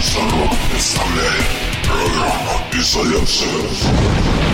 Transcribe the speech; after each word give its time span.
Instagram, 0.00 0.48
Instagram, 0.72 1.44
Instagram, 1.84 2.70
Instagram, 2.72 3.20
Instagram, 3.20 3.66
Instagram, 3.68 4.49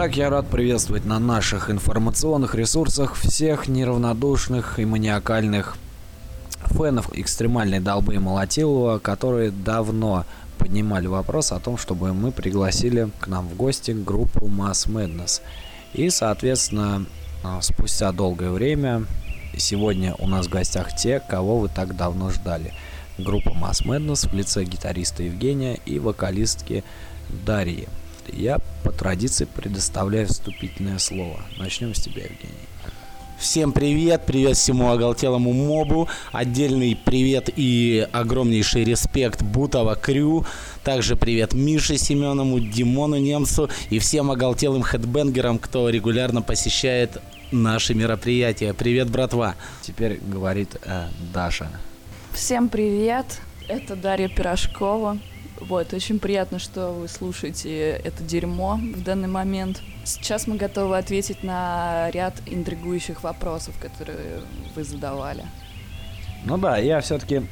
Итак, 0.00 0.16
я 0.16 0.30
рад 0.30 0.48
приветствовать 0.48 1.04
на 1.04 1.18
наших 1.18 1.68
информационных 1.68 2.54
ресурсах 2.54 3.16
всех 3.16 3.68
неравнодушных 3.68 4.78
и 4.78 4.86
маниакальных 4.86 5.76
фенов 6.68 7.10
экстремальной 7.12 7.80
долбы 7.80 8.18
Молотилова, 8.18 8.98
которые 8.98 9.50
давно 9.50 10.24
поднимали 10.56 11.06
вопрос 11.06 11.52
о 11.52 11.60
том, 11.60 11.76
чтобы 11.76 12.14
мы 12.14 12.32
пригласили 12.32 13.10
к 13.20 13.26
нам 13.26 13.46
в 13.46 13.56
гости 13.56 13.90
группу 13.90 14.46
Mass 14.46 14.88
Madness. 14.88 15.42
И, 15.92 16.08
соответственно, 16.08 17.04
а, 17.44 17.60
спустя 17.60 18.10
долгое 18.10 18.52
время, 18.52 19.04
сегодня 19.58 20.14
у 20.18 20.26
нас 20.26 20.46
в 20.46 20.50
гостях 20.50 20.96
те, 20.96 21.20
кого 21.20 21.58
вы 21.58 21.68
так 21.68 21.94
давно 21.94 22.30
ждали. 22.30 22.72
Группа 23.18 23.50
Mass 23.50 23.84
Madness 23.84 24.30
в 24.30 24.32
лице 24.32 24.64
гитариста 24.64 25.24
Евгения 25.24 25.78
и 25.84 25.98
вокалистки 25.98 26.84
Дарьи. 27.44 27.86
Я 28.32 28.58
по 28.84 28.92
традиции 28.92 29.44
предоставляю 29.44 30.26
вступительное 30.28 30.98
слово. 30.98 31.40
Начнем 31.58 31.94
с 31.94 32.00
тебя, 32.00 32.22
Евгений. 32.22 32.68
Всем 33.38 33.72
привет, 33.72 34.26
привет 34.26 34.58
всему 34.58 34.90
оголтелому 34.90 35.54
мобу, 35.54 36.08
отдельный 36.30 36.94
привет 36.94 37.48
и 37.56 38.06
огромнейший 38.12 38.84
респект 38.84 39.40
Бутова 39.40 39.94
Крю, 39.94 40.44
также 40.84 41.16
привет 41.16 41.54
Мише 41.54 41.96
Семенову, 41.96 42.60
Димону 42.60 43.16
Немцу 43.16 43.70
и 43.88 43.98
всем 43.98 44.30
оголтелым 44.30 44.82
хедбенгерам, 44.82 45.58
кто 45.58 45.88
регулярно 45.88 46.42
посещает 46.42 47.16
наши 47.50 47.94
мероприятия. 47.94 48.74
Привет, 48.74 49.08
братва. 49.08 49.54
Теперь 49.80 50.20
говорит 50.20 50.76
э, 50.84 51.08
Даша. 51.32 51.70
Всем 52.34 52.68
привет, 52.68 53.24
это 53.68 53.96
Дарья 53.96 54.28
Пирожкова. 54.28 55.18
Вот, 55.60 55.92
очень 55.92 56.18
приятно, 56.18 56.58
что 56.58 56.90
вы 56.90 57.06
слушаете 57.06 57.90
это 57.90 58.22
дерьмо 58.24 58.76
в 58.76 59.02
данный 59.02 59.28
момент. 59.28 59.82
Сейчас 60.04 60.46
мы 60.46 60.56
готовы 60.56 60.96
ответить 60.96 61.42
на 61.42 62.10
ряд 62.12 62.34
интригующих 62.46 63.22
вопросов, 63.22 63.74
которые 63.80 64.40
вы 64.74 64.84
задавали. 64.84 65.44
Ну 66.44 66.56
да, 66.56 66.78
я 66.78 67.00
все-таки 67.00 67.42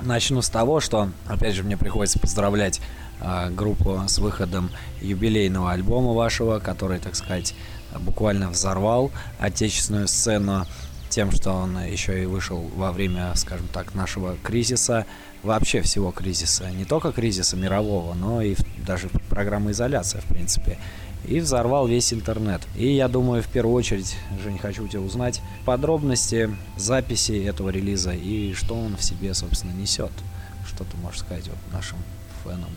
начну 0.00 0.42
с 0.42 0.48
того, 0.48 0.78
что, 0.78 1.10
опять 1.26 1.54
же, 1.54 1.64
мне 1.64 1.76
приходится 1.76 2.20
поздравлять 2.20 2.80
э, 3.20 3.50
группу 3.50 4.00
с 4.06 4.18
выходом 4.18 4.70
юбилейного 5.00 5.72
альбома 5.72 6.12
вашего, 6.12 6.60
который, 6.60 7.00
так 7.00 7.16
сказать, 7.16 7.54
буквально 7.98 8.50
взорвал 8.50 9.10
отечественную 9.38 10.06
сцену 10.06 10.66
тем, 11.08 11.30
что 11.32 11.52
он 11.52 11.78
еще 11.84 12.22
и 12.22 12.26
вышел 12.26 12.58
во 12.76 12.92
время, 12.92 13.32
скажем 13.34 13.68
так, 13.72 13.94
нашего 13.94 14.36
кризиса, 14.42 15.06
вообще 15.44 15.82
всего 15.82 16.10
кризиса, 16.10 16.70
не 16.70 16.84
только 16.84 17.12
кризиса 17.12 17.56
мирового, 17.56 18.14
но 18.14 18.42
и 18.42 18.56
даже 18.86 19.08
программы 19.28 19.72
изоляции, 19.72 20.18
в 20.18 20.24
принципе. 20.24 20.78
И 21.26 21.40
взорвал 21.40 21.86
весь 21.86 22.12
интернет. 22.12 22.60
И 22.76 22.92
я 22.92 23.08
думаю, 23.08 23.42
в 23.42 23.48
первую 23.48 23.74
очередь, 23.74 24.16
Жень, 24.42 24.58
хочу 24.58 24.84
у 24.84 24.88
тебя 24.88 25.00
узнать 25.00 25.40
подробности 25.64 26.54
записи 26.76 27.44
этого 27.44 27.70
релиза 27.70 28.12
и 28.12 28.52
что 28.52 28.74
он 28.74 28.96
в 28.96 29.02
себе, 29.02 29.32
собственно, 29.32 29.72
несет. 29.72 30.12
Что 30.66 30.84
ты 30.84 30.96
можешь 30.98 31.20
сказать 31.20 31.48
вот 31.48 31.58
нашим 31.72 31.98
фенам? 32.42 32.70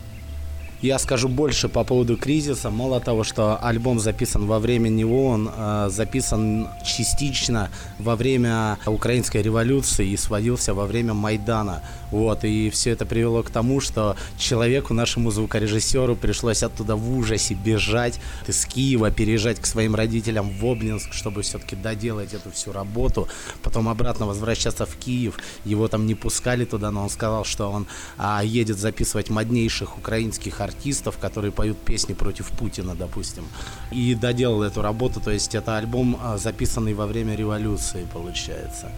Я 0.80 1.00
скажу 1.00 1.28
больше 1.28 1.68
по 1.68 1.82
поводу 1.82 2.16
кризиса. 2.16 2.70
Мало 2.70 3.00
того, 3.00 3.24
что 3.24 3.58
альбом 3.60 3.98
записан 3.98 4.46
во 4.46 4.60
время 4.60 4.88
него, 4.88 5.26
он 5.26 5.50
э, 5.52 5.88
записан 5.90 6.68
частично 6.84 7.68
во 7.98 8.14
время 8.14 8.78
украинской 8.86 9.42
революции 9.42 10.10
и 10.10 10.16
сводился 10.16 10.74
во 10.74 10.86
время 10.86 11.14
Майдана. 11.14 11.82
Вот, 12.12 12.44
и 12.44 12.70
все 12.70 12.90
это 12.90 13.04
привело 13.06 13.42
к 13.42 13.50
тому, 13.50 13.80
что 13.80 14.16
человеку, 14.38 14.94
нашему 14.94 15.32
звукорежиссеру, 15.32 16.14
пришлось 16.14 16.62
оттуда 16.62 16.94
в 16.94 17.18
ужасе 17.18 17.54
бежать 17.54 18.20
из 18.46 18.64
Киева, 18.64 19.10
переезжать 19.10 19.58
к 19.60 19.66
своим 19.66 19.96
родителям 19.96 20.48
в 20.48 20.64
Обнинск, 20.64 21.12
чтобы 21.12 21.42
все-таки 21.42 21.74
доделать 21.74 22.34
эту 22.34 22.52
всю 22.52 22.70
работу. 22.70 23.26
Потом 23.64 23.88
обратно 23.88 24.26
возвращаться 24.26 24.86
в 24.86 24.96
Киев. 24.96 25.38
Его 25.64 25.88
там 25.88 26.06
не 26.06 26.14
пускали 26.14 26.64
туда, 26.64 26.92
но 26.92 27.02
он 27.02 27.10
сказал, 27.10 27.44
что 27.44 27.68
он 27.70 27.88
а, 28.16 28.42
едет 28.44 28.78
записывать 28.78 29.28
моднейших 29.28 29.98
украинских 29.98 30.60
артистов, 30.68 31.18
которые 31.18 31.52
поют 31.52 31.78
песни 31.78 32.14
против 32.14 32.50
Путина, 32.50 32.94
допустим. 32.94 33.44
И 33.90 34.14
доделал 34.14 34.62
эту 34.62 34.82
работу, 34.82 35.20
то 35.20 35.30
есть 35.30 35.54
это 35.54 35.76
альбом, 35.76 36.18
а, 36.22 36.38
записанный 36.38 36.94
во 36.94 37.06
время 37.06 37.34
революции, 37.34 38.06
получается 38.12 38.90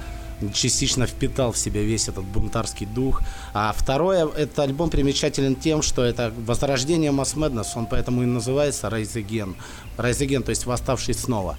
частично 0.54 1.06
впитал 1.06 1.52
в 1.52 1.58
себя 1.58 1.82
весь 1.82 2.08
этот 2.08 2.24
бунтарский 2.24 2.86
дух. 2.86 3.22
А 3.52 3.74
второе, 3.76 4.26
этот 4.26 4.58
альбом 4.60 4.90
примечателен 4.90 5.54
тем, 5.54 5.82
что 5.82 6.02
это 6.02 6.32
возрождение 6.46 7.10
Mass 7.10 7.36
Madness, 7.36 7.68
он 7.76 7.86
поэтому 7.86 8.22
и 8.22 8.26
называется 8.26 8.88
Rise 8.88 9.22
Again. 9.22 9.54
Rise 9.98 10.26
Again, 10.26 10.42
то 10.42 10.50
есть 10.50 10.66
восставший 10.66 11.14
снова. 11.14 11.56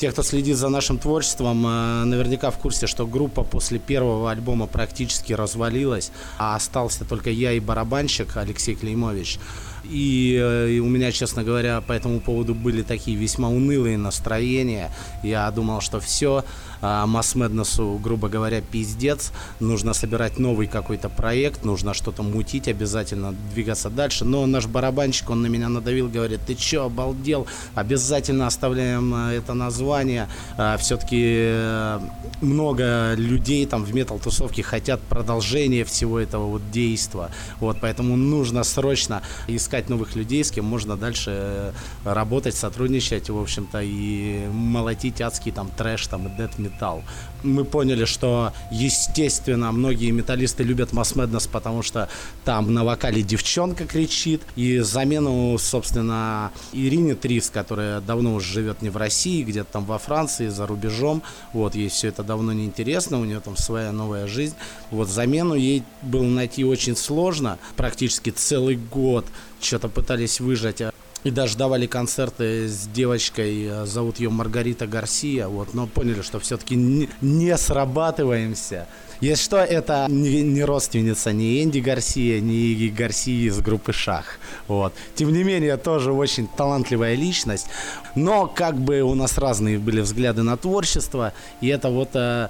Те, 0.00 0.10
кто 0.12 0.22
следит 0.22 0.56
за 0.56 0.70
нашим 0.70 0.96
творчеством, 0.98 1.66
э, 1.66 2.04
наверняка 2.04 2.50
в 2.50 2.56
курсе, 2.56 2.86
что 2.86 3.06
группа 3.06 3.44
после 3.44 3.78
первого 3.78 4.30
альбома 4.30 4.66
практически 4.66 5.34
развалилась, 5.34 6.10
а 6.38 6.56
остался 6.56 7.04
только 7.04 7.28
я 7.28 7.52
и 7.52 7.60
барабанщик 7.60 8.34
Алексей 8.38 8.74
Клеймович. 8.76 9.38
И, 9.84 10.38
э, 10.40 10.70
и 10.70 10.80
у 10.80 10.86
меня, 10.86 11.12
честно 11.12 11.44
говоря, 11.44 11.82
по 11.82 11.92
этому 11.92 12.20
поводу 12.20 12.54
были 12.54 12.80
такие 12.80 13.14
весьма 13.14 13.50
унылые 13.50 13.98
настроения. 13.98 14.90
Я 15.22 15.50
думал, 15.50 15.82
что 15.82 16.00
все, 16.00 16.46
а, 16.80 17.06
Масс 17.06 17.34
Мэднесу, 17.34 17.98
грубо 18.02 18.28
говоря, 18.28 18.60
пиздец. 18.60 19.32
Нужно 19.60 19.92
собирать 19.92 20.38
новый 20.38 20.66
какой-то 20.66 21.08
проект, 21.08 21.64
нужно 21.64 21.94
что-то 21.94 22.22
мутить, 22.22 22.68
обязательно 22.68 23.34
двигаться 23.52 23.90
дальше. 23.90 24.24
Но 24.24 24.46
наш 24.46 24.66
барабанщик, 24.66 25.30
он 25.30 25.42
на 25.42 25.46
меня 25.46 25.68
надавил, 25.68 26.08
говорит, 26.08 26.40
ты 26.46 26.54
че, 26.54 26.84
обалдел? 26.84 27.46
Обязательно 27.74 28.46
оставляем 28.46 29.14
э, 29.14 29.36
это 29.36 29.54
название. 29.54 30.28
А, 30.56 30.76
Все-таки 30.76 31.20
э, 31.22 32.00
много 32.40 33.14
людей 33.14 33.66
там 33.66 33.84
в 33.84 33.94
метал-тусовке 33.94 34.62
хотят 34.62 35.00
продолжения 35.00 35.84
всего 35.84 36.18
этого 36.18 36.46
вот 36.46 36.70
действа. 36.70 37.30
Вот, 37.58 37.78
поэтому 37.80 38.16
нужно 38.16 38.64
срочно 38.64 39.22
искать 39.48 39.88
новых 39.88 40.16
людей, 40.16 40.44
с 40.44 40.50
кем 40.50 40.64
можно 40.64 40.96
дальше 40.96 41.30
э, 41.30 41.72
работать, 42.04 42.54
сотрудничать, 42.54 43.28
в 43.30 43.38
общем-то, 43.38 43.80
и 43.82 44.46
молотить 44.52 45.20
адский 45.20 45.52
там 45.52 45.70
трэш, 45.76 46.06
там, 46.06 46.26
и 46.26 46.30
death 46.30 46.69
металл. 46.70 47.02
Мы 47.42 47.64
поняли, 47.64 48.04
что, 48.04 48.52
естественно, 48.70 49.72
многие 49.72 50.10
металлисты 50.10 50.62
любят 50.62 50.92
Mass 50.92 51.14
Madness, 51.14 51.48
потому 51.50 51.82
что 51.82 52.08
там 52.44 52.74
на 52.74 52.84
вокале 52.84 53.22
девчонка 53.22 53.86
кричит. 53.86 54.42
И 54.56 54.78
замену, 54.80 55.56
собственно, 55.58 56.52
Ирине 56.72 57.14
Трис, 57.14 57.48
которая 57.48 58.00
давно 58.00 58.34
уже 58.34 58.52
живет 58.52 58.82
не 58.82 58.90
в 58.90 58.96
России, 58.96 59.42
где-то 59.42 59.72
там 59.72 59.84
во 59.86 59.98
Франции, 59.98 60.48
за 60.48 60.66
рубежом. 60.66 61.22
Вот, 61.54 61.74
ей 61.74 61.88
все 61.88 62.08
это 62.08 62.22
давно 62.22 62.52
не 62.52 62.66
интересно, 62.66 63.18
у 63.18 63.24
нее 63.24 63.40
там 63.40 63.56
своя 63.56 63.92
новая 63.92 64.26
жизнь. 64.26 64.54
Вот, 64.90 65.08
замену 65.08 65.54
ей 65.54 65.82
было 66.02 66.24
найти 66.24 66.64
очень 66.64 66.96
сложно, 66.96 67.58
практически 67.76 68.30
целый 68.30 68.76
год 68.76 69.24
что-то 69.60 69.88
пытались 69.88 70.40
выжать 70.40 70.82
и 71.24 71.30
даже 71.30 71.56
давали 71.56 71.86
концерты 71.86 72.68
с 72.68 72.86
девочкой, 72.86 73.66
э, 73.66 73.86
зовут 73.86 74.18
ее 74.20 74.30
Маргарита 74.30 74.86
Гарсия, 74.86 75.48
вот, 75.48 75.74
но 75.74 75.86
поняли, 75.86 76.22
что 76.22 76.40
все-таки 76.40 76.76
не, 76.76 77.08
не 77.20 77.56
срабатываемся. 77.56 78.86
Если 79.20 79.44
что, 79.44 79.58
это 79.58 80.06
не, 80.08 80.42
не 80.42 80.64
родственница 80.64 81.32
ни 81.32 81.62
Энди 81.62 81.80
Гарсия, 81.80 82.40
ни 82.40 82.88
Гарсии 82.88 83.48
из 83.48 83.58
группы 83.58 83.92
Шах. 83.92 84.38
Вот. 84.66 84.94
Тем 85.14 85.30
не 85.32 85.44
менее, 85.44 85.76
тоже 85.76 86.12
очень 86.12 86.48
талантливая 86.48 87.14
личность. 87.16 87.66
Но 88.14 88.46
как 88.46 88.78
бы 88.78 89.02
у 89.02 89.14
нас 89.14 89.36
разные 89.36 89.78
были 89.78 90.00
взгляды 90.00 90.42
на 90.42 90.56
творчество, 90.56 91.34
и 91.60 91.68
это 91.68 91.90
вот 91.90 92.10
э, 92.14 92.48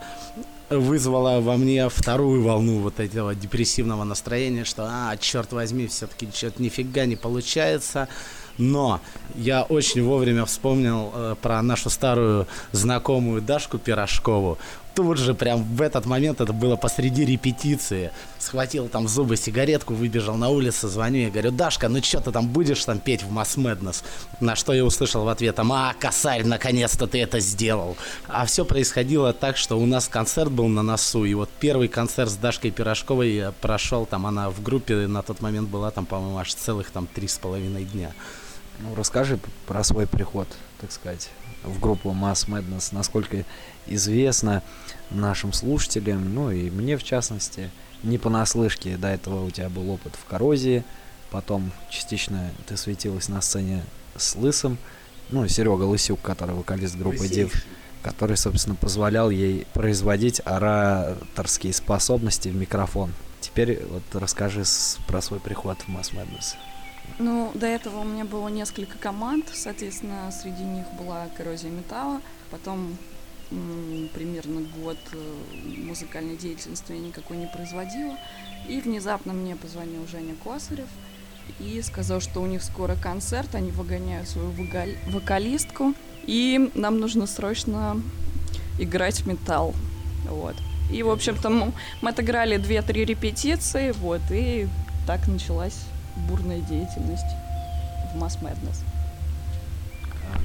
вызвало 0.71 1.41
во 1.41 1.57
мне 1.57 1.89
вторую 1.89 2.43
волну 2.43 2.79
вот 2.79 3.01
этого 3.01 3.35
депрессивного 3.35 4.05
настроения, 4.05 4.65
что, 4.65 4.87
а, 4.89 5.17
черт 5.17 5.53
возьми, 5.53 5.89
все-таки 5.89 6.29
что-то 6.33 6.63
нифига 6.63 7.05
не 7.05 7.17
получается. 7.17 8.09
Но 8.61 9.01
я 9.35 9.63
очень 9.63 10.03
вовремя 10.03 10.45
вспомнил 10.45 11.11
э, 11.15 11.35
про 11.41 11.63
нашу 11.63 11.89
старую 11.89 12.47
знакомую 12.73 13.41
Дашку 13.41 13.79
Пирожкову. 13.79 14.59
Тут 14.95 15.19
же, 15.19 15.35
прям 15.35 15.63
в 15.63 15.81
этот 15.81 16.05
момент, 16.05 16.41
это 16.41 16.53
было 16.53 16.77
посреди 16.77 17.25
репетиции, 17.25 18.11
схватил 18.39 18.89
там 18.89 19.07
зубы 19.07 19.37
сигаретку, 19.37 19.95
выбежал 19.95 20.37
на 20.37 20.49
улицу, 20.49 20.89
звоню 20.89 21.29
и 21.29 21.31
говорю, 21.31 21.53
Дашка, 21.53 21.89
ну 21.89 22.03
что 22.03 22.21
ты 22.21 22.33
там 22.33 22.49
будешь 22.49 22.85
там 22.85 22.99
петь 22.99 23.23
в 23.23 23.33
Mass 23.33 23.57
Madness? 23.57 24.03
На 24.41 24.57
что 24.57 24.73
я 24.73 24.85
услышал 24.85 25.25
в 25.25 25.29
ответ, 25.29 25.59
а, 25.59 25.95
косарь, 25.99 26.45
наконец-то 26.45 27.07
ты 27.07 27.23
это 27.23 27.39
сделал. 27.39 27.97
А 28.29 28.45
все 28.47 28.65
происходило 28.65 29.33
так, 29.33 29.57
что 29.57 29.79
у 29.79 29.87
нас 29.87 30.09
концерт 30.09 30.51
был 30.51 30.67
на 30.67 30.83
носу, 30.83 31.25
и 31.25 31.35
вот 31.35 31.49
первый 31.61 31.89
концерт 31.89 32.31
с 32.31 32.37
Дашкой 32.37 32.73
Пирожковой 32.73 33.53
прошел, 33.61 34.07
там 34.07 34.27
она 34.27 34.51
в 34.51 34.61
группе 34.63 35.07
на 35.07 35.23
тот 35.23 35.41
момент 35.41 35.69
была 35.69 35.93
там, 35.93 36.05
по-моему, 36.05 36.39
аж 36.39 36.53
целых 36.53 36.91
там 36.91 37.07
три 37.07 37.29
с 37.29 37.39
половиной 37.39 37.85
дня. 37.85 38.13
Ну, 38.83 38.95
расскажи 38.95 39.39
про 39.67 39.85
свой 39.85 40.07
приход, 40.07 40.49
так 40.81 40.91
сказать, 40.91 41.31
в 41.65 41.79
группу 41.81 42.11
Mass 42.11 42.49
Madness, 42.49 42.89
насколько 42.93 43.45
известно 43.87 44.63
нашим 45.11 45.53
слушателям, 45.53 46.35
ну 46.35 46.51
и 46.51 46.71
мне 46.71 46.97
в 46.97 47.03
частности, 47.03 47.71
не 48.03 48.17
понаслышке, 48.17 48.97
до 48.97 49.09
этого 49.09 49.45
у 49.45 49.51
тебя 49.51 49.69
был 49.69 49.91
опыт 49.91 50.15
в 50.15 50.25
коррозии, 50.25 50.85
потом 51.31 51.73
частично 51.91 52.51
ты 52.67 52.77
светилась 52.77 53.29
на 53.29 53.43
сцене 53.43 53.85
с 54.17 54.35
Лысым, 54.35 54.79
ну, 55.31 55.47
Серега 55.47 55.85
Лысюк, 55.85 56.21
который 56.23 56.55
вокалист 56.55 56.97
группы 56.97 57.29
Див, 57.29 57.53
который, 58.03 58.37
собственно, 58.37 58.77
позволял 58.77 59.31
ей 59.31 59.67
производить 59.75 60.41
ораторские 60.45 61.73
способности 61.73 62.49
в 62.49 62.57
микрофон. 62.57 63.13
Теперь 63.41 63.85
вот 63.85 64.03
расскажи 64.15 64.65
с, 64.65 64.99
про 65.07 65.21
свой 65.21 65.39
приход 65.39 65.79
в 65.83 65.89
Mass 65.89 66.13
Madness. 66.15 66.57
Ну, 67.19 67.51
до 67.55 67.67
этого 67.67 68.01
у 68.01 68.05
меня 68.05 68.25
было 68.25 68.49
несколько 68.49 68.97
команд, 68.99 69.47
соответственно, 69.53 70.31
среди 70.31 70.63
них 70.63 70.87
была 70.99 71.29
коррозия 71.37 71.71
металла, 71.71 72.21
потом 72.51 72.97
примерно 74.15 74.61
год 74.81 74.97
э, 75.13 75.35
музыкальной 75.85 76.37
деятельности 76.37 76.93
я 76.93 76.99
никакой 76.99 77.37
не 77.37 77.47
производила, 77.47 78.17
и 78.69 78.81
внезапно 78.81 79.33
мне 79.33 79.57
позвонил 79.57 80.07
Женя 80.07 80.37
Косарев 80.45 80.87
и 81.59 81.83
сказал, 81.83 82.21
что 82.21 82.41
у 82.41 82.47
них 82.47 82.63
скоро 82.63 82.95
концерт, 82.95 83.57
они 83.57 83.73
выгоняют 83.73 84.29
свою 84.29 84.53
вокалистку, 85.09 85.95
и 86.27 86.71
нам 86.75 87.01
нужно 87.01 87.27
срочно 87.27 88.01
играть 88.79 89.27
металл, 89.27 89.75
вот. 90.29 90.55
И, 90.93 91.03
в 91.03 91.11
общем-то, 91.11 91.51
мы 91.51 91.73
отыграли 92.09 92.57
2-3 92.57 93.05
репетиции, 93.05 93.91
вот, 93.93 94.21
и 94.31 94.69
так 95.07 95.27
началась 95.27 95.90
бурная 96.29 96.61
деятельность 96.61 97.27
в 98.13 98.23
Mass 98.23 98.41
Madness. 98.41 98.85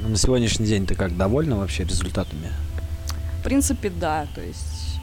Ну, 0.01 0.09
на 0.09 0.17
сегодняшний 0.17 0.65
день 0.65 0.85
ты 0.85 0.95
как, 0.95 1.15
довольна 1.15 1.57
вообще 1.57 1.83
результатами? 1.83 2.51
В 3.39 3.43
принципе, 3.43 3.89
да, 3.89 4.27
то 4.33 4.41
есть 4.41 4.99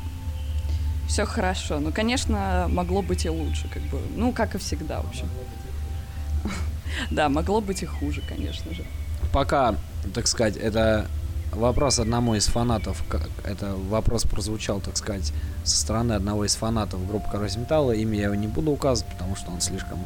все 1.08 1.24
хорошо. 1.24 1.78
Но, 1.78 1.92
конечно, 1.92 2.66
могло 2.68 3.02
быть 3.02 3.24
и 3.24 3.30
лучше, 3.30 3.68
как 3.68 3.82
бы, 3.84 4.00
ну, 4.16 4.32
как 4.32 4.54
и 4.54 4.58
всегда, 4.58 5.00
в 5.00 5.08
общем. 5.08 5.28
Да, 7.10 7.30
могло 7.30 7.62
быть 7.62 7.82
и 7.82 7.86
хуже, 7.86 8.22
конечно 8.28 8.74
же. 8.74 8.84
Пока, 9.32 9.74
так 10.12 10.26
сказать, 10.26 10.56
это 10.56 11.06
вопрос 11.52 11.98
одному 11.98 12.34
из 12.34 12.46
фанатов, 12.46 13.02
это 13.44 13.74
вопрос 13.88 14.24
прозвучал, 14.24 14.80
так 14.80 14.96
сказать, 14.96 15.32
со 15.64 15.76
стороны 15.78 16.12
одного 16.12 16.44
из 16.44 16.54
фанатов 16.54 17.06
группы 17.06 17.30
Коррозия 17.30 17.60
Металла, 17.60 17.92
имя 17.92 18.18
я 18.18 18.24
его 18.24 18.34
не 18.34 18.46
буду 18.46 18.70
указывать, 18.70 19.10
потому 19.12 19.36
что 19.36 19.50
он 19.50 19.60
слишком 19.60 20.00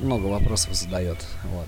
много 0.00 0.26
вопросов 0.26 0.74
задает. 0.74 1.18
Вот. 1.44 1.66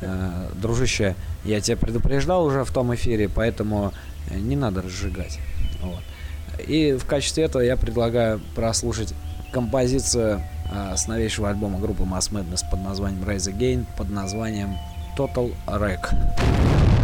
Э, 0.00 0.50
дружище, 0.54 1.14
я 1.44 1.60
тебя 1.60 1.76
предупреждал 1.76 2.44
уже 2.44 2.64
в 2.64 2.70
том 2.70 2.94
эфире, 2.94 3.28
поэтому 3.28 3.92
не 4.30 4.56
надо 4.56 4.82
разжигать. 4.82 5.38
Вот. 5.82 6.02
И 6.66 6.92
в 6.92 7.06
качестве 7.06 7.44
этого 7.44 7.62
я 7.62 7.76
предлагаю 7.76 8.40
прослушать 8.54 9.14
композицию 9.52 10.42
э, 10.72 10.96
с 10.96 11.06
новейшего 11.06 11.48
альбома 11.48 11.78
группы 11.78 12.02
Mass 12.02 12.30
Madness 12.30 12.62
под 12.70 12.82
названием 12.82 13.22
Rise 13.24 13.52
Again, 13.52 13.86
под 13.96 14.10
названием 14.10 14.76
Total 15.16 15.52
Wreck. 15.66 16.95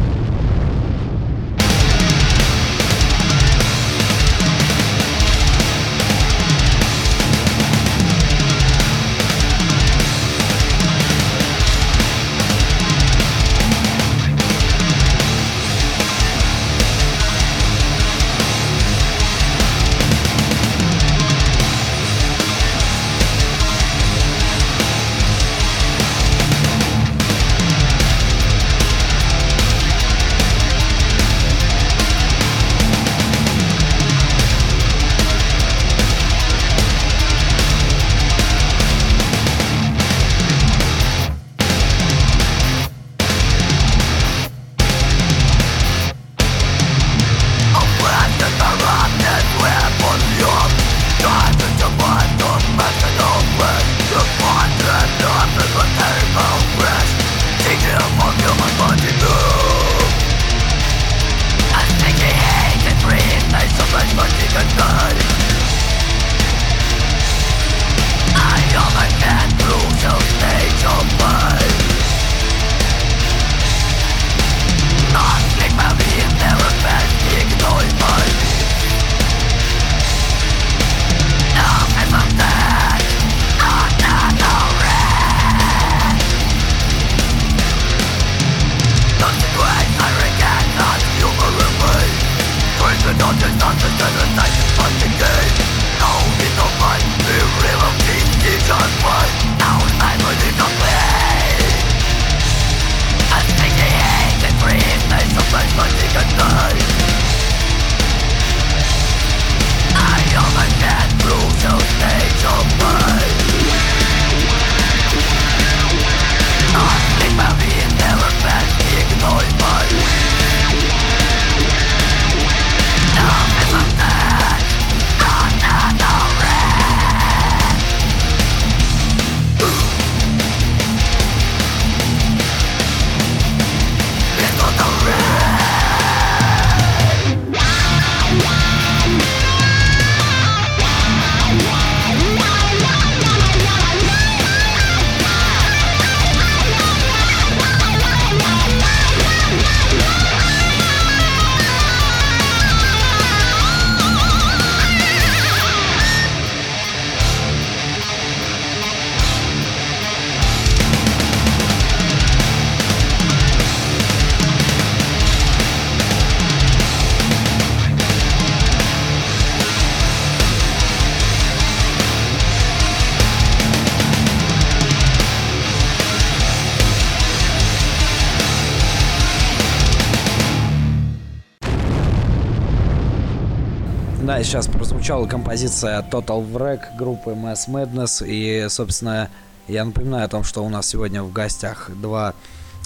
Прозвучала 185.02 185.26
композиция 185.26 186.00
Total 186.02 186.48
Wreck 186.52 186.96
группы 186.96 187.30
Mass 187.30 187.66
Madness. 187.66 188.24
И, 188.24 188.68
собственно, 188.68 189.30
я 189.66 189.84
напоминаю 189.84 190.26
о 190.26 190.28
том, 190.28 190.44
что 190.44 190.64
у 190.64 190.68
нас 190.68 190.86
сегодня 190.86 191.24
в 191.24 191.32
гостях 191.32 191.90
два 191.90 192.34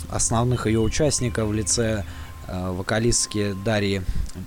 основных 0.09 0.67
ее 0.67 0.81
участника 0.81 1.45
в 1.45 1.53
лице 1.53 2.07
э, 2.49 2.71
вокалистки 2.71 3.55
Дарьи 3.67 4.01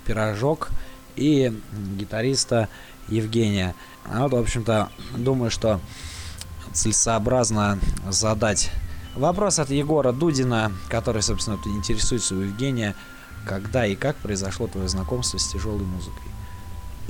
Пирожок 0.04 0.70
и 1.14 1.56
гитариста 1.96 2.68
Евгения. 3.06 3.76
А 4.04 4.24
вот, 4.24 4.32
в 4.32 4.38
общем-то, 4.38 4.88
думаю, 5.16 5.52
что 5.52 5.78
целесообразно 6.72 7.78
задать 8.08 8.72
вопрос 9.14 9.60
от 9.60 9.70
Егора 9.70 10.10
Дудина, 10.10 10.72
который, 10.88 11.22
собственно, 11.22 11.56
интересуется 11.66 12.34
у 12.34 12.40
Евгения, 12.40 12.96
когда 13.46 13.86
и 13.86 13.94
как 13.94 14.16
произошло 14.16 14.66
твое 14.66 14.88
знакомство 14.88 15.38
с 15.38 15.46
тяжелой 15.46 15.84
музыкой. 15.84 16.30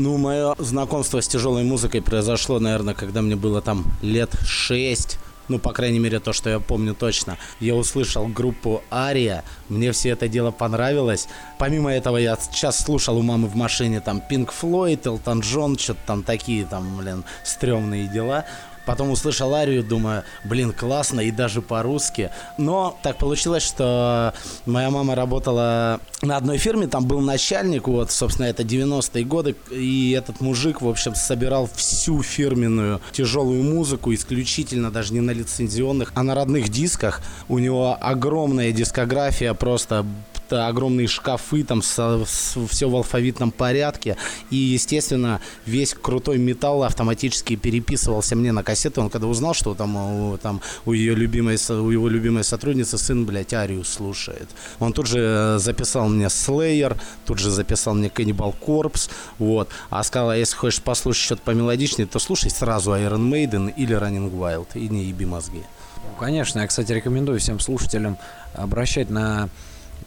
Ну, 0.03 0.17
мое 0.17 0.55
знакомство 0.57 1.21
с 1.21 1.29
тяжелой 1.29 1.63
музыкой 1.63 2.01
произошло, 2.01 2.59
наверное, 2.59 2.95
когда 2.95 3.21
мне 3.21 3.37
было 3.37 3.61
там 3.61 3.85
лет 4.01 4.31
шесть. 4.47 5.19
Ну, 5.49 5.59
по 5.59 5.75
крайней 5.75 5.99
мере, 5.99 6.21
то, 6.21 6.33
что 6.33 6.49
я 6.49 6.59
помню 6.59 6.95
точно. 6.95 7.37
Я 7.61 7.75
услышал 7.75 8.27
группу 8.27 8.83
Ария, 8.91 9.45
мне 9.69 9.93
все 9.93 10.09
это 10.11 10.27
дело 10.27 10.53
понравилось. 10.53 11.29
Помимо 11.59 11.93
этого, 11.93 12.17
я 12.17 12.39
сейчас 12.41 12.83
слушал 12.83 13.19
у 13.19 13.23
мамы 13.23 13.47
в 13.47 13.57
машине 13.57 14.01
там 14.01 14.23
Pink 14.27 14.51
Floyd, 14.59 15.03
Элтон 15.05 15.41
Джон, 15.41 15.77
что-то 15.77 16.01
там 16.07 16.23
такие 16.23 16.65
там, 16.65 16.97
блин, 16.97 17.23
стрёмные 17.45 18.09
дела. 18.09 18.47
Потом 18.87 19.11
услышал 19.11 19.55
арию, 19.55 19.83
думаю, 19.83 20.25
блин, 20.45 20.73
классно, 20.73 21.21
и 21.21 21.31
даже 21.31 21.63
по-русски. 21.63 22.31
Но 22.59 22.99
так 23.03 23.19
получилось, 23.19 23.63
что 23.63 24.35
моя 24.67 24.91
мама 24.91 25.15
работала 25.15 26.01
на 26.23 26.37
одной 26.37 26.59
фирме, 26.59 26.87
там 26.87 27.07
был 27.07 27.21
начальник, 27.21 27.89
вот, 27.89 28.11
собственно, 28.11 28.47
это 28.47 28.63
90-е 28.63 29.25
годы, 29.25 29.55
и 29.71 30.15
этот 30.17 30.41
мужик, 30.41 30.81
в 30.81 30.89
общем, 30.89 31.15
собирал 31.15 31.69
всю 31.75 32.23
фирменную 32.23 33.01
тяжелую 33.13 33.63
музыку, 33.63 34.13
исключительно 34.13 34.91
даже 34.91 35.13
не 35.13 35.21
на 35.21 35.31
лицензионных, 35.31 36.13
а 36.15 36.23
на 36.23 36.35
родных 36.35 36.69
дисках. 36.69 37.21
У 37.49 37.59
него 37.59 37.97
огромная 38.01 38.73
дискография, 38.73 39.55
просто 39.55 40.05
огромные 40.53 41.07
шкафы, 41.07 41.65
там 41.65 41.83
со, 41.83 42.25
с, 42.25 42.57
все 42.69 42.89
в 42.89 42.97
алфавитном 42.97 43.51
порядке. 43.51 44.17
И, 44.51 44.57
естественно, 44.57 45.41
весь 45.67 45.95
крутой 45.95 46.39
металл 46.39 46.83
автоматически 46.83 47.57
переписывался 47.57 48.37
мне 48.37 48.53
на 48.53 48.63
кассету. 48.63 49.01
Он 49.01 49.11
когда 49.11 49.27
узнал, 49.27 49.55
что 49.55 49.75
там, 49.75 49.97
у, 49.97 50.37
там 50.39 50.61
у, 50.85 50.93
ее 50.93 51.15
любимой, 51.15 51.57
у 51.69 51.91
его 51.91 52.09
любимой 52.09 52.45
сотрудницы 52.45 52.99
сын, 52.99 53.25
блядь, 53.25 53.55
Арию 53.55 53.85
слушает. 53.85 54.49
Он 54.79 54.93
тут 54.93 55.07
же 55.07 55.19
э, 55.21 55.59
записал 55.59 56.09
мне 56.09 56.27
Slayer, 56.27 56.97
тут 57.27 57.39
же 57.39 57.51
записал 57.51 57.95
мне 57.95 58.09
Cannibal 58.09 58.55
Corpse, 58.59 59.11
вот. 59.39 59.69
А 59.91 60.03
сказал, 60.03 60.31
а 60.31 60.37
если 60.37 60.57
хочешь 60.57 60.83
послушать 60.83 61.25
что-то 61.25 61.43
помелодичнее, 61.43 62.07
то 62.07 62.19
слушай 62.19 62.51
сразу 62.51 62.93
Iron 62.93 63.31
Maiden 63.31 63.73
или 63.77 63.97
Running 63.97 64.31
Wild, 64.31 64.69
и 64.75 64.89
не 64.89 65.05
еби 65.05 65.27
мозги. 65.27 65.63
Ну, 65.97 66.17
конечно, 66.19 66.61
я, 66.61 66.67
кстати, 66.67 66.93
рекомендую 66.93 67.39
всем 67.39 67.61
слушателям 67.61 68.19
обращать 68.55 69.11
на 69.11 69.49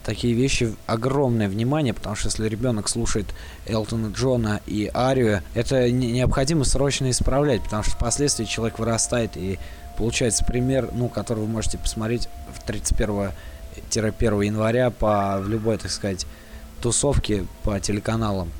такие 0.04 0.34
вещи 0.34 0.74
огромное 0.86 1.48
внимание, 1.48 1.94
потому 1.94 2.16
что 2.16 2.28
если 2.28 2.48
ребенок 2.48 2.88
слушает 2.88 3.26
Элтона 3.66 4.12
Джона 4.12 4.60
и 4.66 4.90
Арию, 4.94 5.42
это 5.54 5.90
необходимо 5.90 6.64
срочно 6.64 7.10
исправлять, 7.10 7.62
потому 7.62 7.82
что 7.82 7.92
впоследствии 7.92 8.44
человек 8.44 8.78
вырастает 8.78 9.36
и 9.36 9.58
получается 9.96 10.44
пример, 10.44 10.90
ну, 10.92 11.08
который 11.08 11.40
вы 11.40 11.46
можете 11.46 11.78
посмотреть 11.78 12.28
в 12.52 12.68
31-1 12.68 13.32
января 14.44 14.90
по 14.90 15.38
в 15.40 15.48
любой, 15.48 15.78
так 15.78 15.90
сказать, 15.90 16.26
тусовке 16.82 17.46
по 17.62 17.78
телеканалам. 17.80 18.50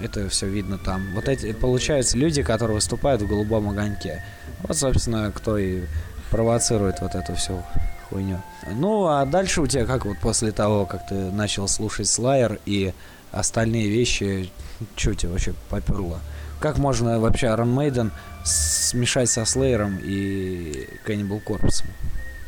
Это 0.00 0.28
все 0.28 0.46
видно 0.46 0.78
там. 0.78 1.14
Вот 1.14 1.28
эти, 1.28 1.52
получаются 1.52 2.18
люди, 2.18 2.42
которые 2.42 2.76
выступают 2.76 3.22
в 3.22 3.26
голубом 3.26 3.70
огоньке. 3.70 4.22
Вот, 4.62 4.76
собственно, 4.76 5.32
кто 5.32 5.58
и 5.58 5.82
провоцирует 6.30 7.00
вот 7.00 7.14
эту 7.14 7.34
всю 7.34 7.62
хуйню. 8.08 8.40
Ну, 8.74 9.06
а 9.06 9.24
дальше 9.24 9.60
у 9.60 9.66
тебя 9.66 9.84
как 9.86 10.04
вот 10.04 10.18
после 10.18 10.52
того, 10.52 10.86
как 10.86 11.06
ты 11.08 11.14
начал 11.14 11.68
слушать 11.68 12.08
Слайер 12.08 12.58
и 12.66 12.92
остальные 13.32 13.88
вещи, 13.88 14.50
что 14.96 15.14
тебе 15.14 15.32
вообще 15.32 15.54
поперло? 15.68 16.20
Как 16.60 16.78
можно 16.78 17.20
вообще 17.20 17.46
Iron 17.46 17.74
Maiden 17.74 18.10
смешать 18.44 19.28
со 19.28 19.44
Слеером 19.44 19.98
и 20.02 20.88
Cannibal 21.06 21.42
Corpse? 21.44 21.84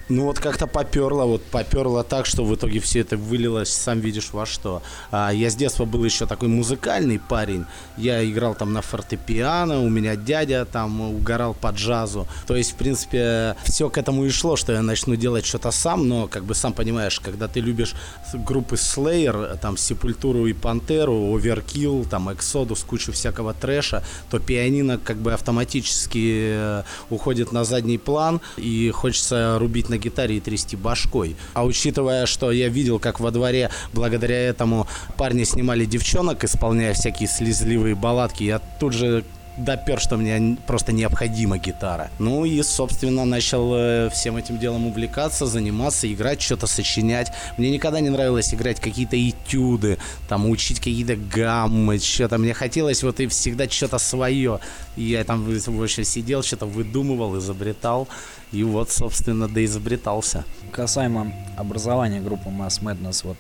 Ну 0.08 0.24
вот 0.24 0.38
как-то 0.38 0.66
поперло, 0.66 1.24
вот 1.24 1.42
поперло 1.44 2.02
так, 2.02 2.24
что 2.24 2.42
в 2.44 2.54
итоге 2.54 2.80
все 2.80 3.00
это 3.00 3.18
вылилось, 3.18 3.68
сам 3.68 4.00
видишь 4.00 4.30
во 4.32 4.46
что. 4.46 4.82
А, 5.10 5.30
я 5.30 5.50
с 5.50 5.54
детства 5.54 5.84
был 5.84 6.02
еще 6.02 6.26
такой 6.26 6.48
музыкальный 6.48 7.18
парень. 7.18 7.66
Я 7.98 8.24
играл 8.24 8.54
там 8.54 8.72
на 8.72 8.80
фортепиано, 8.80 9.80
у 9.80 9.90
меня 9.90 10.16
дядя 10.16 10.64
там 10.64 11.00
угорал 11.02 11.52
по 11.52 11.68
джазу. 11.68 12.26
То 12.46 12.56
есть, 12.56 12.72
в 12.72 12.76
принципе, 12.76 13.54
все 13.64 13.90
к 13.90 13.98
этому 13.98 14.24
и 14.24 14.30
шло, 14.30 14.56
что 14.56 14.72
я 14.72 14.80
начну 14.80 15.14
делать 15.14 15.44
что-то 15.44 15.70
сам, 15.70 16.08
но, 16.08 16.26
как 16.26 16.44
бы 16.44 16.54
сам 16.54 16.72
понимаешь, 16.72 17.20
когда 17.20 17.46
ты 17.46 17.60
любишь 17.60 17.94
группы 18.32 18.76
Slayer, 18.76 19.58
там 19.58 19.76
Сепультуру 19.76 20.46
и 20.46 20.54
Пантеру, 20.54 21.34
Оверкилл, 21.34 22.06
там 22.06 22.30
Exodus, 22.30 22.86
кучу 22.86 23.12
всякого 23.12 23.52
трэша, 23.52 24.02
то 24.30 24.38
пианино 24.38 24.96
как 24.96 25.18
бы 25.18 25.34
автоматически 25.34 26.52
э, 26.54 26.82
уходит 27.10 27.52
на 27.52 27.64
задний 27.64 27.98
план 27.98 28.40
и 28.56 28.90
хочется 28.90 29.58
рубить 29.58 29.90
на 29.90 29.97
гитаре 29.98 30.36
и 30.36 30.40
трясти 30.40 30.76
башкой. 30.76 31.36
А 31.54 31.64
учитывая, 31.64 32.26
что 32.26 32.50
я 32.50 32.68
видел, 32.68 32.98
как 32.98 33.20
во 33.20 33.30
дворе 33.30 33.70
благодаря 33.92 34.48
этому 34.48 34.86
парни 35.16 35.44
снимали 35.44 35.84
девчонок, 35.84 36.44
исполняя 36.44 36.94
всякие 36.94 37.28
слезливые 37.28 37.94
балладки, 37.94 38.44
я 38.44 38.58
тут 38.58 38.92
же 38.92 39.24
допер, 39.58 40.00
что 40.00 40.16
мне 40.16 40.56
просто 40.66 40.92
необходима 40.92 41.58
гитара. 41.58 42.10
Ну 42.18 42.44
и, 42.44 42.62
собственно, 42.62 43.24
начал 43.24 43.74
э, 43.74 44.10
всем 44.10 44.36
этим 44.36 44.58
делом 44.58 44.86
увлекаться, 44.86 45.46
заниматься, 45.46 46.12
играть, 46.12 46.40
что-то 46.40 46.66
сочинять. 46.66 47.32
Мне 47.56 47.70
никогда 47.70 48.00
не 48.00 48.10
нравилось 48.10 48.54
играть 48.54 48.80
какие-то 48.80 49.16
этюды, 49.16 49.98
там, 50.28 50.48
учить 50.48 50.78
какие-то 50.78 51.16
гаммы, 51.16 51.98
что-то. 51.98 52.38
Мне 52.38 52.54
хотелось 52.54 53.02
вот 53.02 53.20
и 53.20 53.26
всегда 53.26 53.68
что-то 53.68 53.98
свое. 53.98 54.60
Я 54.96 55.24
там 55.24 55.44
больше 55.66 56.04
сидел, 56.04 56.42
что-то 56.42 56.66
выдумывал, 56.66 57.38
изобретал. 57.38 58.08
И 58.52 58.62
вот, 58.62 58.90
собственно, 58.90 59.48
да 59.48 59.64
изобретался. 59.64 60.44
Касаемо 60.72 61.32
образования 61.56 62.20
группы 62.20 62.48
Mass 62.48 62.80
Madness, 62.80 63.20
вот 63.24 63.36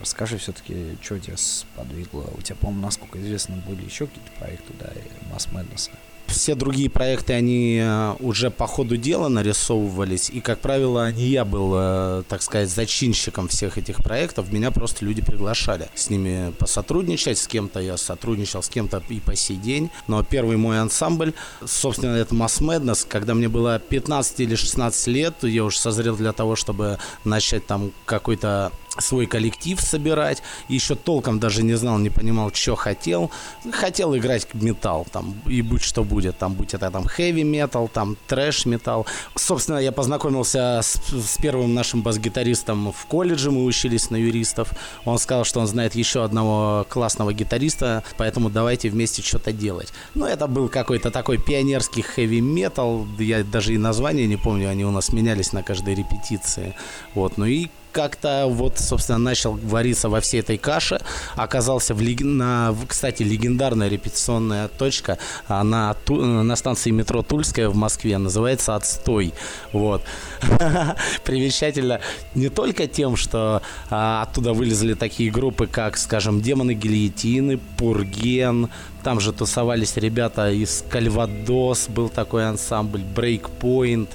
Расскажи 0.00 0.38
все-таки, 0.38 0.96
что 1.02 1.18
тебя 1.18 1.36
сподвигло. 1.36 2.24
У 2.36 2.42
тебя, 2.42 2.56
по-моему, 2.56 2.86
насколько 2.86 3.20
известно, 3.20 3.56
были 3.68 3.84
еще 3.84 4.06
какие-то 4.06 4.32
проекты, 4.38 4.72
да, 4.78 4.90
Масс 5.30 5.50
Мэднесса 5.52 5.90
все 6.30 6.54
другие 6.54 6.88
проекты, 6.88 7.32
они 7.32 7.80
э, 7.82 8.14
уже 8.20 8.50
по 8.50 8.66
ходу 8.66 8.96
дела 8.96 9.28
нарисовывались, 9.28 10.30
и, 10.30 10.40
как 10.40 10.60
правило, 10.60 11.10
не 11.12 11.26
я 11.26 11.44
был, 11.44 11.72
э, 11.74 12.22
так 12.28 12.42
сказать, 12.42 12.70
зачинщиком 12.70 13.48
всех 13.48 13.78
этих 13.78 13.96
проектов, 13.96 14.52
меня 14.52 14.70
просто 14.70 15.04
люди 15.04 15.22
приглашали 15.22 15.88
с 15.94 16.08
ними 16.10 16.52
посотрудничать, 16.58 17.38
с 17.38 17.46
кем-то 17.46 17.80
я 17.80 17.96
сотрудничал, 17.96 18.62
с 18.62 18.68
кем-то 18.68 19.02
и 19.08 19.20
по 19.20 19.34
сей 19.36 19.56
день, 19.56 19.90
но 20.06 20.22
первый 20.22 20.56
мой 20.56 20.80
ансамбль, 20.80 21.34
собственно, 21.64 22.16
это 22.16 22.34
Mass 22.34 22.60
Madness, 22.60 23.06
когда 23.06 23.34
мне 23.34 23.48
было 23.48 23.78
15 23.78 24.40
или 24.40 24.54
16 24.54 25.06
лет, 25.08 25.34
я 25.42 25.64
уже 25.64 25.78
созрел 25.78 26.16
для 26.16 26.32
того, 26.32 26.56
чтобы 26.56 26.98
начать 27.24 27.66
там 27.66 27.92
какой-то 28.06 28.72
свой 29.00 29.26
коллектив 29.26 29.80
собирать. 29.80 30.42
Еще 30.68 30.94
толком 30.94 31.38
даже 31.38 31.62
не 31.62 31.74
знал, 31.74 31.98
не 31.98 32.10
понимал, 32.10 32.52
что 32.52 32.76
хотел. 32.76 33.30
Хотел 33.72 34.16
играть 34.16 34.46
металл, 34.54 35.06
там, 35.10 35.34
и 35.46 35.62
будь 35.62 35.82
что 35.82 36.04
будет. 36.04 36.38
Там, 36.38 36.54
будь 36.54 36.74
это 36.74 36.90
там 36.90 37.04
хэви 37.04 37.42
метал, 37.42 37.88
там 37.88 38.16
трэш 38.26 38.66
металл. 38.66 39.06
Собственно, 39.34 39.78
я 39.78 39.92
познакомился 39.92 40.80
с, 40.82 40.94
с 41.10 41.38
первым 41.38 41.74
нашим 41.74 42.02
бас-гитаристом 42.02 42.92
в 42.92 43.06
колледже, 43.06 43.50
мы 43.50 43.64
учились 43.64 44.10
на 44.10 44.16
юристов. 44.16 44.72
Он 45.04 45.18
сказал, 45.18 45.44
что 45.44 45.60
он 45.60 45.66
знает 45.66 45.94
еще 45.94 46.24
одного 46.24 46.86
классного 46.88 47.32
гитариста, 47.32 48.02
поэтому 48.16 48.50
давайте 48.50 48.90
вместе 48.90 49.22
что-то 49.22 49.52
делать. 49.52 49.92
Ну, 50.14 50.26
это 50.26 50.46
был 50.46 50.68
какой-то 50.68 51.10
такой 51.10 51.38
пионерский 51.38 52.02
хэви 52.02 52.40
метал, 52.40 53.06
я 53.18 53.44
даже 53.44 53.74
и 53.74 53.78
название 53.78 54.26
не 54.26 54.36
помню, 54.36 54.68
они 54.68 54.84
у 54.84 54.90
нас 54.90 55.12
менялись 55.12 55.52
на 55.52 55.62
каждой 55.62 55.94
репетиции. 55.94 56.74
Вот, 57.14 57.36
ну 57.38 57.46
и 57.46 57.68
как-то 57.92 58.46
вот, 58.48 58.78
собственно, 58.78 59.18
начал 59.18 59.52
вариться 59.52 60.08
во 60.08 60.20
всей 60.20 60.40
этой 60.40 60.58
каше. 60.58 61.00
Оказался 61.36 61.94
в, 61.94 62.00
лег... 62.00 62.20
на, 62.20 62.74
кстати, 62.88 63.22
легендарная 63.22 63.88
репетиционная 63.88 64.68
точка 64.68 65.18
на, 65.48 65.96
на 66.08 66.56
станции 66.56 66.90
метро 66.90 67.22
Тульская 67.22 67.68
в 67.68 67.76
Москве. 67.76 68.18
Называется 68.18 68.74
«Отстой». 68.74 69.32
Вот. 69.72 70.02
Примечательно 71.24 72.00
не 72.34 72.48
только 72.48 72.86
тем, 72.86 73.16
что 73.16 73.62
а, 73.90 74.22
оттуда 74.22 74.52
вылезли 74.52 74.94
такие 74.94 75.30
группы, 75.30 75.66
как, 75.66 75.96
скажем, 75.96 76.40
«Демоны 76.40 76.74
гильотины», 76.74 77.58
«Пурген», 77.76 78.70
там 79.02 79.18
же 79.18 79.32
тусовались 79.32 79.96
ребята 79.96 80.50
из 80.50 80.84
«Кальвадос», 80.90 81.88
был 81.88 82.08
такой 82.08 82.46
ансамбль, 82.46 83.00
«Брейкпоинт», 83.00 84.10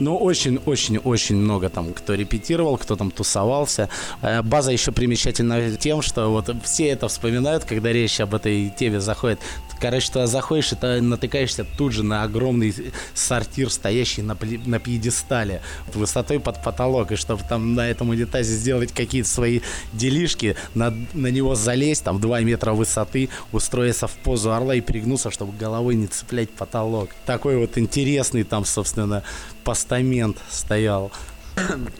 ну, 0.00 0.16
очень-очень-очень 0.16 1.36
много 1.36 1.68
там 1.68 1.92
кто 1.92 2.14
репетировал, 2.14 2.76
кто 2.76 2.96
там 2.96 3.10
тусовался. 3.10 3.88
Э, 4.22 4.42
база 4.42 4.72
еще 4.72 4.92
примечательна 4.92 5.76
тем, 5.76 6.02
что 6.02 6.30
вот 6.30 6.54
все 6.64 6.88
это 6.88 7.08
вспоминают, 7.08 7.64
когда 7.64 7.92
речь 7.92 8.20
об 8.20 8.34
этой 8.34 8.70
теме 8.70 9.00
заходит. 9.00 9.40
Короче, 9.80 10.08
туда 10.08 10.26
заходишь, 10.26 10.72
и 10.72 10.76
ты 10.76 11.00
натыкаешься 11.00 11.64
тут 11.64 11.92
же 11.92 12.02
на 12.02 12.22
огромный 12.22 12.74
сортир, 13.14 13.70
стоящий 13.70 14.22
на, 14.22 14.36
на 14.66 14.78
пьедестале 14.78 15.60
высотой 15.92 16.40
под 16.40 16.62
потолок. 16.62 17.12
И 17.12 17.16
чтобы 17.16 17.42
там 17.48 17.74
на 17.74 17.88
этом 17.88 18.10
унитазе 18.10 18.54
сделать 18.54 18.92
какие-то 18.92 19.28
свои 19.28 19.60
делишки, 19.92 20.56
на, 20.74 20.94
на 21.12 21.28
него 21.28 21.54
залезть, 21.54 22.04
там 22.04 22.20
2 22.20 22.40
метра 22.40 22.72
высоты, 22.72 23.28
устроиться 23.52 24.06
в 24.06 24.12
позу 24.12 24.52
орла 24.52 24.74
и 24.74 24.80
перегнуться, 24.80 25.30
чтобы 25.30 25.56
головой 25.56 25.96
не 25.96 26.06
цеплять 26.06 26.50
потолок. 26.50 27.10
Такой 27.26 27.56
вот 27.56 27.76
интересный 27.76 28.44
там, 28.44 28.64
собственно, 28.64 29.22
постамент 29.64 30.38
стоял. 30.50 31.12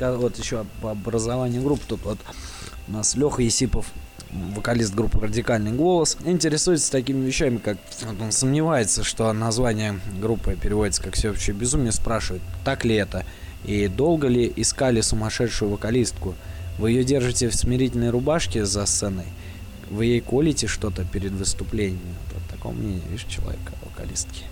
Вот 0.00 0.38
еще 0.38 0.64
по 0.82 0.90
образованию 0.90 1.62
групп 1.62 1.80
тут 1.86 2.00
вот 2.04 2.18
у 2.88 2.92
нас 2.92 3.14
Леха 3.14 3.42
Есипов 3.42 3.86
вокалист 4.30 4.94
группы 4.94 5.20
«Радикальный 5.20 5.72
голос», 5.72 6.16
интересуется 6.24 6.90
такими 6.90 7.24
вещами, 7.24 7.58
как 7.58 7.78
он 8.20 8.32
сомневается, 8.32 9.04
что 9.04 9.32
название 9.32 10.00
группы 10.20 10.56
переводится 10.60 11.02
как 11.02 11.14
«Всеобщее 11.14 11.54
безумие», 11.54 11.92
спрашивает, 11.92 12.42
так 12.64 12.84
ли 12.84 12.94
это, 12.96 13.24
и 13.64 13.88
долго 13.88 14.28
ли 14.28 14.52
искали 14.56 15.00
сумасшедшую 15.00 15.70
вокалистку. 15.70 16.34
Вы 16.78 16.90
ее 16.90 17.04
держите 17.04 17.48
в 17.48 17.54
смирительной 17.54 18.10
рубашке 18.10 18.64
за 18.64 18.84
сценой, 18.86 19.26
вы 19.90 20.06
ей 20.06 20.20
колите 20.20 20.66
что-то 20.66 21.04
перед 21.04 21.32
выступлением. 21.32 22.00
Вот 22.32 22.42
такое 22.50 22.72
мнение, 22.72 23.02
видишь, 23.08 23.26
человека, 23.28 23.72
вокалистки. 23.84 24.44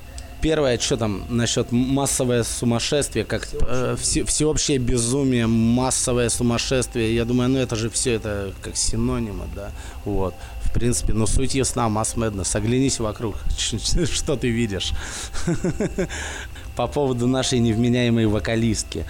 Первое, 0.42 0.76
что 0.76 0.96
там 0.96 1.24
насчет 1.28 1.70
массовое 1.70 2.42
сумасшествие, 2.42 3.24
как 3.24 3.48
э, 3.52 3.96
все, 3.96 4.24
всеобщее 4.24 4.78
безумие, 4.78 5.46
массовое 5.46 6.28
сумасшествие. 6.30 7.14
Я 7.14 7.24
думаю, 7.24 7.48
ну 7.48 7.58
это 7.58 7.76
же 7.76 7.88
все 7.88 8.14
это 8.14 8.52
как 8.60 8.76
синонимы, 8.76 9.44
да. 9.54 9.70
Вот. 10.04 10.34
В 10.64 10.72
принципе, 10.72 11.12
ну 11.12 11.26
суть 11.26 11.54
ясна, 11.54 11.88
масс 11.88 12.16
Madness. 12.16 12.56
Оглянись 12.56 12.98
вокруг, 12.98 13.36
что 13.56 14.36
ты 14.36 14.48
видишь. 14.48 14.92
По 16.76 16.88
поводу 16.88 17.28
нашей 17.28 17.60
невменяемой 17.60 18.26
вокалистки. 18.26 19.06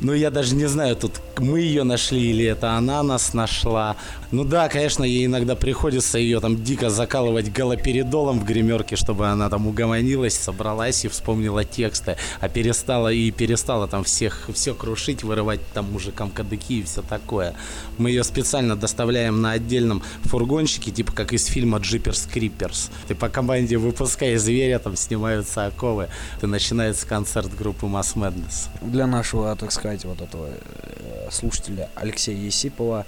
Ну, 0.00 0.14
я 0.14 0.32
даже 0.32 0.56
не 0.56 0.66
знаю, 0.66 0.96
тут 0.96 1.12
мы 1.38 1.60
ее 1.60 1.84
нашли 1.84 2.30
или 2.30 2.44
это 2.44 2.72
она 2.72 3.04
нас 3.04 3.34
нашла. 3.34 3.94
Ну 4.32 4.44
да, 4.44 4.70
конечно, 4.70 5.04
ей 5.04 5.26
иногда 5.26 5.54
приходится 5.54 6.18
ее 6.18 6.40
там 6.40 6.56
дико 6.56 6.88
закалывать 6.88 7.52
галоперидолом 7.52 8.40
в 8.40 8.46
гримерке, 8.46 8.96
чтобы 8.96 9.28
она 9.28 9.50
там 9.50 9.66
угомонилась, 9.66 10.34
собралась 10.34 11.04
и 11.04 11.08
вспомнила 11.08 11.66
тексты, 11.66 12.16
а 12.40 12.48
перестала 12.48 13.12
и 13.12 13.30
перестала 13.30 13.86
там 13.88 14.04
всех 14.04 14.48
все 14.54 14.74
крушить, 14.74 15.22
вырывать 15.22 15.60
там 15.74 15.92
мужикам 15.92 16.30
кадыки 16.30 16.78
и 16.78 16.82
все 16.82 17.02
такое. 17.02 17.54
Мы 17.98 18.08
ее 18.08 18.24
специально 18.24 18.74
доставляем 18.74 19.42
на 19.42 19.52
отдельном 19.52 20.02
фургончике, 20.24 20.90
типа 20.90 21.12
как 21.12 21.34
из 21.34 21.44
фильма 21.44 21.76
Джиперс 21.78 22.26
Криперс. 22.32 22.90
Ты 23.08 23.14
по 23.14 23.28
команде 23.28 23.76
выпускай 23.76 24.36
зверя, 24.36 24.78
там 24.78 24.96
снимаются 24.96 25.66
оковы, 25.66 26.08
и 26.40 26.46
начинается 26.46 27.06
концерт 27.06 27.54
группы 27.54 27.84
Mass 27.84 28.14
Madness. 28.14 28.68
Для 28.80 29.06
нашего, 29.06 29.54
так 29.56 29.72
сказать, 29.72 30.06
вот 30.06 30.22
этого 30.22 30.48
э, 30.48 31.28
слушателя 31.30 31.90
Алексея 31.96 32.36
Есипова 32.36 33.04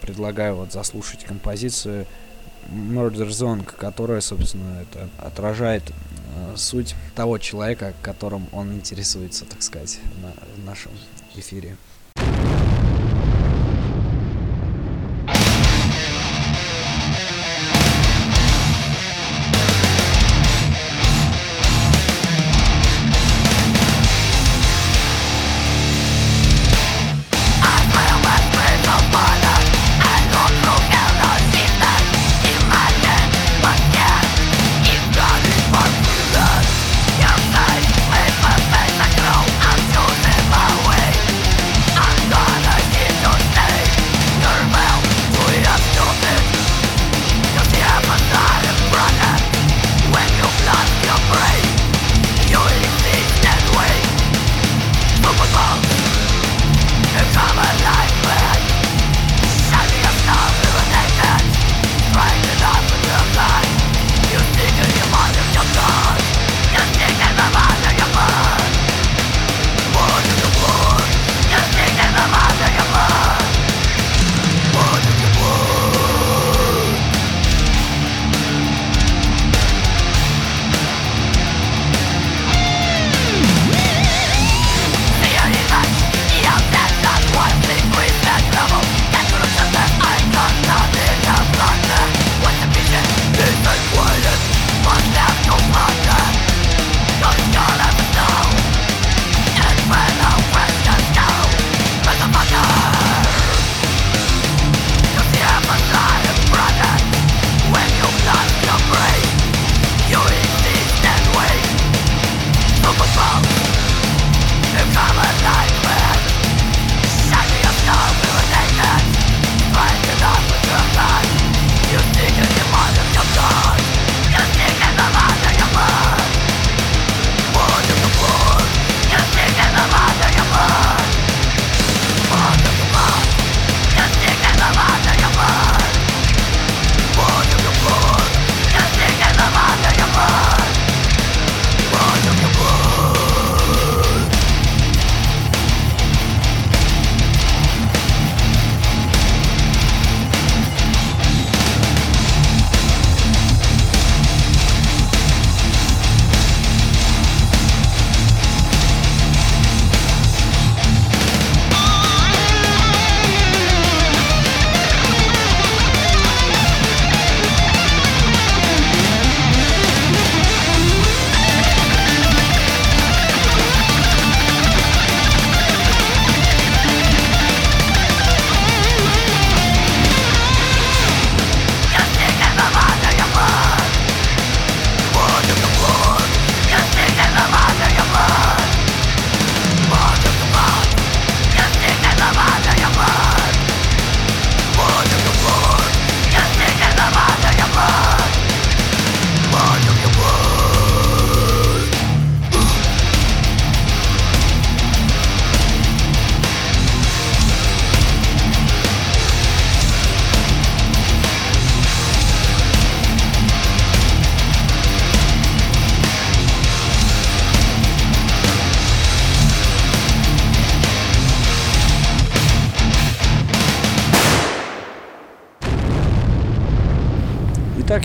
предлагаю 0.00 0.56
вот 0.56 0.72
заслушать 0.72 1.24
композицию 1.24 2.06
Murder 2.68 3.28
Zone, 3.28 3.64
которая, 3.64 4.20
собственно, 4.20 4.82
это 4.82 5.08
отражает 5.18 5.82
э, 5.88 6.54
суть 6.56 6.94
того 7.14 7.38
человека, 7.38 7.94
которым 8.02 8.46
он 8.52 8.74
интересуется, 8.74 9.44
так 9.44 9.62
сказать, 9.62 10.00
на, 10.22 10.32
нашем 10.64 10.92
эфире. 11.34 11.76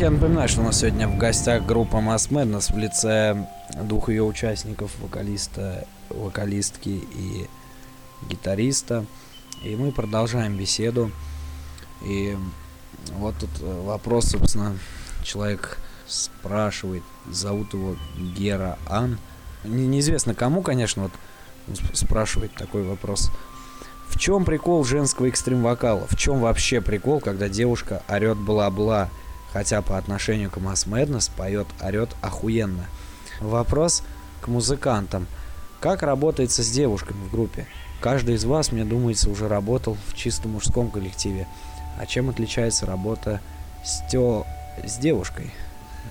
Я 0.03 0.11
напоминаю, 0.11 0.49
что 0.49 0.59
у 0.59 0.65
нас 0.65 0.81
сегодня 0.81 1.07
в 1.07 1.17
гостях 1.17 1.65
группа 1.65 1.95
Mass 1.95 2.29
Madness 2.29 2.73
в 2.73 2.77
лице 2.77 3.47
двух 3.83 4.09
ее 4.09 4.23
участников, 4.23 4.91
вокалиста, 4.99 5.87
вокалистки 6.09 6.89
и 6.89 7.47
гитариста. 8.27 9.05
И 9.63 9.77
мы 9.77 9.93
продолжаем 9.93 10.57
беседу. 10.57 11.09
И 12.03 12.37
вот 13.13 13.35
тут 13.39 13.49
э, 13.61 13.81
вопрос, 13.85 14.31
собственно, 14.31 14.77
человек 15.23 15.77
спрашивает, 16.05 17.03
зовут 17.31 17.73
его 17.73 17.95
Гера 18.37 18.77
Ан. 18.89 19.17
Не, 19.63 19.87
неизвестно 19.87 20.33
кому, 20.33 20.61
конечно, 20.63 21.03
вот 21.03 21.79
спрашивает 21.93 22.53
такой 22.55 22.83
вопрос. 22.83 23.31
В 24.09 24.19
чем 24.19 24.43
прикол 24.43 24.83
женского 24.83 25.27
экстрим-вокала? 25.27 26.07
В 26.09 26.17
чем 26.17 26.41
вообще 26.41 26.81
прикол, 26.81 27.21
когда 27.21 27.47
девушка 27.47 28.03
орет 28.09 28.37
бла-бла, 28.37 29.09
хотя 29.53 29.83
по 29.83 29.97
отношению 29.97 30.49
к 30.49 30.57
Mass 30.57 30.87
Madness 30.87 31.31
поет 31.33 31.67
орет 31.79 32.09
охуенно? 32.21 32.87
Вопрос 33.39 34.03
к 34.41 34.47
музыкантам. 34.47 35.27
Как 35.79 36.01
работается 36.01 36.63
с 36.63 36.69
девушками 36.69 37.23
в 37.23 37.31
группе? 37.31 37.67
Каждый 38.01 38.35
из 38.35 38.43
вас, 38.43 38.71
мне 38.71 38.83
думается, 38.83 39.29
уже 39.29 39.47
работал 39.47 39.95
в 40.07 40.15
чисто 40.15 40.47
мужском 40.47 40.89
коллективе. 40.89 41.47
А 41.99 42.05
чем 42.05 42.29
отличается 42.29 42.85
работа 42.85 43.39
с, 43.83 44.01
тё... 44.09 44.45
с 44.83 44.97
девушкой? 44.97 45.51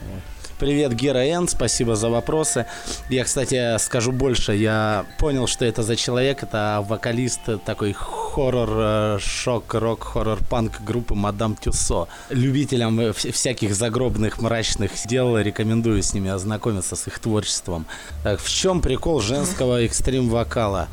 Вот. 0.09 0.23
Привет, 0.63 0.95
Гера 0.95 1.19
Н, 1.19 1.49
спасибо 1.49 1.97
за 1.97 2.09
вопросы. 2.09 2.67
Я, 3.09 3.25
кстати, 3.25 3.77
скажу 3.79 4.13
больше. 4.13 4.55
Я 4.55 5.07
понял, 5.19 5.49
что 5.49 5.65
это 5.65 5.83
за 5.83 5.97
человек. 5.97 6.45
Это 6.45 6.85
вокалист 6.89 7.41
такой 7.65 7.93
хоррор, 7.93 9.21
шок, 9.21 9.75
рок, 9.75 10.05
хоррор, 10.05 10.39
панк 10.49 10.81
группы 10.83 11.17
Мадам 11.17 11.57
Тюсо. 11.57 12.07
Любителям 12.31 13.13
всяких 13.13 13.75
загробных, 13.75 14.41
мрачных 14.41 14.93
дел 15.05 15.37
рекомендую 15.37 16.01
с 16.01 16.15
ними 16.15 16.31
ознакомиться, 16.31 16.95
с 16.95 17.09
их 17.09 17.19
творчеством. 17.19 17.85
Так, 18.23 18.39
в 18.39 18.49
чем 18.49 18.81
прикол 18.83 19.21
женского 19.21 19.83
экстрим-вокала? 19.83 20.87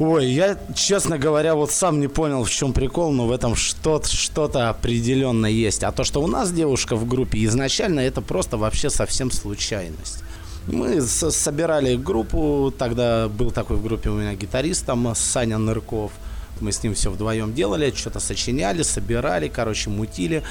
Ой, 0.00 0.30
я, 0.30 0.56
честно 0.74 1.18
говоря, 1.18 1.54
вот 1.54 1.70
сам 1.70 2.00
не 2.00 2.08
понял, 2.08 2.42
в 2.42 2.50
чем 2.50 2.72
прикол, 2.72 3.12
но 3.12 3.26
в 3.26 3.32
этом 3.32 3.54
что-то 3.54 4.08
что 4.08 4.44
определенно 4.44 5.44
есть. 5.44 5.84
А 5.84 5.92
то, 5.92 6.04
что 6.04 6.22
у 6.22 6.26
нас 6.26 6.50
девушка 6.50 6.96
в 6.96 7.06
группе, 7.06 7.44
изначально 7.44 8.00
это 8.00 8.22
просто 8.22 8.56
вообще 8.56 8.88
совсем 8.88 9.30
случайность. 9.30 10.24
Мы 10.66 11.02
собирали 11.02 11.96
группу, 11.96 12.72
тогда 12.78 13.28
был 13.28 13.50
такой 13.50 13.76
в 13.76 13.82
группе 13.82 14.08
у 14.08 14.14
меня 14.14 14.32
гитарист, 14.32 14.86
там 14.86 15.14
Саня 15.14 15.58
Нырков. 15.58 16.12
Мы 16.60 16.72
с 16.72 16.82
ним 16.82 16.94
все 16.94 17.10
вдвоем 17.10 17.52
делали, 17.52 17.92
что-то 17.94 18.20
сочиняли, 18.20 18.82
собирали, 18.82 19.48
короче, 19.48 19.90
мутили. 19.90 20.42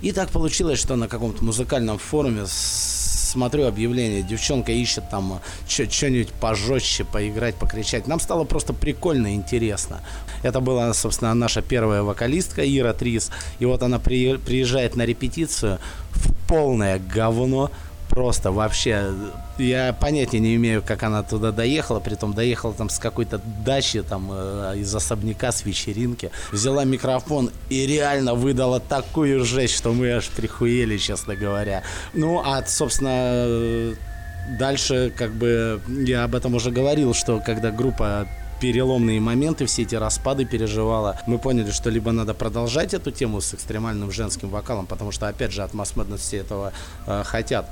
И 0.00 0.12
так 0.12 0.30
получилось, 0.30 0.78
что 0.78 0.94
на 0.94 1.08
каком-то 1.08 1.44
музыкальном 1.44 1.98
форуме 1.98 2.44
смотрю 3.32 3.66
объявление, 3.66 4.22
девчонка 4.22 4.72
ищет 4.72 5.08
там 5.10 5.40
что-нибудь 5.66 6.32
пожестче, 6.32 7.04
поиграть, 7.04 7.54
покричать. 7.54 8.06
Нам 8.06 8.20
стало 8.20 8.44
просто 8.44 8.72
прикольно 8.72 9.34
интересно. 9.34 10.00
Это 10.42 10.60
была, 10.60 10.92
собственно, 10.92 11.34
наша 11.34 11.62
первая 11.62 12.02
вокалистка 12.02 12.62
Ира 12.62 12.92
Трис. 12.92 13.30
И 13.58 13.64
вот 13.64 13.82
она 13.82 13.98
при, 13.98 14.36
приезжает 14.36 14.96
на 14.96 15.06
репетицию 15.06 15.78
в 16.10 16.32
полное 16.46 16.98
говно, 16.98 17.70
просто 18.12 18.52
вообще 18.52 19.10
я 19.58 19.92
понятия 19.92 20.38
не 20.38 20.54
имею, 20.56 20.82
как 20.82 21.02
она 21.02 21.22
туда 21.22 21.50
доехала, 21.50 21.98
притом 21.98 22.34
доехала 22.34 22.74
там 22.74 22.90
с 22.90 22.98
какой-то 22.98 23.40
дачи, 23.64 24.02
там 24.02 24.28
э, 24.30 24.74
из 24.76 24.94
особняка, 24.94 25.50
с 25.50 25.64
вечеринки, 25.64 26.30
взяла 26.50 26.84
микрофон 26.84 27.50
и 27.70 27.86
реально 27.86 28.34
выдала 28.34 28.80
такую 28.80 29.44
жесть, 29.44 29.74
что 29.74 29.92
мы 29.92 30.12
аж 30.12 30.28
прихуели, 30.28 30.98
честно 30.98 31.36
говоря. 31.36 31.82
Ну, 32.12 32.42
а, 32.44 32.62
собственно, 32.66 33.96
дальше, 34.58 35.12
как 35.16 35.32
бы, 35.32 35.80
я 35.88 36.24
об 36.24 36.34
этом 36.34 36.54
уже 36.54 36.70
говорил, 36.70 37.14
что 37.14 37.40
когда 37.40 37.70
группа 37.70 38.28
переломные 38.62 39.20
моменты, 39.20 39.66
все 39.66 39.82
эти 39.82 39.96
распады 39.96 40.44
переживала. 40.44 41.16
Мы 41.26 41.38
поняли, 41.38 41.72
что 41.72 41.90
либо 41.90 42.12
надо 42.12 42.32
продолжать 42.32 42.94
эту 42.94 43.10
тему 43.10 43.40
с 43.40 43.54
экстремальным 43.54 44.12
женским 44.12 44.50
вокалом, 44.50 44.86
потому 44.86 45.10
что, 45.10 45.26
опять 45.26 45.50
же, 45.50 45.64
от 45.64 45.72
все 46.20 46.36
этого 46.36 46.72
э, 47.08 47.24
хотят. 47.24 47.68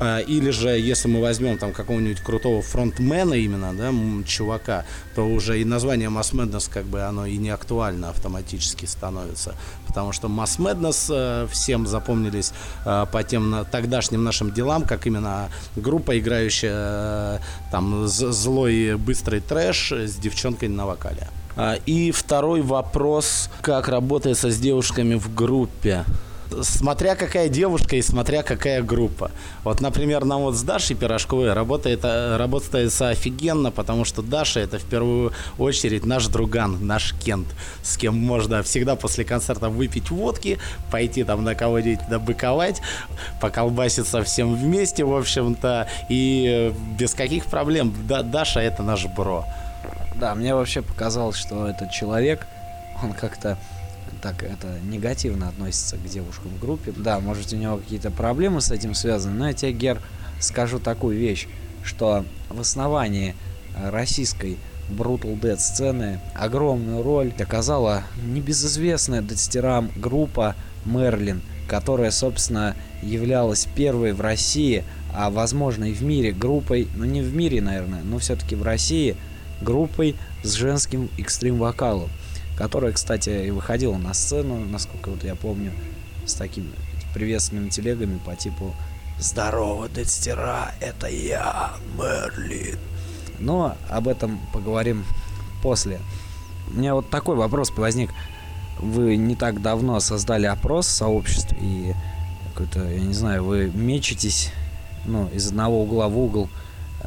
Э, 0.00 0.22
или 0.22 0.50
же, 0.50 0.70
если 0.70 1.08
мы 1.08 1.20
возьмем 1.20 1.58
там 1.58 1.74
какого-нибудь 1.74 2.20
крутого 2.22 2.62
фронтмена 2.62 3.34
именно, 3.34 3.74
да, 3.74 3.92
чувака, 4.24 4.86
то 5.14 5.26
уже 5.26 5.60
и 5.60 5.64
название 5.66 6.08
Madness 6.08 6.70
как 6.72 6.86
бы 6.86 7.02
оно 7.02 7.26
и 7.26 7.36
не 7.36 7.50
актуально 7.50 8.08
автоматически 8.08 8.86
становится. 8.86 9.54
Потому 9.86 10.12
что 10.12 10.28
Madness 10.28 11.10
э, 11.10 11.48
всем 11.48 11.86
запомнились 11.86 12.52
э, 12.86 13.06
по 13.12 13.22
тем 13.24 13.66
тогдашним 13.70 14.24
нашим 14.24 14.54
делам, 14.54 14.84
как 14.84 15.06
именно 15.06 15.50
группа, 15.76 16.18
играющая 16.18 16.72
э, 16.72 17.38
там 17.70 18.06
злой 18.08 18.96
быстрый 18.96 19.40
трэш 19.40 19.92
с 19.92 20.16
девчонкой 20.30 20.68
на 20.68 20.86
вокале. 20.86 21.28
А, 21.56 21.74
и 21.86 22.10
второй 22.10 22.62
вопрос, 22.62 23.50
как 23.60 23.88
работается 23.88 24.50
с 24.50 24.58
девушками 24.58 25.14
в 25.14 25.34
группе 25.34 26.04
смотря 26.62 27.14
какая 27.14 27.48
девушка 27.48 27.96
и 27.96 28.02
смотря 28.02 28.42
какая 28.42 28.82
группа. 28.82 29.30
Вот, 29.64 29.80
например, 29.80 30.24
нам 30.24 30.42
вот 30.42 30.56
с 30.56 30.62
Дашей 30.62 30.96
Пирожковой 30.96 31.52
работает, 31.52 32.04
работается 32.04 33.08
офигенно, 33.10 33.70
потому 33.70 34.04
что 34.04 34.22
Даша 34.22 34.60
это 34.60 34.78
в 34.78 34.84
первую 34.84 35.32
очередь 35.58 36.04
наш 36.04 36.26
друган, 36.26 36.86
наш 36.86 37.14
Кент, 37.14 37.48
с 37.82 37.96
кем 37.96 38.16
можно 38.16 38.62
всегда 38.62 38.96
после 38.96 39.24
концерта 39.24 39.68
выпить 39.68 40.10
водки, 40.10 40.58
пойти 40.90 41.24
там 41.24 41.44
на 41.44 41.54
кого-нибудь 41.54 42.08
добыковать, 42.08 42.80
поколбаситься 43.40 44.22
всем 44.22 44.54
вместе, 44.54 45.04
в 45.04 45.14
общем-то, 45.14 45.88
и 46.08 46.72
без 46.98 47.14
каких 47.14 47.46
проблем. 47.46 47.94
Да, 48.08 48.22
Даша 48.22 48.60
это 48.60 48.82
наш 48.82 49.06
бро. 49.06 49.44
Да, 50.16 50.34
мне 50.34 50.54
вообще 50.54 50.82
показалось, 50.82 51.36
что 51.36 51.68
этот 51.68 51.90
человек, 51.90 52.46
он 53.02 53.12
как-то 53.12 53.58
так 54.20 54.42
это 54.42 54.78
негативно 54.84 55.48
относится 55.48 55.96
к 55.96 56.04
девушкам 56.04 56.50
в 56.50 56.60
группе. 56.60 56.92
Да, 56.96 57.20
может 57.20 57.52
у 57.52 57.56
него 57.56 57.78
какие-то 57.78 58.10
проблемы 58.10 58.60
с 58.60 58.70
этим 58.70 58.94
связаны, 58.94 59.38
но 59.38 59.48
я 59.48 59.54
тебе, 59.54 59.72
Гер, 59.72 60.00
скажу 60.40 60.78
такую 60.78 61.18
вещь, 61.18 61.48
что 61.84 62.24
в 62.48 62.60
основании 62.60 63.34
российской 63.82 64.58
Brutal 64.90 65.40
Dead 65.40 65.58
сцены 65.58 66.20
огромную 66.34 67.02
роль 67.02 67.32
оказала 67.38 68.02
небезызвестная 68.24 69.22
датстерам 69.22 69.90
группа 69.96 70.56
Мерлин, 70.84 71.40
которая, 71.68 72.10
собственно, 72.10 72.74
являлась 73.02 73.66
первой 73.76 74.12
в 74.12 74.20
России, 74.20 74.84
а 75.14 75.30
возможно 75.30 75.84
и 75.84 75.92
в 75.92 76.02
мире 76.02 76.32
группой, 76.32 76.88
ну 76.96 77.04
не 77.04 77.22
в 77.22 77.34
мире, 77.34 77.62
наверное, 77.62 78.02
но 78.02 78.18
все-таки 78.18 78.54
в 78.54 78.62
России– 78.62 79.16
группой 79.60 80.16
с 80.42 80.54
женским 80.54 81.08
экстрим-вокалом, 81.18 82.08
которая, 82.56 82.92
кстати, 82.92 83.46
и 83.46 83.50
выходила 83.50 83.96
на 83.96 84.14
сцену, 84.14 84.58
насколько 84.58 85.10
вот 85.10 85.24
я 85.24 85.34
помню, 85.34 85.72
с 86.26 86.34
такими 86.34 86.70
приветственными 87.14 87.68
телегами 87.68 88.18
по 88.24 88.36
типу 88.36 88.74
«Здорово, 89.18 89.88
Дедстера, 89.88 90.72
это 90.80 91.06
я, 91.08 91.72
Мерлин». 91.96 92.78
Но 93.38 93.76
об 93.88 94.08
этом 94.08 94.38
поговорим 94.52 95.04
после. 95.62 96.00
У 96.68 96.78
меня 96.78 96.94
вот 96.94 97.10
такой 97.10 97.36
вопрос 97.36 97.70
возник. 97.76 98.10
Вы 98.78 99.16
не 99.16 99.34
так 99.34 99.60
давно 99.60 100.00
создали 100.00 100.46
опрос 100.46 100.86
в 100.86 100.90
сообществе 100.90 101.58
и 101.60 101.94
какой-то, 102.48 102.88
я 102.88 103.00
не 103.00 103.14
знаю, 103.14 103.44
вы 103.44 103.70
мечетесь 103.74 104.50
ну, 105.04 105.28
из 105.28 105.48
одного 105.48 105.82
угла 105.82 106.08
в 106.08 106.18
угол– 106.18 106.48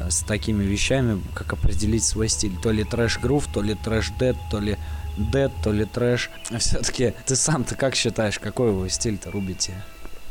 с 0.08 0.22
такими 0.22 0.64
вещами, 0.64 1.20
как 1.34 1.52
определить 1.52 2.04
свой 2.04 2.28
стиль. 2.28 2.56
То 2.62 2.70
ли 2.70 2.84
трэш-грув, 2.84 3.46
то 3.52 3.62
ли 3.62 3.74
трэш-дед, 3.74 4.36
то 4.50 4.58
ли 4.58 4.76
дед, 5.16 5.52
то 5.62 5.72
ли 5.72 5.84
трэш. 5.84 6.30
Все-таки 6.58 7.14
ты 7.26 7.36
сам-то 7.36 7.74
как 7.74 7.94
считаешь, 7.94 8.38
какой 8.38 8.72
вы 8.72 8.90
стиль-то 8.90 9.30
рубите? 9.30 9.74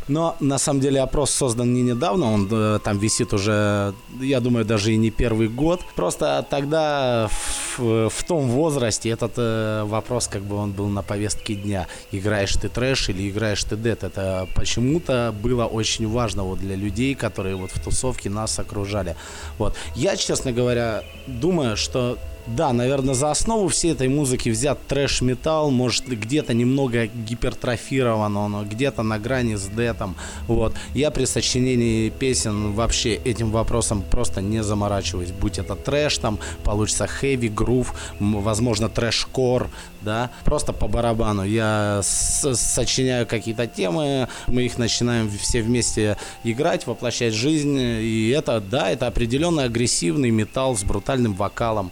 Но 0.07 0.35
на 0.39 0.57
самом 0.57 0.81
деле 0.81 1.01
опрос 1.01 1.31
создан 1.31 1.73
не 1.73 1.81
недавно, 1.81 2.33
он 2.33 2.47
э, 2.51 2.79
там 2.83 2.97
висит 2.97 3.33
уже, 3.33 3.93
я 4.19 4.39
думаю, 4.39 4.65
даже 4.65 4.93
и 4.93 4.97
не 4.97 5.11
первый 5.11 5.47
год. 5.47 5.81
Просто 5.95 6.45
тогда 6.49 7.29
в, 7.77 8.09
в 8.09 8.23
том 8.23 8.49
возрасте 8.49 9.09
этот 9.09 9.33
э, 9.37 9.83
вопрос 9.85 10.27
как 10.27 10.41
бы 10.43 10.55
он 10.55 10.71
был 10.71 10.87
на 10.87 11.01
повестке 11.01 11.55
дня. 11.55 11.87
Играешь 12.11 12.53
ты 12.53 12.69
трэш 12.69 13.09
или 13.09 13.29
играешь 13.29 13.63
ты 13.63 13.75
дед? 13.75 14.03
Это 14.03 14.47
почему-то 14.55 15.33
было 15.41 15.65
очень 15.65 16.07
важно 16.07 16.43
вот 16.43 16.59
для 16.59 16.75
людей, 16.75 17.15
которые 17.15 17.55
вот 17.55 17.71
в 17.71 17.83
тусовке 17.83 18.29
нас 18.29 18.59
окружали. 18.59 19.15
Вот. 19.57 19.75
Я, 19.95 20.15
честно 20.15 20.51
говоря, 20.51 21.03
думаю, 21.27 21.77
что 21.77 22.17
Да, 22.45 22.73
наверное, 22.73 23.13
за 23.13 23.32
основу 23.32 23.69
всей 23.69 23.93
этой 23.93 24.10
музыки 24.10 24.49
взят 24.49 24.86
трэш-металл, 24.88 25.71
может, 25.71 26.08
где-то 26.08 26.53
немного 26.53 27.08
гипертрофировано, 27.08 28.49
но 28.49 28.65
где-то 28.65 29.01
на 29.01 29.17
грани 29.17 29.56
с 29.56 29.65
дэтом. 29.67 30.15
Вот. 30.47 30.75
Я 30.93 31.10
при 31.12 31.23
сочинении 31.23 32.10
песен 32.10 32.73
вообще 32.73 33.15
этим 33.15 33.49
вопросом 33.51 34.01
просто 34.01 34.41
не 34.41 34.62
заморачиваюсь. 34.62 35.32
Будь 35.32 35.58
это 35.58 35.75
трэш, 35.75 36.17
там 36.17 36.38
получится 36.65 37.08
хэви, 37.08 37.47
грув, 37.47 37.93
возможно, 38.19 38.89
трэш-кор, 38.89 39.69
да, 40.01 40.29
просто 40.43 40.73
по 40.73 40.89
барабану. 40.89 41.43
Я 41.45 42.01
сочиняю 42.03 43.25
какие-то 43.25 43.67
темы, 43.67 44.27
мы 44.47 44.63
их 44.63 44.77
начинаем 44.77 45.29
все 45.29 45.62
вместе 45.62 46.17
играть, 46.43 46.88
воплощать 46.88 47.34
жизнь, 47.34 47.79
и 47.79 48.29
это, 48.36 48.60
да, 48.60 48.89
это 48.89 49.08
определенно 49.08 49.63
агрессивный 49.63 50.29
металл 50.29 50.75
с 50.75 50.84
брутальным 50.84 51.34
вокалом. 51.36 51.91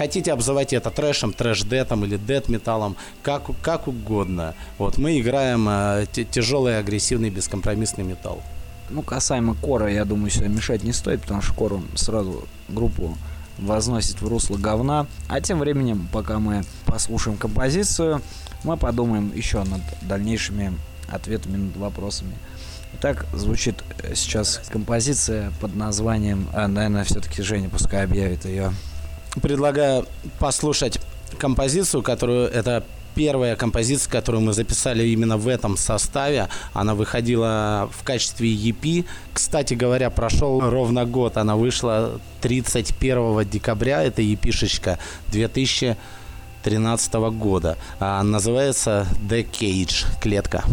Хотите 0.00 0.32
обзывать 0.32 0.72
это 0.72 0.90
трэшем, 0.90 1.34
трэш-детом 1.34 2.06
или 2.06 2.16
дет-металлом, 2.16 2.96
как, 3.22 3.50
как 3.60 3.86
угодно. 3.86 4.54
Вот 4.78 4.96
мы 4.96 5.20
играем 5.20 5.68
э, 5.68 6.06
тяжелый, 6.30 6.78
агрессивный, 6.78 7.28
бескомпромиссный 7.28 8.02
металл. 8.02 8.40
Ну, 8.88 9.02
касаемо 9.02 9.54
Кора, 9.56 9.90
я 9.90 10.06
думаю, 10.06 10.30
сюда 10.30 10.46
мешать 10.46 10.84
не 10.84 10.94
стоит, 10.94 11.20
потому 11.20 11.42
что 11.42 11.52
Кор 11.52 11.82
сразу 11.96 12.48
группу 12.70 13.14
возносит 13.58 14.22
в 14.22 14.26
русло 14.26 14.56
говна. 14.56 15.06
А 15.28 15.42
тем 15.42 15.58
временем, 15.58 16.08
пока 16.10 16.38
мы 16.38 16.62
послушаем 16.86 17.36
композицию, 17.36 18.22
мы 18.64 18.78
подумаем 18.78 19.30
еще 19.36 19.64
над 19.64 19.82
дальнейшими 20.00 20.72
ответами 21.12 21.58
над 21.58 21.76
вопросами. 21.76 22.32
Итак, 22.94 23.26
звучит 23.34 23.84
э, 24.02 24.14
сейчас 24.14 24.62
композиция 24.72 25.52
под 25.60 25.76
названием, 25.76 26.48
а, 26.54 26.68
наверное, 26.68 27.04
все-таки 27.04 27.42
Женя 27.42 27.68
пускай 27.68 28.02
объявит 28.02 28.46
ее 28.46 28.72
предлагаю 29.42 30.06
послушать 30.38 31.00
композицию, 31.38 32.02
которую 32.02 32.48
это 32.48 32.84
первая 33.14 33.56
композиция, 33.56 34.10
которую 34.10 34.42
мы 34.42 34.52
записали 34.52 35.06
именно 35.08 35.36
в 35.36 35.48
этом 35.48 35.76
составе. 35.76 36.48
Она 36.72 36.94
выходила 36.94 37.90
в 37.92 38.02
качестве 38.04 38.54
EP. 38.54 39.04
Кстати 39.32 39.74
говоря, 39.74 40.10
прошел 40.10 40.60
ровно 40.60 41.04
год. 41.04 41.36
Она 41.36 41.56
вышла 41.56 42.20
31 42.40 43.48
декабря. 43.48 44.02
Это 44.02 44.22
EP-шечка 44.22 44.98
2013 45.28 47.14
года. 47.14 47.76
А 47.98 48.22
называется 48.22 49.06
The 49.28 49.46
Cage. 49.50 50.06
Клетка. 50.20 50.64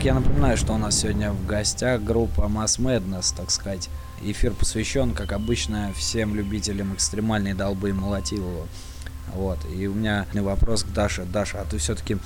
Итак, 0.00 0.06
я 0.06 0.14
напоминаю, 0.14 0.56
что 0.56 0.72
у 0.72 0.78
нас 0.78 0.98
сегодня 0.98 1.30
в 1.30 1.44
гостях 1.44 2.00
группа 2.00 2.48
Mass 2.48 2.78
Madness, 2.78 3.34
так 3.36 3.50
сказать. 3.50 3.90
Эфир 4.22 4.54
посвящен, 4.54 5.12
как 5.12 5.32
обычно, 5.32 5.92
всем 5.94 6.34
любителям 6.34 6.94
экстремальной 6.94 7.52
долбы 7.52 7.90
и 7.90 7.92
молотилова. 7.92 8.66
Вот. 9.34 9.58
И 9.70 9.86
у 9.88 9.92
меня 9.92 10.24
вопрос 10.32 10.84
к 10.84 10.86
Даше. 10.86 11.26
Даша, 11.26 11.60
а 11.60 11.66
ты 11.66 11.76
все-таки 11.76 12.16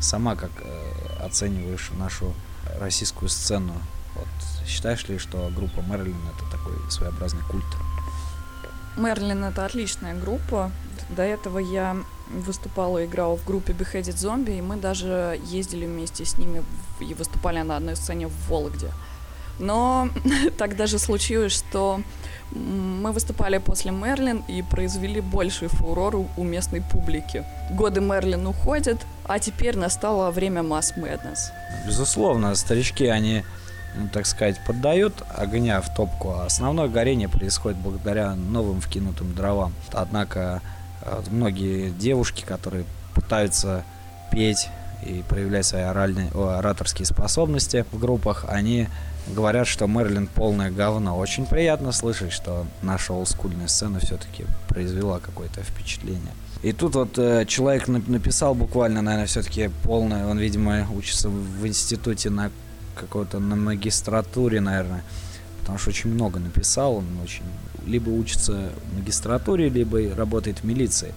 сама 0.00 0.34
как 0.34 0.50
э, 0.62 1.22
оцениваешь 1.22 1.90
нашу 1.98 2.32
российскую 2.80 3.28
сцену? 3.28 3.74
Вот, 4.14 4.66
считаешь 4.66 5.06
ли, 5.08 5.18
что 5.18 5.52
группа 5.54 5.80
Мерлин 5.80 6.16
это 6.34 6.50
такой 6.50 6.72
своеобразный 6.90 7.42
культ? 7.50 7.66
Мерлин 8.96 9.44
это 9.44 9.66
отличная 9.66 10.18
группа. 10.18 10.72
До 11.10 11.22
этого 11.22 11.58
я 11.58 11.98
выступала 12.32 13.04
играла 13.04 13.36
в 13.36 13.44
группе 13.44 13.72
Beheaded 13.72 14.16
Zombie, 14.16 14.58
и 14.58 14.62
мы 14.62 14.76
даже 14.76 15.40
ездили 15.44 15.86
вместе 15.86 16.24
с 16.24 16.38
ними 16.38 16.62
и 17.00 17.14
выступали 17.14 17.60
на 17.62 17.76
одной 17.76 17.96
сцене 17.96 18.28
в 18.28 18.48
Вологде. 18.48 18.90
Но 19.58 20.08
так 20.58 20.76
даже 20.76 20.98
случилось, 20.98 21.52
что 21.52 22.00
мы 22.52 23.12
выступали 23.12 23.58
после 23.58 23.92
Мерлин 23.92 24.42
и 24.48 24.62
произвели 24.62 25.20
больший 25.20 25.68
фурор 25.68 26.16
у 26.36 26.42
местной 26.42 26.82
публики. 26.82 27.44
Годы 27.70 28.00
Мерлин 28.00 28.46
уходят, 28.46 28.98
а 29.24 29.38
теперь 29.38 29.76
настало 29.76 30.30
время 30.30 30.62
Mass 30.62 30.96
Madness. 30.96 31.50
Безусловно, 31.86 32.54
старички, 32.54 33.06
они, 33.06 33.44
ну, 33.96 34.08
так 34.08 34.26
сказать, 34.26 34.56
поддают 34.66 35.22
огня 35.36 35.80
в 35.80 35.94
топку, 35.94 36.30
а 36.30 36.46
основное 36.46 36.88
горение 36.88 37.28
происходит 37.28 37.78
благодаря 37.78 38.34
новым 38.34 38.80
вкинутым 38.80 39.34
дровам. 39.34 39.72
Однако 39.92 40.60
многие 41.30 41.90
девушки, 41.90 42.44
которые 42.44 42.84
пытаются 43.14 43.84
петь 44.30 44.68
и 45.04 45.22
проявлять 45.28 45.66
свои 45.66 45.82
оральные, 45.82 46.30
ораторские 46.30 47.06
способности 47.06 47.84
в 47.90 47.98
группах, 47.98 48.44
они 48.48 48.88
говорят, 49.28 49.66
что 49.66 49.86
Мерлин 49.86 50.26
полное 50.26 50.70
говно. 50.70 51.16
Очень 51.16 51.46
приятно 51.46 51.92
слышать, 51.92 52.32
что 52.32 52.66
наша 52.82 53.12
олдскульная 53.12 53.68
сцена 53.68 54.00
все-таки 54.00 54.44
произвела 54.68 55.20
какое-то 55.20 55.62
впечатление. 55.62 56.32
И 56.62 56.72
тут 56.72 56.94
вот 56.94 57.18
э, 57.18 57.46
человек 57.46 57.88
написал 57.88 58.54
буквально, 58.54 59.00
наверное, 59.00 59.26
все-таки 59.26 59.70
полное, 59.82 60.26
он, 60.26 60.38
видимо, 60.38 60.86
учится 60.94 61.30
в 61.30 61.66
институте 61.66 62.28
на 62.28 62.50
какой-то 62.94 63.38
на 63.38 63.56
магистратуре, 63.56 64.60
наверное, 64.60 65.02
потому 65.60 65.78
что 65.78 65.90
очень 65.90 66.10
много 66.10 66.38
написал, 66.38 66.96
он 66.96 67.06
очень 67.24 67.44
либо 67.86 68.10
учится 68.10 68.70
в 68.84 68.98
магистратуре, 68.98 69.68
либо 69.68 70.14
работает 70.14 70.60
в 70.60 70.64
милиции. 70.64 71.14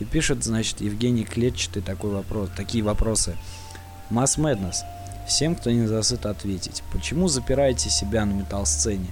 И 0.00 0.04
пишет, 0.04 0.44
значит, 0.44 0.80
Евгений 0.80 1.24
Клетчатый 1.24 1.82
такой 1.82 2.10
вопрос, 2.10 2.50
такие 2.56 2.82
вопросы. 2.82 3.36
Mass 4.10 4.38
Madness. 4.38 4.76
Всем, 5.26 5.54
кто 5.54 5.70
не 5.70 5.86
засыт, 5.86 6.26
ответить. 6.26 6.82
Почему 6.92 7.28
запираете 7.28 7.88
себя 7.90 8.24
на 8.24 8.32
метал-сцене? 8.32 9.08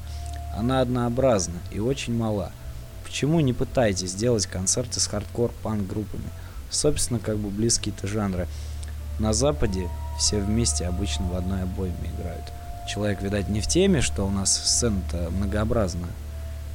Она 0.54 0.80
однообразна 0.80 1.58
и 1.70 1.78
очень 1.78 2.16
мала. 2.16 2.52
Почему 3.04 3.40
не 3.40 3.52
пытаетесь 3.52 4.10
сделать 4.10 4.46
концерты 4.46 5.00
с 5.00 5.06
хардкор-панк-группами? 5.06 6.28
Собственно, 6.70 7.18
как 7.18 7.38
бы 7.38 7.48
близкие-то 7.50 8.06
жанры. 8.06 8.48
На 9.18 9.32
Западе 9.32 9.88
все 10.18 10.38
вместе 10.38 10.86
обычно 10.86 11.26
в 11.26 11.36
одной 11.36 11.62
обойме 11.62 12.10
играют. 12.16 12.44
Человек, 12.88 13.22
видать, 13.22 13.48
не 13.48 13.60
в 13.60 13.66
теме, 13.66 14.00
что 14.00 14.26
у 14.26 14.30
нас 14.30 14.52
сцена-то 14.52 15.30
многообразная. 15.30 16.10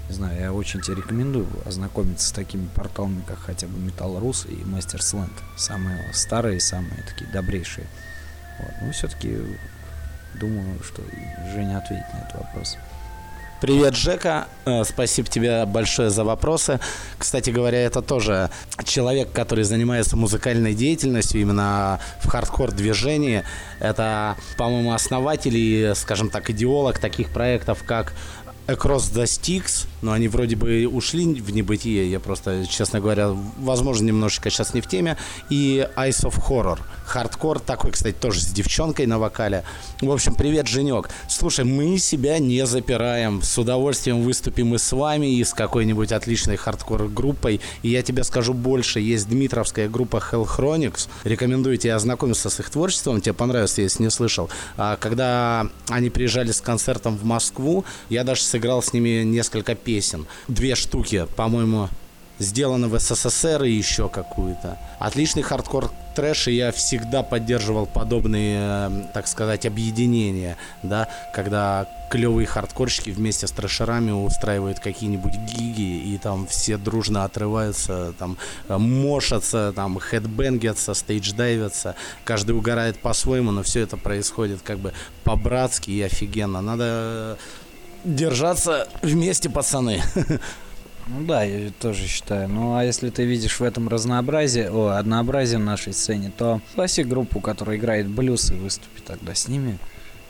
Не 0.09 0.15
знаю, 0.15 0.39
я 0.39 0.53
очень 0.53 0.81
тебе 0.81 0.97
рекомендую 0.97 1.47
ознакомиться 1.65 2.29
с 2.29 2.31
такими 2.31 2.67
порталами, 2.67 3.21
как 3.27 3.39
хотя 3.39 3.67
бы 3.67 3.77
Metal 3.77 4.21
Rus 4.21 4.49
и 4.49 4.63
Masters 4.63 5.13
Land. 5.13 5.33
Самые 5.57 6.13
старые, 6.13 6.61
самые 6.61 7.03
такие 7.03 7.29
добрейшие. 7.31 7.87
Вот. 8.59 8.71
Ну, 8.81 8.91
все-таки 8.91 9.37
думаю, 10.35 10.81
что 10.81 11.01
Женя 11.53 11.79
ответит 11.79 12.05
на 12.13 12.19
этот 12.19 12.35
вопрос. 12.35 12.77
Привет, 13.59 13.95
Жека. 13.95 14.47
Э, 14.65 14.83
спасибо 14.83 15.27
тебе 15.27 15.65
большое 15.65 16.11
за 16.11 16.23
вопросы. 16.23 16.79
Кстати 17.17 17.49
говоря, 17.49 17.79
это 17.79 18.03
тоже 18.03 18.51
человек, 18.83 19.31
который 19.31 19.63
занимается 19.63 20.15
музыкальной 20.15 20.75
деятельностью 20.75 21.41
именно 21.41 21.99
в 22.21 22.27
хардкор 22.27 22.71
движении. 22.71 23.43
Это, 23.79 24.37
по-моему, 24.57 24.93
основатель 24.93 25.57
и, 25.57 25.93
скажем 25.95 26.29
так, 26.29 26.51
идеолог 26.51 26.99
таких 26.99 27.29
проектов, 27.29 27.83
как 27.83 28.13
Across 28.67 29.13
the 29.13 29.23
Sticks, 29.23 29.87
но 30.01 30.11
они 30.11 30.27
вроде 30.27 30.55
бы 30.55 30.87
ушли 30.87 31.25
в 31.25 31.51
небытие, 31.51 32.11
я 32.11 32.19
просто, 32.19 32.65
честно 32.67 32.99
говоря, 32.99 33.29
возможно, 33.59 34.05
немножечко 34.05 34.49
сейчас 34.49 34.73
не 34.73 34.81
в 34.81 34.87
теме, 34.87 35.17
и 35.49 35.87
Ice 35.95 36.25
of 36.25 36.35
Horror. 36.47 36.79
Хардкор 37.05 37.59
такой, 37.59 37.91
кстати, 37.91 38.15
тоже 38.15 38.41
с 38.41 38.47
девчонкой 38.47 39.05
на 39.05 39.17
вокале. 39.17 39.63
В 40.01 40.11
общем, 40.11 40.35
привет, 40.35 40.67
Женек. 40.67 41.09
Слушай, 41.29 41.63
мы 41.63 41.97
себя 41.97 42.37
не 42.39 42.65
запираем. 42.65 43.41
С 43.41 43.57
удовольствием 43.57 44.21
выступим 44.21 44.75
и 44.75 44.77
с 44.77 44.91
вами, 44.91 45.37
и 45.37 45.43
с 45.43 45.53
какой-нибудь 45.53 46.11
отличной 46.11 46.57
хардкор-группой. 46.57 47.61
И 47.81 47.89
я 47.89 48.03
тебе 48.03 48.25
скажу 48.25 48.53
больше. 48.53 48.99
Есть 48.99 49.29
дмитровская 49.29 49.87
группа 49.87 50.17
Hellchronics. 50.17 51.07
Рекомендую 51.23 51.77
тебе 51.77 51.95
ознакомиться 51.95 52.49
с 52.49 52.59
их 52.59 52.69
творчеством. 52.69 53.21
Тебе 53.21 53.33
понравится, 53.33 53.81
если 53.81 54.03
не 54.03 54.09
слышал. 54.09 54.49
А 54.75 54.97
когда 54.97 55.67
они 55.87 56.09
приезжали 56.09 56.51
с 56.51 56.59
концертом 56.59 57.17
в 57.17 57.23
Москву, 57.23 57.85
я 58.09 58.25
даже 58.25 58.41
сыграл 58.57 58.81
с 58.81 58.91
ними 58.91 59.23
несколько 59.23 59.75
песен. 59.75 60.25
Две 60.47 60.73
штуки, 60.73 61.27
по-моему, 61.35 61.89
сделано 62.39 62.87
в 62.87 62.99
СССР 62.99 63.63
и 63.63 63.71
еще 63.71 64.09
какую-то. 64.09 64.79
Отличный 64.99 65.43
хардкор 65.43 65.91
трэш, 66.15 66.47
и 66.47 66.53
я 66.53 66.71
всегда 66.71 67.21
поддерживал 67.21 67.85
подобные, 67.85 68.59
э, 68.59 68.89
так 69.13 69.27
сказать, 69.27 69.67
объединения, 69.67 70.57
да, 70.81 71.07
когда 71.35 71.87
клевые 72.09 72.47
хардкорщики 72.47 73.11
вместе 73.11 73.45
с 73.45 73.51
трэшерами 73.51 74.11
устраивают 74.11 74.79
какие-нибудь 74.79 75.35
гиги, 75.35 76.13
и 76.13 76.17
там 76.17 76.47
все 76.47 76.77
дружно 76.77 77.25
отрываются, 77.25 78.13
там 78.17 78.37
э, 78.67 78.77
мошатся, 78.77 79.73
там 79.75 79.99
хедбенгятся, 79.99 80.93
стейдж-дайвятся, 80.93 81.93
каждый 82.23 82.55
угорает 82.55 82.99
по-своему, 82.99 83.51
но 83.51 83.61
все 83.61 83.81
это 83.81 83.97
происходит 83.97 84.61
как 84.63 84.79
бы 84.79 84.93
по-братски 85.23 85.91
и 85.91 86.01
офигенно. 86.01 86.61
Надо 86.61 86.83
э, 86.85 87.35
держаться 88.07 88.87
вместе, 89.01 89.49
пацаны. 89.49 90.01
Ну 91.09 91.25
да, 91.25 91.43
я 91.43 91.71
тоже 91.79 92.05
считаю. 92.05 92.49
Ну 92.49 92.75
а 92.75 92.83
если 92.83 93.09
ты 93.09 93.23
видишь 93.23 93.61
в 93.61 93.63
этом 93.63 93.87
разнообразие, 93.87 94.69
о, 94.69 94.97
однообразие 94.97 95.57
в 95.57 95.63
нашей 95.63 95.93
сцене, 95.93 96.33
то 96.37 96.59
пригласи 96.71 97.03
группу, 97.03 97.39
которая 97.39 97.77
играет 97.77 98.09
блюз 98.09 98.51
и 98.51 98.55
выступи 98.55 99.01
тогда 99.05 99.33
с 99.33 99.47
ними. 99.47 99.77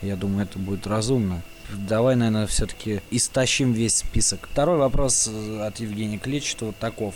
Я 0.03 0.15
думаю, 0.15 0.43
это 0.43 0.59
будет 0.59 0.85
разумно. 0.85 1.41
Давай, 1.73 2.15
наверное, 2.15 2.45
все-таки 2.45 3.01
истощим 3.09 3.73
весь 3.73 3.95
список. 3.95 4.47
Второй 4.51 4.77
вопрос 4.77 5.27
э, 5.27 5.65
от 5.65 5.79
Евгения 5.79 6.19
Кличева 6.19 6.73
таков. 6.73 7.15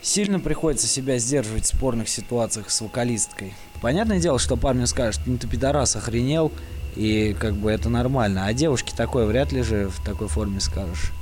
Сильно 0.00 0.38
приходится 0.38 0.86
себя 0.86 1.18
сдерживать 1.18 1.64
в 1.64 1.76
спорных 1.76 2.08
ситуациях 2.08 2.70
с 2.70 2.80
вокалисткой. 2.80 3.52
Понятное 3.80 4.20
дело, 4.20 4.38
что 4.38 4.56
парню 4.56 4.86
скажут, 4.86 5.22
ну 5.26 5.38
ты 5.38 5.48
пидорас 5.48 5.96
охренел, 5.96 6.52
и 6.96 7.34
как 7.38 7.54
бы 7.54 7.70
это 7.70 7.88
нормально. 7.88 8.46
А 8.46 8.52
девушке 8.52 8.92
такое 8.96 9.26
вряд 9.26 9.52
ли 9.52 9.62
же 9.62 9.88
в 9.88 10.04
такой 10.04 10.28
форме 10.28 10.60
скажешь. 10.60 11.12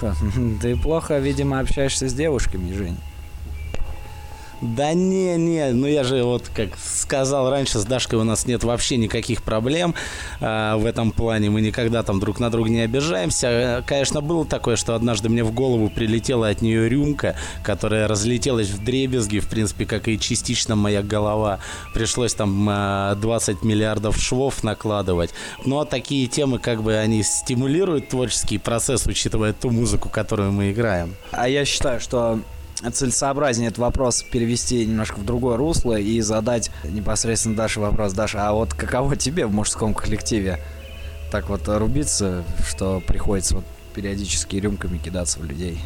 Ты 0.60 0.76
плохо, 0.76 1.18
видимо, 1.18 1.60
общаешься 1.60 2.08
с 2.08 2.12
девушками, 2.12 2.72
Жень. 2.72 2.98
Да 4.62 4.94
не, 4.94 5.36
не, 5.36 5.70
ну 5.72 5.86
я 5.86 6.02
же 6.02 6.22
вот 6.22 6.48
как 6.54 6.70
сказал 6.78 7.50
раньше, 7.50 7.78
с 7.78 7.84
Дашкой 7.84 8.18
у 8.18 8.24
нас 8.24 8.46
нет 8.46 8.64
вообще 8.64 8.96
никаких 8.96 9.42
проблем 9.42 9.94
а, 10.40 10.78
в 10.78 10.86
этом 10.86 11.12
плане, 11.12 11.50
мы 11.50 11.60
никогда 11.60 12.02
там 12.02 12.20
друг 12.20 12.40
на 12.40 12.50
друга 12.50 12.70
не 12.70 12.80
обижаемся. 12.80 13.84
Конечно, 13.86 14.22
было 14.22 14.46
такое, 14.46 14.76
что 14.76 14.94
однажды 14.94 15.28
мне 15.28 15.44
в 15.44 15.52
голову 15.52 15.90
прилетела 15.90 16.48
от 16.48 16.62
нее 16.62 16.88
рюмка, 16.88 17.36
которая 17.62 18.08
разлетелась 18.08 18.68
в 18.68 18.82
дребезги, 18.82 19.40
в 19.40 19.48
принципе, 19.48 19.84
как 19.84 20.08
и 20.08 20.18
частично 20.18 20.74
моя 20.74 21.02
голова. 21.02 21.58
Пришлось 21.92 22.32
там 22.32 22.66
а, 22.70 23.14
20 23.16 23.62
миллиардов 23.62 24.16
швов 24.16 24.62
накладывать. 24.62 25.30
Но 25.66 25.84
такие 25.84 26.28
темы, 26.28 26.58
как 26.58 26.82
бы, 26.82 26.96
они 26.96 27.22
стимулируют 27.22 28.08
творческий 28.08 28.56
процесс, 28.56 29.06
учитывая 29.06 29.52
ту 29.52 29.70
музыку, 29.70 30.08
которую 30.08 30.52
мы 30.52 30.72
играем. 30.72 31.14
А 31.30 31.46
я 31.48 31.64
считаю, 31.66 32.00
что 32.00 32.40
целесообразнее 32.92 33.68
этот 33.68 33.78
вопрос 33.78 34.22
перевести 34.22 34.84
немножко 34.84 35.18
в 35.18 35.24
другое 35.24 35.56
русло 35.56 35.98
и 35.98 36.20
задать 36.20 36.70
непосредственно 36.84 37.56
Даше 37.56 37.80
вопрос. 37.80 38.12
Даша, 38.12 38.48
а 38.48 38.52
вот 38.52 38.74
каково 38.74 39.16
тебе 39.16 39.46
в 39.46 39.52
мужском 39.52 39.94
коллективе 39.94 40.60
так 41.30 41.48
вот 41.48 41.62
рубиться, 41.66 42.44
что 42.66 43.00
приходится 43.00 43.56
вот 43.56 43.64
периодически 43.94 44.56
рюмками 44.56 44.98
кидаться 44.98 45.40
в 45.40 45.44
людей? 45.44 45.78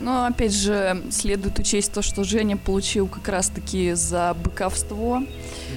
Ну, 0.00 0.24
опять 0.24 0.52
же, 0.52 1.02
следует 1.10 1.58
учесть 1.58 1.92
то, 1.92 2.02
что 2.02 2.24
Женя 2.24 2.56
получил 2.56 3.06
как 3.06 3.28
раз-таки 3.28 3.92
за 3.92 4.34
быковство 4.34 5.22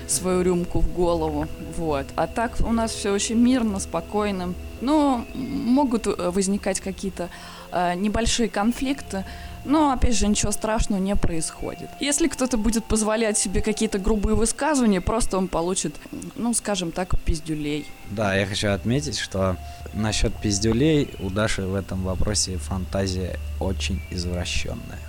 свою 0.08 0.42
рюмку 0.42 0.80
в 0.80 0.92
голову. 0.92 1.48
Вот. 1.78 2.08
А 2.16 2.28
так 2.28 2.54
у 2.62 2.72
нас 2.72 2.92
все 2.92 3.12
очень 3.12 3.38
мирно, 3.38 3.80
спокойно. 3.80 4.54
Ну, 4.82 5.26
могут 5.34 6.08
э, 6.08 6.32
возникать 6.32 6.82
какие-то 6.82 7.30
э, 7.72 7.94
небольшие 7.96 8.50
конфликты, 8.50 9.24
но, 9.68 9.92
опять 9.92 10.16
же, 10.16 10.28
ничего 10.28 10.52
страшного 10.52 11.00
не 11.00 11.16
происходит. 11.16 11.90
Если 12.00 12.28
кто-то 12.28 12.58
будет 12.58 12.86
позволять 12.86 13.38
себе 13.38 13.62
какие-то 13.62 14.00
грубые 14.00 14.36
высказывания, 14.36 15.02
просто 15.02 15.38
он 15.38 15.50
получит, 15.50 15.94
ну, 16.36 16.54
скажем 16.54 16.92
так, 16.92 17.20
пиздюлей. 17.24 17.86
Да, 18.10 18.34
я 18.36 18.46
хочу 18.46 18.70
отметить, 18.70 19.20
что 19.20 19.58
насчет 19.94 20.34
пиздюлей 20.34 21.10
у 21.20 21.30
Даши 21.30 21.64
в 21.64 21.76
этом 21.76 22.04
вопросе 22.04 22.58
фантазия 22.58 23.38
очень 23.60 24.02
извращенная. 24.10 25.00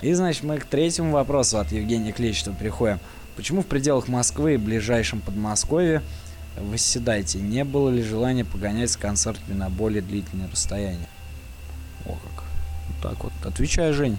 И, 0.00 0.12
значит, 0.14 0.44
мы 0.44 0.58
к 0.58 0.64
третьему 0.64 1.12
вопросу 1.12 1.58
от 1.58 1.70
Евгения 1.70 2.12
Клечетова 2.12 2.56
переходим. 2.56 3.00
Почему 3.36 3.62
в 3.62 3.66
пределах 3.66 4.08
Москвы 4.08 4.54
и 4.54 4.56
ближайшем 4.56 5.20
Подмосковье 5.20 6.02
восседайте, 6.58 7.38
не 7.38 7.64
было 7.64 7.90
ли 7.90 8.02
желания 8.02 8.44
погонять 8.44 8.90
с 8.90 8.96
концертами 8.96 9.54
на 9.54 9.68
более 9.68 10.02
длительное 10.02 10.50
расстояние? 10.50 11.08
О 12.06 12.12
как 12.12 12.29
так 13.02 13.22
вот. 13.24 13.32
Отвечай, 13.44 13.92
Жень. 13.92 14.18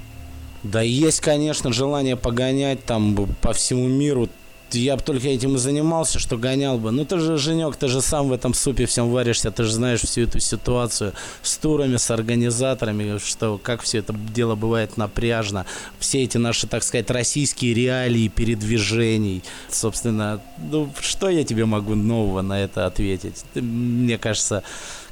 Да 0.64 0.82
есть, 0.82 1.22
конечно, 1.22 1.74
желание 1.74 2.16
погонять 2.16 2.86
там 2.86 3.16
по 3.42 3.54
всему 3.54 3.88
миру 3.88 4.30
я 4.78 4.96
бы 4.96 5.04
только 5.04 5.28
этим 5.28 5.56
и 5.56 5.58
занимался, 5.58 6.20
что 6.20 6.38
гонял 6.38 6.78
бы. 6.78 6.92
Ну 6.92 7.06
ты 7.06 7.20
же, 7.20 7.38
Женек, 7.38 7.76
ты 7.76 7.88
же 7.88 8.02
сам 8.02 8.30
в 8.30 8.34
этом 8.34 8.54
супе 8.54 8.86
всем 8.86 9.10
варишься, 9.10 9.52
ты 9.52 9.64
же 9.64 9.74
знаешь 9.74 10.02
всю 10.02 10.22
эту 10.22 10.40
ситуацию 10.40 11.14
с 11.42 11.58
турами, 11.58 11.98
с 11.98 12.10
организаторами, 12.12 13.18
что 13.18 13.60
как 13.62 13.82
все 13.82 14.00
это 14.00 14.14
дело 14.14 14.56
бывает 14.56 14.98
напряжно. 14.98 15.66
Все 16.00 16.24
эти 16.24 16.38
наши, 16.38 16.68
так 16.68 16.84
сказать, 16.84 17.10
российские 17.10 17.74
реалии 17.74 18.28
передвижений. 18.28 19.44
Собственно, 19.70 20.42
ну 20.58 20.92
что 21.00 21.30
я 21.30 21.44
тебе 21.44 21.66
могу 21.66 21.96
нового 21.96 22.42
на 22.42 22.62
это 22.62 22.86
ответить? 22.86 23.44
Мне 23.56 24.18
кажется, 24.18 24.64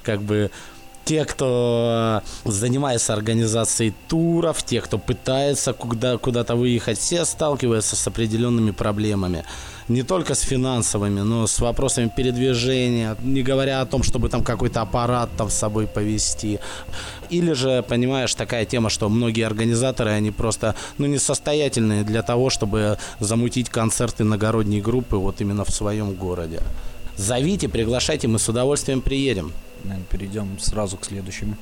как 0.03 0.21
бы 0.21 0.51
те, 1.05 1.25
кто 1.25 2.21
занимается 2.45 3.13
организацией 3.13 3.93
туров, 4.07 4.63
те, 4.63 4.81
кто 4.81 4.97
пытается 4.97 5.73
куда, 5.73 6.17
куда-то 6.17 6.55
выехать, 6.55 6.99
все 6.99 7.25
сталкиваются 7.25 7.95
с 7.95 8.07
определенными 8.07 8.71
проблемами. 8.71 9.43
Не 9.87 10.03
только 10.03 10.35
с 10.35 10.41
финансовыми, 10.41 11.21
но 11.21 11.47
с 11.47 11.59
вопросами 11.59 12.11
передвижения, 12.15 13.17
не 13.23 13.41
говоря 13.41 13.81
о 13.81 13.87
том, 13.87 14.03
чтобы 14.03 14.29
там 14.29 14.43
какой-то 14.43 14.81
аппарат 14.81 15.31
там 15.35 15.49
с 15.49 15.55
собой 15.55 15.87
повезти. 15.87 16.59
Или 17.31 17.53
же, 17.53 17.83
понимаешь, 17.87 18.35
такая 18.35 18.65
тема, 18.65 18.91
что 18.91 19.09
многие 19.09 19.47
организаторы, 19.47 20.11
они 20.11 20.29
просто, 20.29 20.75
ну, 20.99 21.07
несостоятельные 21.07 22.03
для 22.03 22.21
того, 22.21 22.51
чтобы 22.51 22.99
замутить 23.19 23.69
концерты 23.69 24.21
иногородней 24.23 24.79
группы 24.79 25.15
вот 25.15 25.41
именно 25.41 25.65
в 25.65 25.71
своем 25.71 26.13
городе. 26.13 26.61
Зовите, 27.17 27.67
приглашайте, 27.67 28.27
мы 28.27 28.37
с 28.37 28.47
удовольствием 28.47 29.01
приедем 29.01 29.51
наверное, 29.83 30.05
перейдем 30.09 30.59
сразу 30.59 30.97
к 30.97 31.05
следующему. 31.05 31.55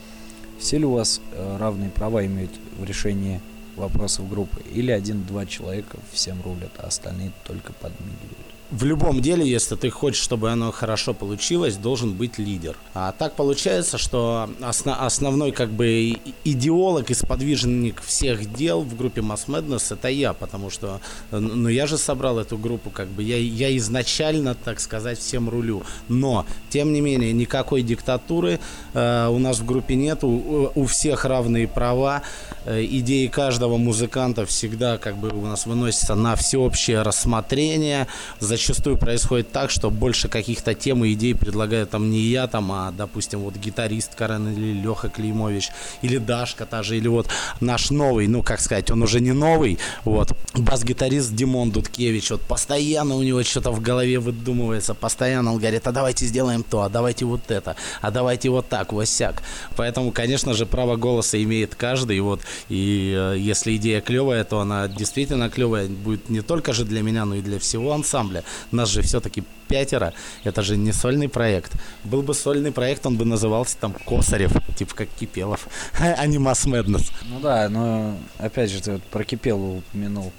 Все 0.60 0.78
ли 0.78 0.86
у 0.86 0.92
вас 0.92 1.22
э, 1.32 1.58
равные 1.60 1.90
права 1.90 2.26
имеют 2.26 2.52
в 2.78 2.84
решении 2.84 3.42
вопросов 3.76 4.30
группы? 4.30 4.62
Или 4.74 4.92
один-два 4.92 5.46
человека 5.46 5.98
всем 6.12 6.42
рулят, 6.42 6.72
а 6.78 6.88
остальные 6.88 7.32
только 7.46 7.74
подмигивают? 7.74 8.47
В 8.70 8.84
любом 8.84 9.22
деле, 9.22 9.50
если 9.50 9.76
ты 9.76 9.90
хочешь, 9.90 10.22
чтобы 10.22 10.52
оно 10.52 10.72
хорошо 10.72 11.14
получилось, 11.14 11.78
должен 11.78 12.14
быть 12.14 12.38
лидер. 12.38 12.76
А 12.94 13.14
так 13.14 13.36
получается, 13.36 13.98
что 13.98 14.50
осно- 14.62 15.06
основной 15.06 15.52
как 15.52 15.70
бы 15.72 16.18
идеолог 16.44 17.10
и 17.10 17.14
сподвижник 17.14 18.02
всех 18.02 18.54
дел 18.54 18.82
в 18.82 18.98
группе 18.98 19.22
Mass 19.22 19.48
Madness 19.48 19.94
это 19.94 20.10
я, 20.10 20.34
потому 20.34 20.70
что 20.70 21.00
ну 21.32 21.70
я 21.70 21.88
же 21.88 21.98
собрал 21.98 22.40
эту 22.40 22.58
группу, 22.58 22.90
как 22.90 23.08
бы 23.08 23.24
я, 23.24 23.38
я 23.38 23.76
изначально, 23.78 24.54
так 24.54 24.82
сказать, 24.82 25.18
всем 25.18 25.50
рулю. 25.50 25.84
Но, 26.10 26.46
тем 26.70 26.92
не 26.92 27.00
менее, 27.00 27.32
никакой 27.32 27.84
диктатуры 27.84 28.60
э, 28.94 29.28
у 29.28 29.40
нас 29.40 29.60
в 29.60 29.66
группе 29.66 29.96
нет, 29.96 30.24
у, 30.24 30.72
у 30.76 30.86
всех 30.88 31.24
равные 31.24 31.70
права, 31.70 32.22
э, 32.66 32.84
идеи 32.84 33.28
каждого 33.28 33.78
музыканта 33.78 34.46
всегда 34.46 34.98
как 34.98 35.18
бы 35.18 35.30
у 35.30 35.46
нас 35.46 35.66
выносятся 35.66 36.16
на 36.16 36.36
всеобщее 36.36 37.02
рассмотрение, 37.02 38.08
за 38.40 38.57
зачастую 38.58 38.98
происходит 38.98 39.52
так, 39.52 39.70
что 39.70 39.92
больше 39.92 40.30
каких-то 40.30 40.74
тем 40.74 41.06
и 41.06 41.14
идей 41.14 41.36
предлагаю 41.36 41.86
там 41.86 42.10
не 42.10 42.20
я, 42.22 42.48
там, 42.48 42.72
а, 42.72 42.92
допустим, 42.92 43.40
вот 43.42 43.56
гитарист 43.56 44.16
Карен 44.16 44.52
или 44.52 44.74
Леха 44.82 45.10
Клеймович, 45.10 45.70
или 46.02 46.18
Дашка 46.18 46.66
та 46.66 46.82
же, 46.82 46.98
или 46.98 47.08
вот 47.08 47.28
наш 47.62 47.92
новый, 47.92 48.28
ну, 48.28 48.42
как 48.42 48.60
сказать, 48.60 48.90
он 48.90 49.04
уже 49.04 49.20
не 49.20 49.32
новый, 49.32 49.78
вот, 50.06 50.36
бас-гитарист 50.56 51.34
Димон 51.36 51.70
Дудкевич, 51.70 52.32
вот 52.32 52.42
постоянно 52.42 53.16
у 53.16 53.22
него 53.22 53.44
что-то 53.44 53.72
в 53.72 53.80
голове 53.80 54.20
выдумывается, 54.20 54.96
постоянно 54.96 55.54
он 55.54 55.60
говорит, 55.60 55.86
а 55.86 55.92
давайте 55.92 56.26
сделаем 56.26 56.64
то, 56.64 56.82
а 56.82 56.90
давайте 56.90 57.26
вот 57.26 57.52
это, 57.52 57.76
а 58.02 58.10
давайте 58.10 58.50
вот 58.50 58.68
так, 58.68 58.92
вот 58.92 59.08
сяк. 59.08 59.44
Поэтому, 59.76 60.12
конечно 60.12 60.56
же, 60.56 60.66
право 60.66 60.96
голоса 60.96 61.42
имеет 61.44 61.76
каждый, 61.76 62.20
вот, 62.22 62.42
и 62.70 63.14
э, 63.16 63.38
если 63.38 63.76
идея 63.76 64.02
клевая, 64.02 64.44
то 64.44 64.60
она 64.60 64.88
действительно 64.88 65.52
клевая 65.52 65.88
будет 65.88 66.30
не 66.30 66.42
только 66.42 66.74
же 66.74 66.86
для 66.86 67.04
меня, 67.04 67.26
но 67.26 67.36
и 67.36 67.42
для 67.42 67.60
всего 67.60 67.94
ансамбля. 67.94 68.44
Нас 68.72 68.90
же 68.90 69.02
все-таки 69.02 69.44
пятеро. 69.68 70.14
Это 70.44 70.62
же 70.62 70.78
не 70.78 70.92
сольный 70.92 71.30
проект. 71.30 71.74
Был 72.04 72.22
бы 72.22 72.34
сольный 72.34 72.72
проект, 72.72 73.06
он 73.06 73.18
бы 73.18 73.26
назывался 73.26 73.78
там 73.78 73.94
Косарев, 73.94 74.52
типа 74.76 74.96
как 74.96 75.10
Кипелов, 75.20 75.68
а 76.00 76.26
не 76.26 76.38
Mass 76.38 76.68
Madness. 76.68 77.12
Ну 77.26 77.40
да, 77.40 77.70
но 77.70 78.18
опять 78.38 78.72
же 78.72 78.82
ты 78.82 78.94
вот 78.94 79.04
про 79.04 79.24
Кипелова 79.24 79.78
упомянул. 79.78 80.32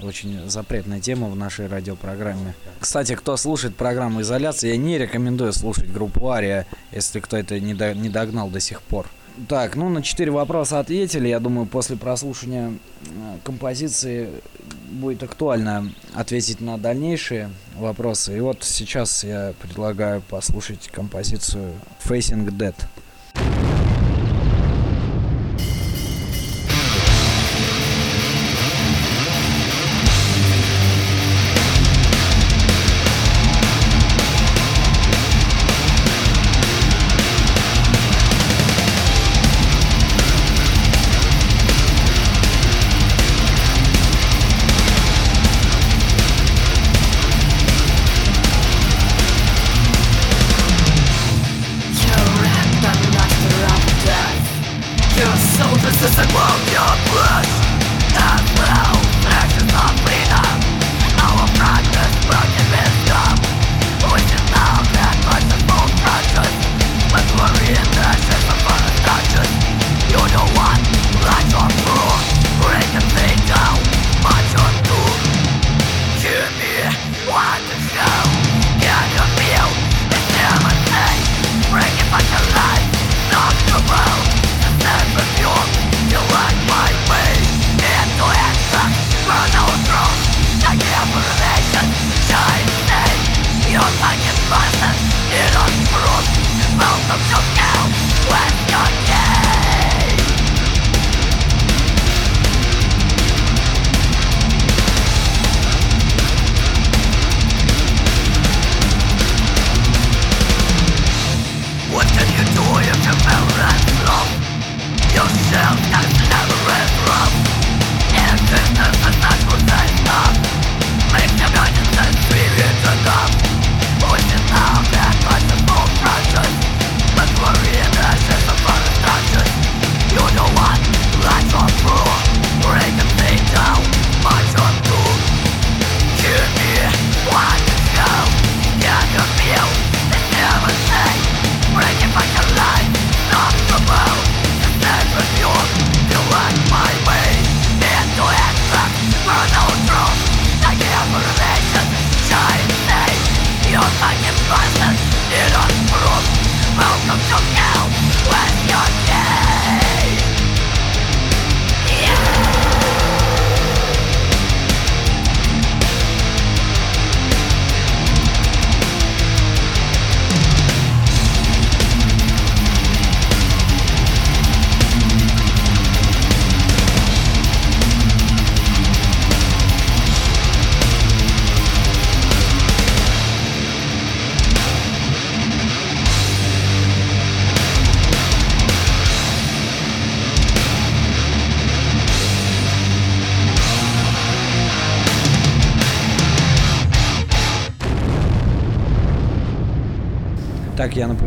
Очень 0.00 0.50
запретная 0.50 1.00
тема 1.00 1.28
в 1.28 1.36
нашей 1.36 1.68
радиопрограмме. 1.68 2.54
Кстати, 2.80 3.14
кто 3.14 3.36
слушает 3.38 3.76
программу 3.76 4.20
«Изоляция», 4.20 4.72
я 4.72 4.76
не 4.76 4.98
рекомендую 4.98 5.54
слушать 5.54 5.90
группу 5.90 6.28
«Ария», 6.28 6.66
если 6.92 7.18
кто 7.18 7.38
это 7.38 7.58
не, 7.60 7.72
до, 7.72 7.94
не 7.94 8.10
догнал 8.10 8.50
до 8.50 8.60
сих 8.60 8.82
пор. 8.82 9.06
Так, 9.48 9.76
ну 9.76 9.90
на 9.90 10.02
четыре 10.02 10.30
вопроса 10.30 10.78
ответили. 10.80 11.28
Я 11.28 11.40
думаю, 11.40 11.66
после 11.66 11.96
прослушивания 11.96 12.70
э, 12.70 13.36
композиции 13.44 14.30
будет 14.90 15.22
актуально 15.22 15.92
ответить 16.14 16.60
на 16.60 16.78
дальнейшие 16.78 17.50
вопросы. 17.76 18.36
И 18.36 18.40
вот 18.40 18.64
сейчас 18.64 19.24
я 19.24 19.52
предлагаю 19.60 20.22
послушать 20.22 20.88
композицию 20.88 21.72
Facing 22.02 22.48
Dead. 22.48 22.74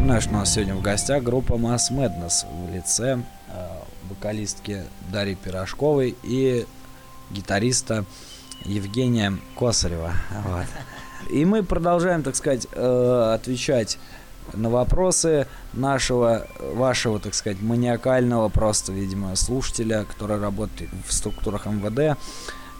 Напоминаю, 0.09 0.21
что 0.21 0.33
у 0.33 0.37
нас 0.37 0.53
сегодня 0.53 0.75
в 0.75 0.81
гостях 0.81 1.23
группа 1.23 1.53
Mass 1.53 1.91
Madness 1.91 2.45
в 2.51 2.73
лице 2.73 3.21
э, 3.49 3.67
вокалистки 4.09 4.83
Дарьи 5.11 5.35
Пирожковой 5.35 6.15
и 6.23 6.65
гитариста 7.29 8.05
Евгения 8.65 9.37
Косарева. 9.57 10.13
Вот. 10.45 10.65
И 11.29 11.45
мы 11.45 11.61
продолжаем, 11.61 12.23
так 12.23 12.35
сказать, 12.35 12.65
э, 12.71 13.31
отвечать 13.35 13.99
на 14.53 14.71
вопросы 14.71 15.45
нашего, 15.73 16.47
вашего, 16.59 17.19
так 17.19 17.35
сказать, 17.35 17.61
маниакального 17.61 18.49
просто, 18.49 18.91
видимо, 18.91 19.35
слушателя, 19.35 20.05
который 20.05 20.39
работает 20.39 20.89
в 21.07 21.13
структурах 21.13 21.67
МВД, 21.67 22.17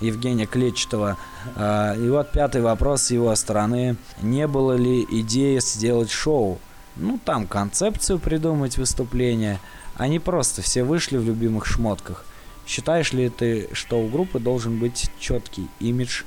Евгения 0.02 0.48
Клетчатого. 0.48 1.18
А, 1.56 1.94
и 1.94 2.10
вот 2.10 2.32
пятый 2.32 2.64
вопрос 2.64 3.04
с 3.04 3.12
его 3.12 3.36
стороны. 3.36 3.98
Не 4.24 4.48
было 4.48 4.74
ли 4.74 5.06
идеи 5.12 5.60
сделать 5.60 6.10
шоу? 6.10 6.58
Ну, 6.96 7.20
там 7.24 7.48
концепцию 7.48 8.20
придумать 8.20 8.78
выступление. 8.78 9.60
Они 9.96 10.20
просто 10.20 10.62
все 10.62 10.84
вышли 10.84 11.18
в 11.18 11.26
любимых 11.26 11.66
шмотках. 11.66 12.26
Считаешь 12.68 13.14
ли 13.14 13.30
ты, 13.30 13.70
что 13.74 14.00
у 14.00 14.08
группы 14.08 14.40
должен 14.40 14.80
быть 14.80 15.10
четкий 15.20 15.68
имидж, 15.80 16.24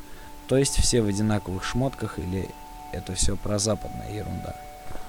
то 0.49 0.57
есть 0.57 0.77
все 0.77 1.01
в 1.01 1.07
одинаковых 1.07 1.65
шмотках, 1.65 2.19
или 2.19 2.49
это 2.93 3.15
все 3.15 3.37
про 3.37 3.59
западная 3.59 4.13
ерунда? 4.13 4.57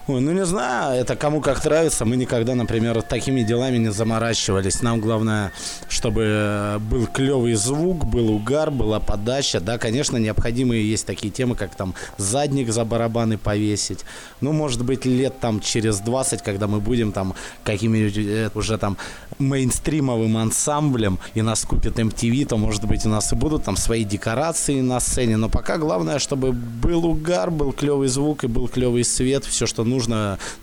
Ой, 0.06 0.20
ну 0.20 0.34
не 0.34 0.46
знаю, 0.46 1.00
это 1.00 1.16
кому 1.16 1.40
как 1.40 1.64
нравится. 1.64 2.04
Мы 2.04 2.18
никогда, 2.18 2.56
например, 2.56 3.02
такими 3.02 3.42
делами 3.42 3.78
не 3.78 3.90
заморачивались. 3.90 4.82
Нам 4.82 5.00
главное, 5.00 5.54
чтобы 5.88 6.24
э, 6.26 6.80
был 6.80 7.08
клевый 7.08 7.54
звук, 7.54 8.04
был 8.04 8.32
угар, 8.32 8.70
была 8.70 9.00
подача. 9.00 9.62
Да, 9.62 9.78
конечно, 9.78 10.18
необходимые 10.18 10.92
есть 10.92 11.06
такие 11.06 11.32
темы, 11.32 11.56
как 11.56 11.76
там 11.76 11.96
задник 12.18 12.70
за 12.70 12.84
барабаны 12.84 13.38
повесить. 13.38 14.00
Ну, 14.42 14.52
может 14.52 14.84
быть, 14.84 15.06
лет 15.06 15.40
там 15.40 15.62
через 15.62 16.00
20, 16.00 16.42
когда 16.42 16.68
мы 16.68 16.82
будем 16.82 17.14
там 17.14 17.34
какими-нибудь 17.64 18.18
э, 18.18 18.50
уже 18.56 18.78
там 18.78 18.98
мейнстримовым 19.40 20.36
ансамблем 20.36 21.18
и 21.34 21.42
нас 21.42 21.64
купит 21.64 21.98
MTV, 21.98 22.46
то, 22.48 22.58
может 22.58 22.84
быть, 22.84 23.06
у 23.06 23.10
нас 23.10 23.32
и 23.32 23.36
будут 23.36 23.64
там 23.64 23.78
свои 23.78 24.04
декорации 24.04 24.82
на 24.82 25.00
сцене. 25.00 25.38
Но 25.38 25.48
пока 25.48 25.78
главное, 25.78 26.20
чтобы 26.20 26.52
был 26.52 27.06
угар, 27.06 27.52
был 27.52 27.72
клевый 27.72 28.10
звук 28.10 28.44
и 28.44 28.48
был 28.48 28.68
клевый 28.68 29.06
свет. 29.06 29.46
Все, 29.46 29.66
что 29.66 29.86
нужно 29.86 29.93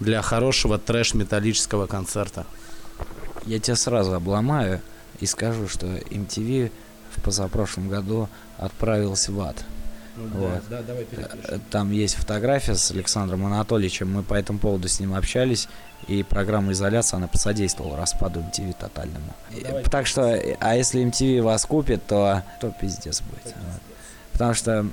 для 0.01 0.23
хорошего 0.23 0.79
трэш-металлического 0.79 1.87
концерта. 1.87 2.47
Я 3.47 3.59
тебя 3.59 3.77
сразу 3.77 4.13
обломаю 4.15 4.81
и 5.21 5.27
скажу, 5.27 5.69
что 5.69 5.87
MTV 5.87 6.71
в 7.17 7.23
позапрошлом 7.23 7.89
году 7.89 8.29
отправился 8.59 9.33
в 9.33 9.41
ад. 9.41 9.57
Ну, 10.17 10.27
Вот. 10.35 10.63
да, 10.69 10.83
давай 10.83 11.07
Э, 11.49 11.59
Там 11.71 11.93
есть 11.93 12.15
фотография 12.17 12.75
с 12.75 12.91
Александром 12.91 13.47
Анатольевичем. 13.47 14.13
Мы 14.13 14.23
по 14.23 14.35
этому 14.35 14.59
поводу 14.59 14.89
с 14.89 15.01
ним 15.01 15.15
общались. 15.15 15.69
И 16.09 16.23
программа 16.23 16.73
изоляции, 16.73 17.17
она 17.17 17.27
посодействовала 17.29 17.97
распаду 17.97 18.41
MTV 18.41 18.75
тотальному. 18.79 19.35
И- 19.51 19.63
давайте. 19.63 19.89
Так 19.91 20.07
что, 20.07 20.23
э, 20.23 20.57
а 20.61 20.77
если 20.77 21.03
MTV 21.03 21.43
вас 21.43 21.65
купит, 21.65 22.07
то, 22.07 22.43
то 22.61 22.75
пиздец 22.81 23.23
будет. 23.23 23.45
Вот. 23.45 23.81
Потому 24.33 24.55
что 24.55 24.87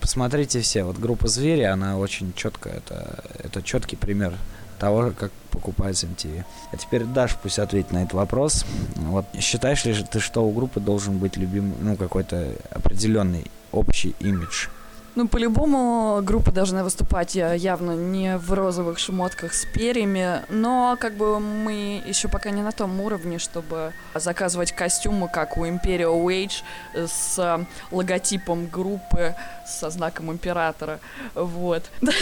посмотрите 0.00 0.60
все, 0.60 0.84
вот 0.84 0.98
группа 0.98 1.28
Звери, 1.28 1.62
она 1.62 1.98
очень 1.98 2.32
четко, 2.34 2.68
это, 2.68 3.24
это 3.38 3.62
четкий 3.62 3.96
пример 3.96 4.34
того, 4.78 5.12
как 5.16 5.30
покупается 5.50 6.06
MTV. 6.06 6.44
А 6.72 6.76
теперь 6.76 7.04
Даш 7.04 7.36
пусть 7.40 7.60
ответит 7.60 7.92
на 7.92 8.02
этот 8.02 8.14
вопрос. 8.14 8.64
Вот 8.96 9.26
считаешь 9.38 9.84
ли 9.84 9.94
ты, 9.94 10.18
что 10.18 10.44
у 10.44 10.50
группы 10.50 10.80
должен 10.80 11.18
быть 11.18 11.36
любимый, 11.36 11.74
ну, 11.80 11.96
какой-то 11.96 12.52
определенный 12.70 13.50
общий 13.70 14.16
имидж? 14.18 14.66
Ну, 15.14 15.28
по-любому 15.28 16.22
группа 16.22 16.50
должна 16.52 16.82
выступать 16.82 17.34
явно 17.34 17.92
не 17.92 18.38
в 18.38 18.50
розовых 18.54 18.98
шмотках 18.98 19.52
с 19.52 19.66
перьями, 19.66 20.42
но 20.48 20.96
как 20.98 21.14
бы 21.14 21.38
мы 21.38 22.02
еще 22.06 22.28
пока 22.28 22.48
не 22.50 22.62
на 22.62 22.72
том 22.72 22.98
уровне, 22.98 23.38
чтобы 23.38 23.92
заказывать 24.14 24.72
костюмы, 24.72 25.28
как 25.28 25.58
у 25.58 25.66
Imperial 25.66 26.24
Wage, 26.24 26.62
э, 26.94 27.06
с 27.06 27.66
логотипом 27.90 28.66
группы, 28.68 29.34
со 29.66 29.90
знаком 29.90 30.32
императора. 30.32 30.98
Вот. 31.34 31.82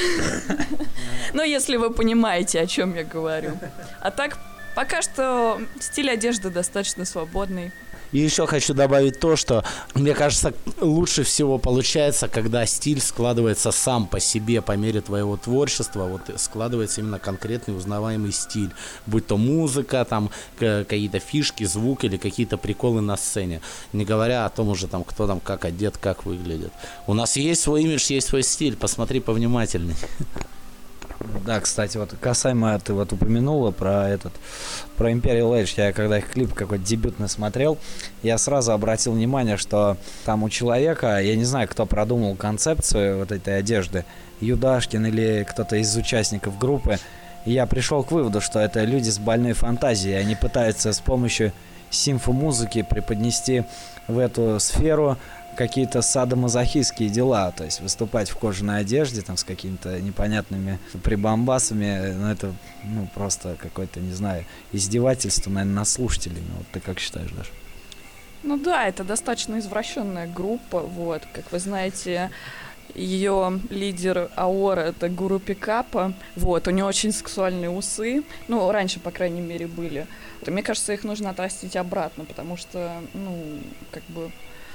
Ну, 1.32 1.44
если 1.44 1.76
вы 1.76 1.90
понимаете, 1.90 2.60
о 2.60 2.66
чем 2.66 2.96
я 2.96 3.04
говорю. 3.04 3.52
А 4.00 4.10
так, 4.10 4.36
пока 4.74 5.00
что 5.00 5.60
стиль 5.78 6.10
одежды 6.10 6.50
достаточно 6.50 7.04
свободный. 7.04 7.70
И 8.12 8.18
еще 8.18 8.46
хочу 8.46 8.74
добавить 8.74 9.20
то, 9.20 9.36
что 9.36 9.64
мне 9.94 10.14
кажется, 10.14 10.52
лучше 10.80 11.22
всего 11.22 11.58
получается, 11.58 12.28
когда 12.28 12.66
стиль 12.66 13.00
складывается 13.00 13.70
сам 13.70 14.06
по 14.06 14.20
себе, 14.20 14.62
по 14.62 14.76
мере 14.76 15.00
твоего 15.00 15.36
творчества, 15.36 16.04
вот 16.04 16.22
складывается 16.40 17.00
именно 17.00 17.18
конкретный 17.18 17.76
узнаваемый 17.76 18.32
стиль, 18.32 18.70
будь 19.06 19.26
то 19.26 19.36
музыка, 19.36 20.04
там 20.04 20.30
какие-то 20.58 21.20
фишки, 21.20 21.64
звук 21.64 22.04
или 22.04 22.16
какие-то 22.16 22.58
приколы 22.58 23.00
на 23.00 23.16
сцене, 23.16 23.60
не 23.92 24.04
говоря 24.04 24.46
о 24.46 24.50
том 24.50 24.68
уже 24.68 24.88
там, 24.88 25.04
кто 25.04 25.26
там 25.26 25.40
как 25.40 25.64
одет, 25.64 25.96
как 25.96 26.24
выглядит. 26.24 26.72
У 27.06 27.14
нас 27.14 27.36
есть 27.36 27.62
свой 27.62 27.82
имидж, 27.82 28.12
есть 28.12 28.28
свой 28.28 28.42
стиль, 28.42 28.76
посмотри 28.76 29.20
повнимательней. 29.20 29.96
Да, 31.44 31.60
кстати, 31.60 31.98
вот 31.98 32.14
касаемо 32.18 32.78
ты 32.78 32.94
вот 32.94 33.12
упомянула 33.12 33.72
про 33.72 34.08
этот, 34.08 34.32
про 34.96 35.12
Imperial 35.12 35.52
Age, 35.52 35.74
я 35.76 35.92
когда 35.92 36.18
их 36.18 36.30
клип 36.30 36.54
какой-то 36.54 36.84
дебютный 36.84 37.28
смотрел, 37.28 37.76
я 38.22 38.38
сразу 38.38 38.72
обратил 38.72 39.12
внимание, 39.12 39.58
что 39.58 39.98
там 40.24 40.42
у 40.42 40.48
человека, 40.48 41.20
я 41.20 41.36
не 41.36 41.44
знаю, 41.44 41.68
кто 41.68 41.84
продумал 41.84 42.36
концепцию 42.36 43.18
вот 43.18 43.32
этой 43.32 43.58
одежды, 43.58 44.06
Юдашкин 44.40 45.06
или 45.06 45.46
кто-то 45.48 45.76
из 45.76 45.94
участников 45.94 46.58
группы, 46.58 46.98
я 47.44 47.66
пришел 47.66 48.02
к 48.02 48.12
выводу, 48.12 48.40
что 48.40 48.58
это 48.58 48.84
люди 48.84 49.10
с 49.10 49.18
больной 49.18 49.52
фантазией, 49.52 50.14
они 50.14 50.36
пытаются 50.36 50.92
с 50.92 51.00
помощью 51.00 51.52
симфомузыки 51.90 52.82
преподнести 52.82 53.64
в 54.08 54.18
эту 54.18 54.58
сферу 54.60 55.18
какие-то 55.60 56.00
садомазохистские 56.00 57.10
дела, 57.10 57.52
то 57.52 57.64
есть 57.64 57.82
выступать 57.82 58.30
в 58.30 58.36
кожаной 58.36 58.80
одежде, 58.80 59.20
там, 59.20 59.36
с 59.36 59.44
какими-то 59.44 60.00
непонятными 60.00 60.78
прибамбасами, 61.02 62.14
ну, 62.14 62.28
это, 62.28 62.54
ну, 62.82 63.06
просто 63.14 63.56
какое-то, 63.60 64.00
не 64.00 64.14
знаю, 64.14 64.46
издевательство, 64.72 65.50
наверное, 65.50 65.80
над 65.80 65.88
слушателями. 65.88 66.46
Вот 66.56 66.66
ты 66.72 66.80
как 66.80 66.98
считаешь, 66.98 67.30
Даша? 67.32 67.50
Ну 68.42 68.56
да, 68.56 68.88
это 68.88 69.04
достаточно 69.04 69.58
извращенная 69.58 70.26
группа, 70.26 70.80
вот, 70.80 71.24
как 71.34 71.52
вы 71.52 71.58
знаете, 71.58 72.30
ее 72.94 73.60
лидер 73.68 74.30
Аора 74.36 74.80
это 74.80 75.10
гуру 75.10 75.40
пикапа, 75.40 76.14
вот, 76.36 76.68
у 76.68 76.70
нее 76.70 76.86
очень 76.86 77.12
сексуальные 77.12 77.68
усы, 77.68 78.22
ну, 78.48 78.72
раньше, 78.72 78.98
по 78.98 79.10
крайней 79.10 79.42
мере, 79.42 79.66
были. 79.66 80.06
Мне 80.46 80.62
кажется, 80.62 80.94
их 80.94 81.04
нужно 81.04 81.28
отрастить 81.28 81.76
обратно, 81.76 82.24
потому 82.24 82.56
что, 82.56 83.02
ну, 83.12 83.58
как 83.90 84.04
бы... 84.04 84.30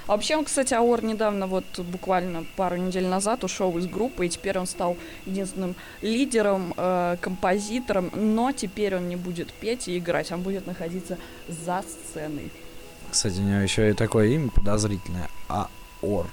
А 0.08 0.12
вообще, 0.12 0.36
он, 0.36 0.46
кстати, 0.46 0.74
Аор 0.74 1.04
недавно, 1.04 1.48
вот 1.48 1.66
буквально 1.80 2.46
пару 2.56 2.76
недель 2.76 3.08
назад 3.08 3.44
ушел 3.44 3.76
из 3.78 3.88
группы, 3.88 4.28
и 4.28 4.30
теперь 4.30 4.60
он 4.60 4.68
стал 4.68 4.98
единственным 5.26 5.76
лидером, 6.02 6.74
э, 6.78 7.18
композитором, 7.22 8.12
но 8.14 8.52
теперь 8.52 8.96
он 8.96 9.10
не 9.10 9.16
будет 9.16 9.52
петь 9.54 9.88
и 9.88 9.98
играть, 9.98 10.32
он 10.32 10.42
будет 10.42 10.68
находиться 10.68 11.18
за 11.48 11.84
сценой. 11.84 12.52
Кстати, 13.10 13.40
у 13.40 13.44
него 13.44 13.62
еще 13.62 13.90
и 13.90 13.94
такое 13.94 14.28
имя 14.28 14.50
подозрительное. 14.50 15.30
АОР. 15.48 16.28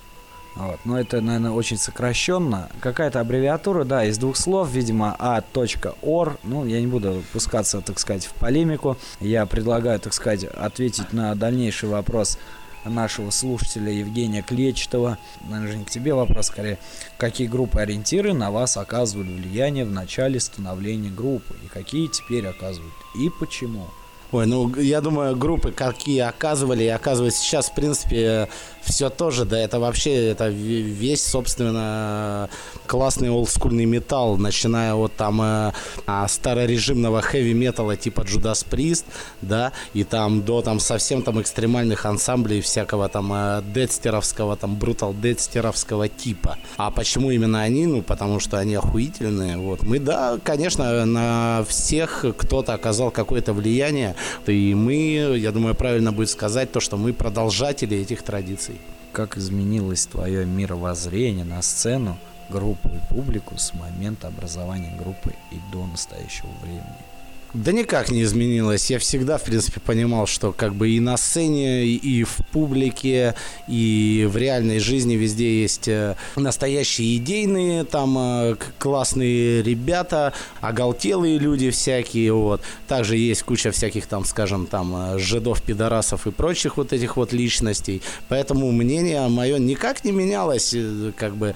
Вот. 0.54 0.80
Но 0.84 1.00
это, 1.00 1.20
наверное, 1.20 1.52
очень 1.52 1.78
сокращенно. 1.78 2.68
Какая-то 2.80 3.20
аббревиатура, 3.20 3.84
да, 3.84 4.04
из 4.04 4.18
двух 4.18 4.36
слов, 4.36 4.70
видимо, 4.70 5.16
А.ОР. 5.18 6.38
Ну, 6.42 6.66
я 6.66 6.80
не 6.80 6.86
буду 6.86 7.22
пускаться, 7.32 7.80
так 7.80 7.98
сказать, 7.98 8.26
в 8.26 8.34
полемику. 8.34 8.98
Я 9.20 9.46
предлагаю, 9.46 9.98
так 9.98 10.12
сказать, 10.12 10.44
ответить 10.44 11.12
на 11.12 11.34
дальнейший 11.34 11.88
вопрос 11.88 12.38
нашего 12.84 13.30
слушателя 13.30 13.92
Евгения 13.92 14.42
Клечетова. 14.42 15.18
Наверное, 15.48 15.84
к 15.84 15.90
тебе 15.90 16.14
вопрос, 16.14 16.46
скорее. 16.46 16.78
Какие 17.18 17.46
группы 17.46 17.80
ориентиры 17.80 18.32
на 18.32 18.50
вас 18.50 18.76
оказывали 18.76 19.32
влияние 19.32 19.84
в 19.84 19.90
начале 19.90 20.40
становления 20.40 21.10
группы? 21.10 21.54
И 21.64 21.68
какие 21.68 22.08
теперь 22.08 22.46
оказывают? 22.46 22.94
И 23.14 23.30
почему? 23.38 23.86
Ой, 24.32 24.46
ну, 24.46 24.74
я 24.76 25.02
думаю, 25.02 25.36
группы, 25.36 25.72
какие 25.72 26.20
оказывали 26.20 26.84
и 26.84 26.88
оказывают 26.88 27.34
сейчас, 27.34 27.68
в 27.68 27.74
принципе, 27.74 28.48
все 28.84 29.10
тоже, 29.10 29.44
да, 29.44 29.58
это 29.58 29.78
вообще, 29.78 30.28
это 30.28 30.48
весь, 30.48 31.24
собственно, 31.24 32.48
классный 32.86 33.30
олдскульный 33.30 33.84
металл, 33.84 34.36
начиная 34.36 34.94
от 34.94 35.14
там 35.14 35.40
э, 35.40 35.72
а, 36.06 36.28
старорежимного 36.28 37.22
хэви-металла 37.22 37.96
типа 37.96 38.22
Judas 38.22 38.66
Priest, 38.68 39.04
да, 39.40 39.72
и 39.94 40.04
там 40.04 40.42
до 40.42 40.62
там 40.62 40.80
совсем 40.80 41.22
там 41.22 41.40
экстремальных 41.40 42.06
ансамблей 42.06 42.60
всякого 42.60 43.08
там 43.08 43.32
э, 43.32 43.62
дедстеровского, 43.72 44.56
там 44.56 44.76
брутал 44.76 45.14
дедстеровского 45.14 46.08
типа. 46.08 46.58
А 46.76 46.90
почему 46.90 47.30
именно 47.30 47.62
они? 47.62 47.86
Ну, 47.86 48.02
потому 48.02 48.40
что 48.40 48.58
они 48.58 48.74
охуительные, 48.74 49.56
вот. 49.56 49.82
Мы, 49.82 49.98
да, 49.98 50.38
конечно, 50.42 51.06
на 51.06 51.64
всех 51.68 52.24
кто-то 52.36 52.74
оказал 52.74 53.10
какое-то 53.10 53.52
влияние, 53.52 54.16
и 54.46 54.74
мы, 54.74 55.36
я 55.38 55.52
думаю, 55.52 55.74
правильно 55.74 56.12
будет 56.12 56.30
сказать 56.30 56.72
то, 56.72 56.80
что 56.80 56.96
мы 56.96 57.12
продолжатели 57.12 57.96
этих 57.96 58.22
традиций. 58.22 58.71
Как 59.12 59.36
изменилось 59.36 60.06
твое 60.06 60.46
мировоззрение 60.46 61.44
на 61.44 61.60
сцену 61.60 62.16
группу 62.48 62.88
и 62.88 63.14
публику 63.14 63.58
с 63.58 63.74
момента 63.74 64.28
образования 64.28 64.96
группы 64.96 65.34
и 65.50 65.56
до 65.70 65.86
настоящего 65.86 66.48
времени? 66.62 67.11
Да 67.54 67.70
никак 67.70 68.10
не 68.10 68.22
изменилось. 68.22 68.90
Я 68.90 68.98
всегда, 68.98 69.36
в 69.36 69.42
принципе, 69.42 69.78
понимал, 69.78 70.26
что 70.26 70.52
как 70.52 70.74
бы 70.74 70.88
и 70.88 71.00
на 71.00 71.18
сцене, 71.18 71.84
и 71.84 72.24
в 72.24 72.38
публике, 72.50 73.34
и 73.68 74.26
в 74.30 74.38
реальной 74.38 74.78
жизни 74.78 75.16
везде 75.16 75.60
есть 75.60 75.86
э, 75.86 76.16
настоящие 76.36 77.18
идейные, 77.18 77.84
там 77.84 78.16
э, 78.18 78.56
классные 78.78 79.62
ребята, 79.62 80.32
оголтелые 80.62 81.38
люди 81.38 81.68
всякие, 81.70 82.32
вот. 82.32 82.62
Также 82.88 83.18
есть 83.18 83.42
куча 83.42 83.70
всяких 83.70 84.06
там, 84.06 84.24
скажем, 84.24 84.66
там 84.66 85.16
э, 85.16 85.18
жидов, 85.18 85.60
пидорасов 85.60 86.26
и 86.26 86.30
прочих 86.30 86.78
вот 86.78 86.94
этих 86.94 87.18
вот 87.18 87.34
личностей. 87.34 88.00
Поэтому 88.28 88.72
мнение 88.72 89.28
мое 89.28 89.58
никак 89.58 90.04
не 90.04 90.12
менялось, 90.12 90.74
как 91.18 91.36
бы 91.36 91.54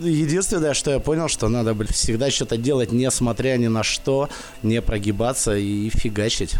Единственное, 0.00 0.74
что 0.74 0.90
я 0.90 1.00
понял, 1.00 1.28
что 1.28 1.48
надо 1.48 1.74
всегда 1.86 2.30
что-то 2.30 2.56
делать, 2.56 2.92
несмотря 2.92 3.56
ни 3.56 3.66
на 3.66 3.82
что, 3.82 4.28
не 4.62 4.80
прогибаться 4.80 5.56
и 5.56 5.90
фигачить. 5.90 6.54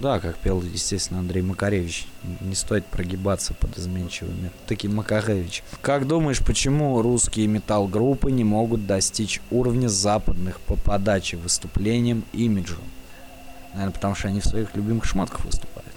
Да, 0.00 0.20
как 0.20 0.36
пел, 0.36 0.62
естественно, 0.62 1.20
Андрей 1.20 1.42
Макаревич. 1.42 2.06
Не 2.40 2.54
стоит 2.54 2.84
прогибаться 2.84 3.54
под 3.54 3.78
изменчивыми. 3.78 4.50
Таким 4.66 4.94
Макаревич. 4.94 5.62
Как 5.80 6.06
думаешь, 6.06 6.44
почему 6.44 7.00
русские 7.00 7.46
металл-группы 7.46 8.30
не 8.30 8.44
могут 8.44 8.86
достичь 8.86 9.40
уровня 9.50 9.88
западных 9.88 10.60
по 10.60 10.76
подаче, 10.76 11.38
выступлениям, 11.38 12.24
имиджу? 12.32 12.76
Наверное, 13.72 13.92
потому 13.92 14.14
что 14.14 14.28
они 14.28 14.40
в 14.40 14.46
своих 14.46 14.74
любимых 14.76 15.04
шмотках 15.04 15.44
выступают. 15.44 15.92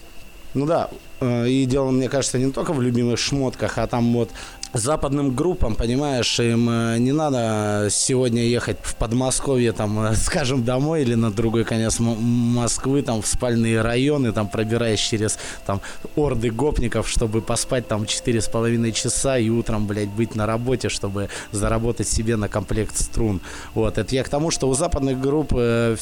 Ну 0.54 0.66
да, 0.66 0.90
э, 1.20 1.48
и 1.48 1.66
дело, 1.66 1.92
мне 1.92 2.10
кажется, 2.10 2.40
не 2.40 2.52
только 2.52 2.74
в 2.74 2.82
любимых 2.82 3.20
шмотках, 3.20 3.78
а 3.78 3.86
там 3.86 4.14
вот 4.14 4.32
западным 4.74 5.36
группам, 5.36 5.76
понимаешь, 5.76 6.40
им 6.40 6.70
э, 6.70 6.98
не 7.00 7.12
надо 7.12 7.88
сегодня 7.90 8.44
ехать 8.44 8.78
в 8.82 8.96
Подмосковье, 8.96 9.72
там, 9.72 10.00
э, 10.00 10.16
скажем, 10.16 10.64
домой 10.64 11.02
или 11.02 11.16
на 11.16 11.32
другой 11.32 11.64
конец 11.64 12.00
Москвы, 12.00 13.02
там, 13.02 13.22
в 13.22 13.28
спальные 13.28 13.82
районы, 13.82 14.32
там, 14.32 14.48
пробираясь 14.48 15.00
через, 15.00 15.40
там, 15.66 15.82
орды 16.16 16.52
гопников, 16.52 17.10
чтобы 17.10 17.42
поспать, 17.42 17.88
там, 17.88 18.06
четыре 18.06 18.42
с 18.42 18.48
половиной 18.48 18.92
часа 18.92 19.38
и 19.38 19.50
утром, 19.50 19.88
блядь, 19.88 20.10
быть 20.10 20.36
на 20.36 20.46
работе, 20.46 20.90
чтобы 20.90 21.30
заработать 21.52 22.08
себе 22.08 22.36
на 22.36 22.48
комплект 22.48 22.96
струн. 22.98 23.42
Вот, 23.74 23.98
это 23.98 24.16
я 24.16 24.24
к 24.24 24.30
тому, 24.30 24.52
что 24.52 24.70
у 24.70 24.76
западных 24.76 25.20
групп 25.20 25.54
э, 25.56 25.96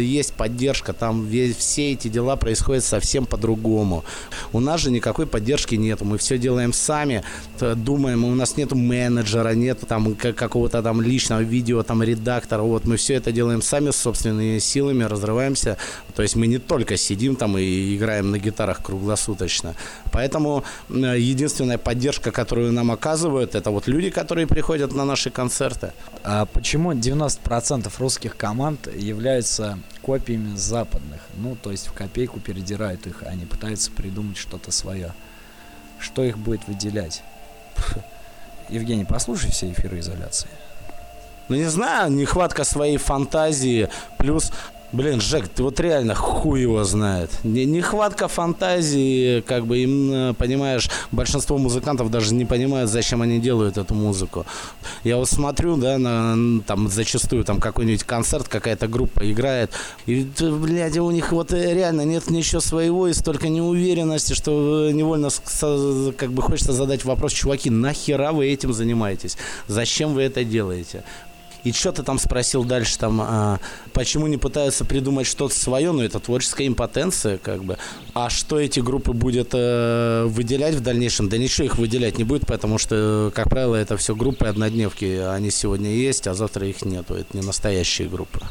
есть 0.00 0.32
поддержка, 0.32 0.94
там 0.94 1.28
все 1.58 1.92
эти 1.92 2.08
дела 2.08 2.36
происходят 2.36 2.84
совсем 2.84 3.26
по-другому. 3.26 4.04
У 4.52 4.60
нас 4.60 4.80
же 4.80 4.90
никакой 4.90 5.26
поддержки 5.26 5.74
нет, 5.74 6.00
мы 6.00 6.16
все 6.16 6.38
делаем 6.38 6.72
сами, 6.72 7.22
думаем 7.60 8.05
думаем, 8.06 8.24
у 8.24 8.34
нас 8.36 8.56
нет 8.56 8.72
менеджера, 8.72 9.54
нет 9.54 9.80
там 9.88 10.14
какого-то 10.14 10.80
там 10.82 11.02
личного 11.02 11.40
видео, 11.40 11.82
там 11.82 12.04
редактора, 12.04 12.62
вот 12.62 12.84
мы 12.84 12.96
все 12.96 13.14
это 13.14 13.32
делаем 13.32 13.62
сами 13.62 13.90
собственными 13.90 14.60
силами, 14.60 15.02
разрываемся, 15.02 15.76
то 16.14 16.22
есть 16.22 16.36
мы 16.36 16.46
не 16.46 16.58
только 16.58 16.96
сидим 16.96 17.34
там 17.34 17.58
и 17.58 17.96
играем 17.96 18.30
на 18.30 18.38
гитарах 18.38 18.80
круглосуточно, 18.82 19.74
поэтому 20.12 20.62
единственная 20.88 21.78
поддержка, 21.78 22.30
которую 22.30 22.72
нам 22.72 22.92
оказывают, 22.92 23.56
это 23.56 23.70
вот 23.72 23.88
люди, 23.88 24.10
которые 24.10 24.46
приходят 24.46 24.94
на 24.94 25.04
наши 25.04 25.30
концерты. 25.30 25.92
А 26.22 26.46
почему 26.46 26.92
90% 26.92 27.90
русских 27.98 28.36
команд 28.36 28.88
являются 28.96 29.80
копиями 30.02 30.54
западных? 30.54 31.20
Ну, 31.36 31.56
то 31.60 31.72
есть 31.72 31.88
в 31.88 31.92
копейку 31.92 32.38
передирают 32.38 33.06
их, 33.08 33.24
а 33.24 33.30
они 33.30 33.46
пытаются 33.46 33.90
придумать 33.90 34.36
что-то 34.36 34.70
свое. 34.70 35.12
Что 35.98 36.22
их 36.22 36.38
будет 36.38 36.68
выделять? 36.68 37.22
Евгений, 38.68 39.04
послушай 39.04 39.50
все 39.50 39.70
эфиры 39.70 40.00
изоляции. 40.00 40.48
Ну, 41.48 41.56
не 41.56 41.66
знаю, 41.66 42.10
нехватка 42.10 42.64
своей 42.64 42.96
фантазии, 42.96 43.88
плюс 44.18 44.52
Блин, 44.96 45.20
Жек, 45.20 45.46
ты 45.48 45.62
вот 45.62 45.78
реально 45.78 46.14
хуй 46.14 46.62
его 46.62 46.82
знает. 46.84 47.30
Нехватка 47.44 48.28
фантазии, 48.28 49.42
как 49.42 49.66
бы 49.66 49.76
им, 49.80 50.34
понимаешь, 50.36 50.88
большинство 51.12 51.58
музыкантов 51.58 52.10
даже 52.10 52.32
не 52.32 52.46
понимают, 52.46 52.90
зачем 52.90 53.20
они 53.20 53.38
делают 53.38 53.76
эту 53.76 53.92
музыку. 53.92 54.46
Я 55.04 55.18
вот 55.18 55.28
смотрю, 55.28 55.76
да, 55.76 55.98
на, 55.98 56.62
там 56.62 56.88
зачастую 56.88 57.44
там 57.44 57.60
какой-нибудь 57.60 58.04
концерт, 58.04 58.48
какая-то 58.48 58.88
группа 58.88 59.30
играет, 59.30 59.70
и, 60.06 60.26
блядь, 60.40 60.96
у 60.96 61.10
них 61.10 61.30
вот 61.30 61.52
реально 61.52 62.06
нет 62.06 62.30
ничего 62.30 62.62
своего 62.62 63.06
и 63.06 63.12
столько 63.12 63.50
неуверенности, 63.50 64.32
что 64.32 64.90
невольно 64.90 65.28
как 66.16 66.32
бы 66.32 66.40
хочется 66.40 66.72
задать 66.72 67.04
вопрос, 67.04 67.32
чуваки, 67.32 67.68
нахера 67.68 68.32
вы 68.32 68.46
этим 68.46 68.72
занимаетесь? 68.72 69.36
Зачем 69.68 70.14
вы 70.14 70.22
это 70.22 70.42
делаете? 70.42 71.04
И 71.66 71.72
что 71.72 71.90
ты 71.90 72.04
там 72.04 72.20
спросил 72.20 72.62
дальше, 72.62 72.96
там, 72.96 73.20
а, 73.20 73.58
почему 73.92 74.28
не 74.28 74.36
пытаются 74.36 74.84
придумать 74.84 75.26
что-то 75.26 75.58
свое, 75.58 75.90
ну, 75.90 76.00
это 76.00 76.20
творческая 76.20 76.68
импотенция, 76.68 77.38
как 77.38 77.64
бы. 77.64 77.76
А 78.14 78.30
что 78.30 78.60
эти 78.60 78.78
группы 78.78 79.12
будут 79.12 79.48
э, 79.52 80.26
выделять 80.28 80.76
в 80.76 80.80
дальнейшем? 80.80 81.28
Да 81.28 81.38
ничего 81.38 81.64
их 81.64 81.76
выделять 81.76 82.18
не 82.18 82.24
будет, 82.24 82.46
потому 82.46 82.78
что, 82.78 83.32
как 83.34 83.48
правило, 83.50 83.74
это 83.74 83.96
все 83.96 84.14
группы 84.14 84.46
однодневки. 84.46 85.16
Они 85.16 85.50
сегодня 85.50 85.90
есть, 85.90 86.28
а 86.28 86.34
завтра 86.34 86.68
их 86.68 86.84
нету. 86.84 87.14
Это 87.14 87.36
не 87.36 87.44
настоящие 87.44 88.08
группы. 88.08 88.42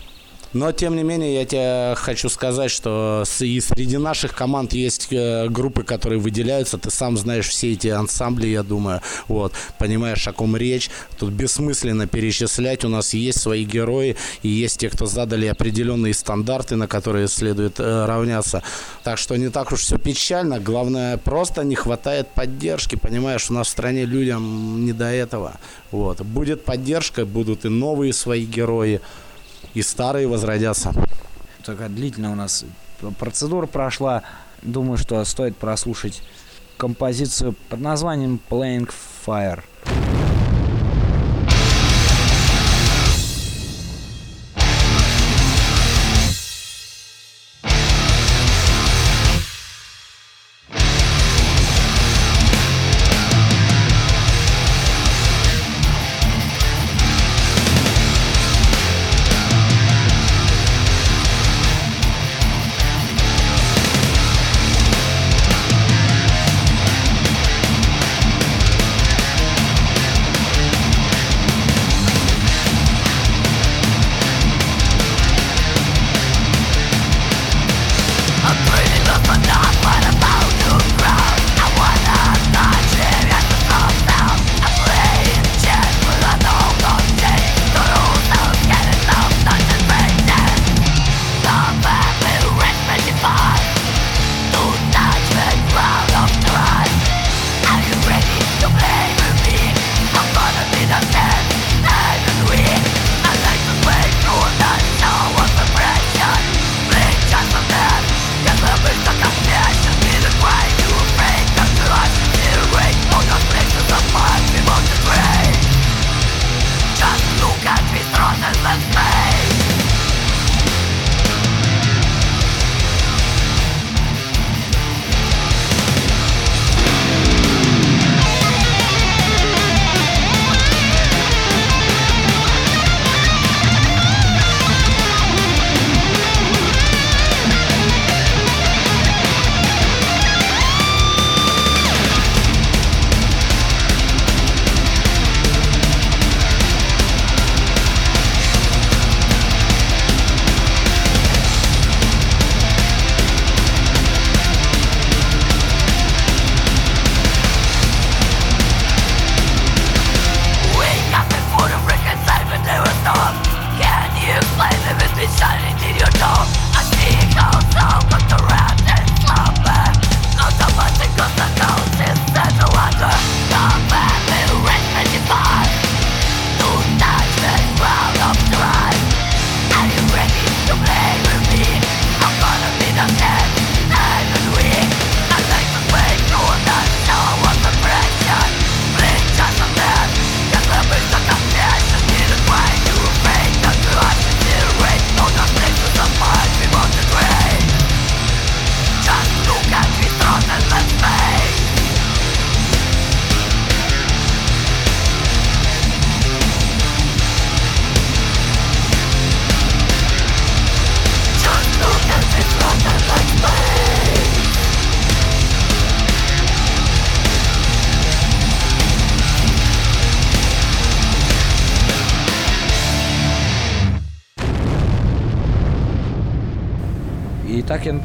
Но, 0.56 0.72
тем 0.72 0.96
не 0.96 1.04
менее, 1.04 1.34
я 1.34 1.46
тебе 1.46 1.96
хочу 1.98 2.30
сказать, 2.30 2.72
что 2.72 3.26
и 3.42 3.60
среди 3.60 3.98
наших 3.98 4.34
команд 4.34 4.72
есть 4.72 5.10
э, 5.12 5.50
группы, 5.50 5.84
которые 5.84 6.18
выделяются. 6.18 6.78
Ты 6.78 6.92
сам 6.92 7.18
знаешь 7.18 7.50
все 7.50 7.74
эти 7.74 7.90
ансамбли, 7.90 8.48
я 8.48 8.64
думаю. 8.64 9.02
Вот, 9.28 9.52
понимаешь, 9.78 10.26
о 10.30 10.32
ком 10.32 10.56
речь. 10.56 10.90
Тут 11.20 11.34
бессмысленно 11.34 12.08
перечислять. 12.08 12.86
У 12.86 12.88
нас 12.88 13.14
есть 13.14 13.42
свои 13.42 13.66
герои, 13.66 14.16
и 14.44 14.48
есть 14.48 14.80
те, 14.80 14.90
кто 14.90 15.08
задали 15.08 15.46
определенные 15.46 16.14
стандарты, 16.14 16.78
на 16.78 16.88
которые 16.88 17.28
следует 17.28 17.82
э, 17.82 18.06
равняться. 18.06 18.64
Так 19.04 19.18
что 19.18 19.36
не 19.36 19.50
так 19.50 19.74
уж 19.74 19.82
все 19.82 19.98
печально. 19.98 20.62
Главное, 20.62 21.18
просто 21.18 21.66
не 21.66 21.76
хватает 21.76 22.30
поддержки. 22.30 22.96
Понимаешь, 22.96 23.50
у 23.50 23.54
нас 23.54 23.68
в 23.68 23.72
стране 23.72 24.06
людям 24.06 24.86
не 24.86 24.94
до 24.94 25.12
этого. 25.12 25.58
Вот. 25.92 26.22
Будет 26.22 26.64
поддержка, 26.64 27.26
будут 27.26 27.66
и 27.66 27.68
новые 27.68 28.14
свои 28.14 28.46
герои 28.46 29.02
и 29.76 29.82
старые 29.84 30.28
возродятся. 30.28 30.92
Такая 31.64 31.90
длительная 31.90 32.32
у 32.32 32.36
нас 32.36 32.66
процедура 33.20 33.68
прошла. 33.68 34.24
Думаю, 34.64 34.98
что 34.98 35.24
стоит 35.26 35.56
прослушать 35.58 36.24
композицию 36.78 37.54
под 37.70 37.82
названием 37.82 38.40
Playing 38.50 38.92
Fire. 39.26 39.64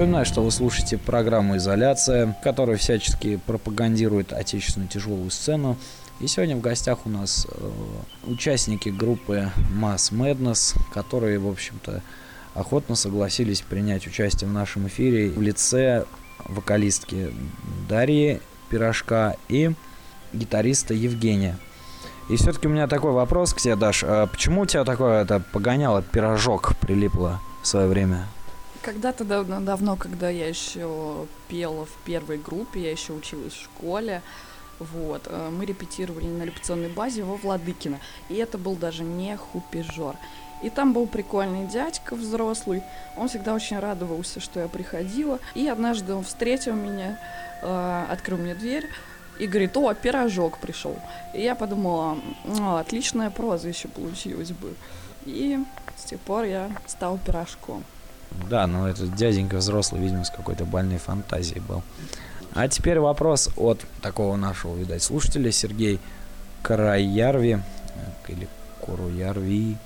Напоминаю, 0.00 0.24
что 0.24 0.40
вы 0.40 0.50
слушаете 0.50 0.96
программу 0.96 1.58
«Изоляция», 1.58 2.34
которая 2.42 2.78
всячески 2.78 3.36
пропагандирует 3.36 4.32
отечественную 4.32 4.88
тяжелую 4.88 5.30
сцену. 5.30 5.76
И 6.20 6.26
сегодня 6.26 6.56
в 6.56 6.62
гостях 6.62 7.00
у 7.04 7.10
нас 7.10 7.46
э, 7.46 7.70
участники 8.24 8.88
группы 8.88 9.50
Mass 9.78 10.10
Madness, 10.10 10.74
которые, 10.94 11.38
в 11.38 11.46
общем-то, 11.46 12.02
охотно 12.54 12.94
согласились 12.94 13.60
принять 13.60 14.06
участие 14.06 14.48
в 14.48 14.54
нашем 14.54 14.88
эфире 14.88 15.28
в 15.28 15.42
лице 15.42 16.06
вокалистки 16.46 17.34
Дарьи 17.86 18.40
Пирожка 18.70 19.36
и 19.50 19.72
гитариста 20.32 20.94
Евгения. 20.94 21.58
И 22.30 22.36
все-таки 22.36 22.68
у 22.68 22.70
меня 22.70 22.86
такой 22.86 23.12
вопрос 23.12 23.52
к 23.52 23.58
тебе, 23.58 23.76
Даш. 23.76 24.02
А 24.02 24.26
почему 24.28 24.62
у 24.62 24.66
тебя 24.66 24.84
такое 24.84 25.24
это 25.24 25.42
погоняло, 25.52 26.00
пирожок 26.00 26.74
прилипло 26.78 27.38
в 27.62 27.66
свое 27.66 27.86
время? 27.86 28.24
Когда-то 28.82 29.24
давно, 29.24 29.60
давно, 29.60 29.96
когда 29.96 30.30
я 30.30 30.48
еще 30.48 31.26
пела 31.48 31.84
в 31.84 31.92
первой 32.04 32.38
группе, 32.38 32.80
я 32.80 32.90
еще 32.90 33.12
училась 33.12 33.52
в 33.52 33.62
школе, 33.64 34.22
вот, 34.78 35.26
э, 35.26 35.50
мы 35.50 35.66
репетировали 35.66 36.24
на 36.24 36.44
репетиционной 36.44 36.88
базе 36.88 37.22
во 37.22 37.36
Владыкино, 37.36 37.98
и 38.30 38.36
это 38.36 38.56
был 38.56 38.76
даже 38.76 39.02
не 39.02 39.36
хупижор. 39.36 40.16
И 40.62 40.70
там 40.70 40.94
был 40.94 41.06
прикольный 41.06 41.66
дядька 41.66 42.16
взрослый, 42.16 42.82
он 43.18 43.28
всегда 43.28 43.52
очень 43.52 43.78
радовался, 43.78 44.40
что 44.40 44.60
я 44.60 44.68
приходила, 44.68 45.38
и 45.54 45.68
однажды 45.68 46.14
он 46.14 46.24
встретил 46.24 46.74
меня, 46.74 47.18
э, 47.60 48.06
открыл 48.08 48.38
мне 48.38 48.54
дверь, 48.54 48.88
и 49.38 49.46
говорит, 49.46 49.76
о, 49.76 49.92
пирожок 49.92 50.58
пришел. 50.58 50.96
И 51.34 51.42
я 51.42 51.54
подумала, 51.54 52.18
отличное 52.78 53.28
прозвище 53.28 53.88
получилось 53.88 54.52
бы. 54.52 54.74
И 55.26 55.58
с 55.96 56.04
тех 56.04 56.20
пор 56.20 56.44
я 56.44 56.70
стал 56.86 57.18
пирожком. 57.18 57.84
Да, 58.48 58.66
но 58.66 58.88
этот 58.88 59.14
дяденька 59.14 59.56
взрослый, 59.56 60.00
видимо, 60.00 60.24
с 60.24 60.30
какой-то 60.30 60.64
больной 60.64 60.98
фантазией 60.98 61.60
был. 61.60 61.82
А 62.52 62.68
теперь 62.68 62.98
вопрос 62.98 63.48
от 63.56 63.80
такого 64.02 64.36
нашего, 64.36 64.76
видать, 64.76 65.02
слушателя 65.02 65.52
Сергей 65.52 66.00
Караярви 66.62 67.52
э, 67.54 67.60
или 68.28 68.48
Куруярви, 68.80 69.76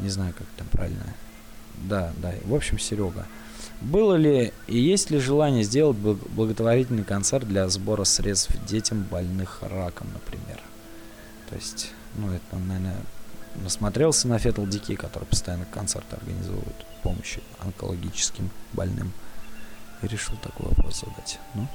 не 0.00 0.08
знаю, 0.08 0.34
как 0.36 0.46
там 0.56 0.66
правильно. 0.68 1.02
Да, 1.76 2.12
да, 2.18 2.32
в 2.44 2.54
общем, 2.54 2.78
Серега. 2.78 3.26
Было 3.80 4.14
ли 4.16 4.52
и 4.66 4.78
есть 4.78 5.10
ли 5.10 5.18
желание 5.18 5.62
сделать 5.64 5.96
благотворительный 5.96 7.04
концерт 7.04 7.48
для 7.48 7.66
сбора 7.68 8.04
средств 8.04 8.52
детям, 8.66 9.06
больных 9.10 9.62
раком, 9.62 10.08
например? 10.12 10.60
То 11.48 11.56
есть, 11.56 11.92
ну, 12.16 12.30
это, 12.30 12.56
наверное, 12.56 12.96
насмотрелся 13.56 14.28
на 14.28 14.38
Фетл 14.38 14.64
Дики, 14.66 14.96
который 14.96 15.24
постоянно 15.24 15.66
концерты 15.66 16.16
организовывают 16.16 16.86
помощи 17.02 17.40
онкологическим 17.60 18.50
больным. 18.72 19.12
И 20.02 20.06
решил 20.06 20.36
такой 20.42 20.68
вопрос 20.68 21.00
задать. 21.00 21.38
Ну, 21.54 21.66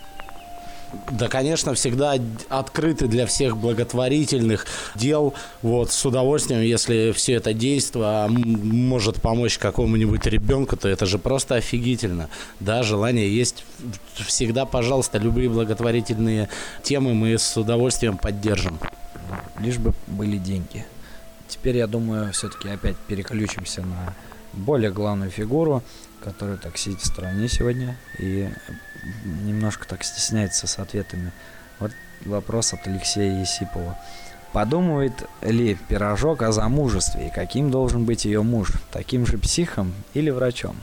да, 1.11 1.27
конечно, 1.27 1.73
всегда 1.73 2.15
открыты 2.49 3.07
для 3.07 3.25
всех 3.25 3.57
благотворительных 3.57 4.65
дел. 4.95 5.33
Вот, 5.61 5.91
с 5.91 6.05
удовольствием, 6.05 6.61
если 6.61 7.11
все 7.11 7.33
это 7.33 7.53
действие 7.53 8.27
может 8.27 9.21
помочь 9.21 9.57
какому-нибудь 9.57 10.25
ребенку, 10.25 10.77
то 10.77 10.87
это 10.87 11.05
же 11.05 11.19
просто 11.19 11.55
офигительно. 11.55 12.29
Да, 12.59 12.83
желание 12.83 13.33
есть 13.33 13.65
всегда, 14.15 14.65
пожалуйста, 14.65 15.17
любые 15.17 15.49
благотворительные 15.49 16.49
темы 16.83 17.13
мы 17.13 17.37
с 17.37 17.57
удовольствием 17.57 18.17
поддержим. 18.17 18.79
Лишь 19.59 19.77
бы 19.77 19.93
были 20.07 20.37
деньги. 20.37 20.85
Теперь, 21.47 21.77
я 21.77 21.87
думаю, 21.87 22.33
все-таки 22.33 22.69
опять 22.69 22.97
переключимся 23.07 23.81
на 23.81 24.13
более 24.53 24.91
главную 24.91 25.31
фигуру, 25.31 25.83
которая 26.23 26.57
так 26.57 26.77
сидит 26.77 27.01
в 27.01 27.05
стороне 27.05 27.47
сегодня 27.47 27.95
и 28.17 28.49
немножко 29.43 29.87
так 29.87 30.03
стесняется 30.03 30.67
с 30.67 30.79
ответами. 30.79 31.31
Вот 31.79 31.91
вопрос 32.25 32.73
от 32.73 32.87
Алексея 32.87 33.39
Есипова. 33.39 33.97
Подумывает 34.53 35.13
ли 35.41 35.77
пирожок 35.89 36.41
о 36.41 36.51
замужестве 36.51 37.27
и 37.27 37.31
каким 37.31 37.71
должен 37.71 38.05
быть 38.05 38.23
ее 38.25 38.41
муж? 38.41 38.71
Таким 38.91 39.25
же 39.25 39.37
психом 39.37 39.93
или 40.13 40.29
врачом? 40.29 40.77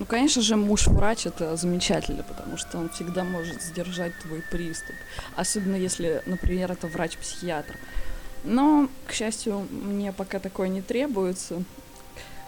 Ну, 0.00 0.06
конечно 0.06 0.42
же, 0.42 0.56
муж-врач 0.56 1.26
это 1.26 1.56
замечательно, 1.56 2.22
потому 2.22 2.56
что 2.56 2.78
он 2.78 2.88
всегда 2.88 3.22
может 3.22 3.62
сдержать 3.62 4.18
твой 4.18 4.42
приступ. 4.50 4.96
Особенно 5.36 5.76
если, 5.76 6.22
например, 6.26 6.72
это 6.72 6.86
врач-психиатр. 6.86 7.76
Но, 8.44 8.88
к 9.06 9.12
счастью, 9.12 9.66
мне 9.70 10.12
пока 10.12 10.38
такое 10.38 10.68
не 10.68 10.82
требуется. 10.82 11.62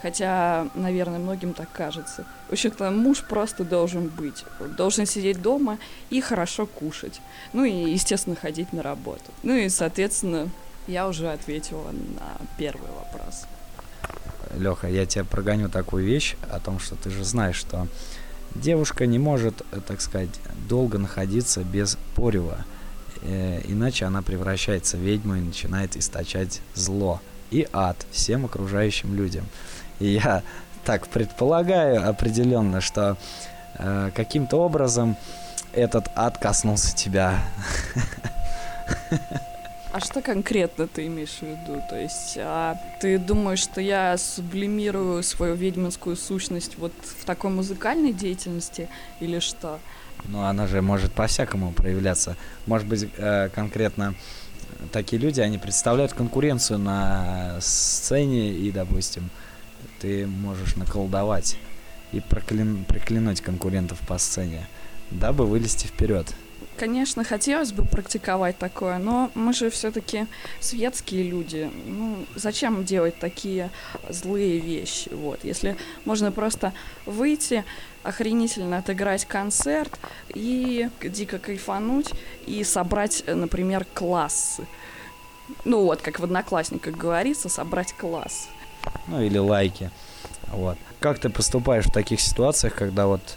Хотя, 0.02 0.68
наверное, 0.74 1.20
многим 1.20 1.54
так 1.54 1.70
кажется. 1.72 2.26
В 2.48 2.52
общем-то, 2.52 2.90
муж 2.90 3.22
просто 3.22 3.64
должен 3.64 4.08
быть. 4.08 4.44
Должен 4.76 5.06
сидеть 5.06 5.40
дома 5.40 5.78
и 6.10 6.20
хорошо 6.20 6.66
кушать. 6.66 7.20
Ну 7.52 7.64
и, 7.64 7.92
естественно, 7.92 8.34
ходить 8.34 8.72
на 8.72 8.82
работу. 8.82 9.22
Ну 9.44 9.54
и, 9.54 9.68
соответственно, 9.68 10.48
я 10.88 11.06
уже 11.06 11.30
ответила 11.30 11.92
на 11.92 12.46
первый 12.58 12.90
вопрос. 12.90 13.44
Леха, 14.56 14.88
я 14.88 15.06
тебя 15.06 15.24
прогоню 15.24 15.68
такую 15.68 16.04
вещь 16.04 16.34
о 16.50 16.58
том, 16.58 16.80
что 16.80 16.96
ты 16.96 17.10
же 17.10 17.24
знаешь, 17.24 17.56
что 17.56 17.86
девушка 18.56 19.06
не 19.06 19.20
может, 19.20 19.62
так 19.86 20.00
сказать, 20.00 20.30
долго 20.68 20.98
находиться 20.98 21.62
без 21.62 21.96
порева. 22.16 22.64
Э, 23.22 23.60
иначе 23.64 24.04
она 24.04 24.22
превращается 24.22 24.96
в 24.96 25.00
ведьму 25.00 25.36
и 25.36 25.40
начинает 25.40 25.96
источать 25.96 26.60
зло 26.74 27.20
и 27.50 27.68
ад 27.72 27.96
всем 28.10 28.44
окружающим 28.44 29.14
людям. 29.14 29.46
И 30.00 30.06
я 30.06 30.42
так 30.84 31.06
предполагаю 31.08 32.08
определенно, 32.08 32.80
что 32.80 33.16
э, 33.78 34.10
каким-то 34.14 34.56
образом 34.56 35.16
этот 35.72 36.06
ад 36.16 36.38
коснулся 36.38 36.94
тебя. 36.96 37.38
А 39.92 40.00
что 40.00 40.22
конкретно 40.22 40.88
ты 40.88 41.06
имеешь 41.06 41.38
в 41.38 41.42
виду? 41.42 41.82
То 41.90 42.00
есть, 42.00 42.38
а 42.38 42.78
ты 43.00 43.18
думаешь, 43.18 43.58
что 43.58 43.82
я 43.82 44.16
сублимирую 44.16 45.22
свою 45.22 45.54
ведьминскую 45.54 46.16
сущность 46.16 46.78
вот 46.78 46.94
в 47.20 47.26
такой 47.26 47.50
музыкальной 47.50 48.14
деятельности 48.14 48.88
или 49.20 49.38
что? 49.38 49.78
Ну, 50.28 50.42
она 50.42 50.66
же 50.66 50.82
может 50.82 51.12
по-всякому 51.12 51.72
проявляться. 51.72 52.36
Может 52.66 52.86
быть, 52.86 53.08
э, 53.16 53.48
конкретно 53.54 54.14
такие 54.92 55.20
люди, 55.20 55.40
они 55.40 55.58
представляют 55.58 56.12
конкуренцию 56.12 56.78
на 56.78 57.56
сцене 57.60 58.52
и, 58.52 58.70
допустим, 58.70 59.30
ты 60.00 60.26
можешь 60.26 60.76
наколдовать 60.76 61.56
и 62.12 62.20
проклин, 62.20 62.84
приклинуть 62.84 63.40
конкурентов 63.40 63.98
по 64.06 64.18
сцене, 64.18 64.68
дабы 65.10 65.46
вылезти 65.46 65.86
вперед. 65.86 66.34
Конечно, 66.82 67.22
хотелось 67.22 67.70
бы 67.70 67.84
практиковать 67.84 68.58
такое, 68.58 68.98
но 68.98 69.30
мы 69.36 69.52
же 69.52 69.70
все-таки 69.70 70.26
светские 70.58 71.22
люди. 71.22 71.70
Ну, 71.86 72.26
зачем 72.34 72.84
делать 72.84 73.16
такие 73.20 73.70
злые 74.08 74.58
вещи? 74.58 75.08
Вот, 75.14 75.44
если 75.44 75.76
можно 76.04 76.32
просто 76.32 76.72
выйти, 77.06 77.64
охренительно 78.02 78.78
отыграть 78.78 79.26
концерт 79.26 79.96
и 80.34 80.88
дико 81.00 81.38
кайфануть 81.38 82.10
и 82.46 82.64
собрать, 82.64 83.22
например, 83.28 83.86
классы. 83.94 84.66
Ну 85.64 85.84
вот, 85.84 86.02
как 86.02 86.18
в 86.18 86.24
одноклассниках 86.24 86.96
говорится, 86.96 87.48
собрать 87.48 87.92
класс 87.92 88.48
ну 89.06 89.22
или 89.22 89.38
лайки. 89.38 89.88
Вот. 90.48 90.78
Как 90.98 91.20
ты 91.20 91.28
поступаешь 91.30 91.84
в 91.84 91.92
таких 91.92 92.20
ситуациях, 92.20 92.74
когда 92.74 93.06
вот 93.06 93.36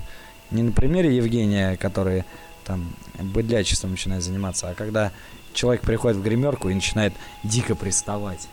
не 0.49 0.63
на 0.63 0.71
примере 0.71 1.15
Евгения, 1.15 1.77
который 1.77 2.23
там 2.65 2.93
быдлячеством 3.19 3.91
начинает 3.91 4.23
заниматься, 4.23 4.69
а 4.69 4.73
когда 4.73 5.11
человек 5.53 5.81
приходит 5.81 6.17
в 6.17 6.23
гримерку 6.23 6.69
и 6.69 6.73
начинает 6.73 7.13
дико 7.43 7.75
приставать. 7.75 8.47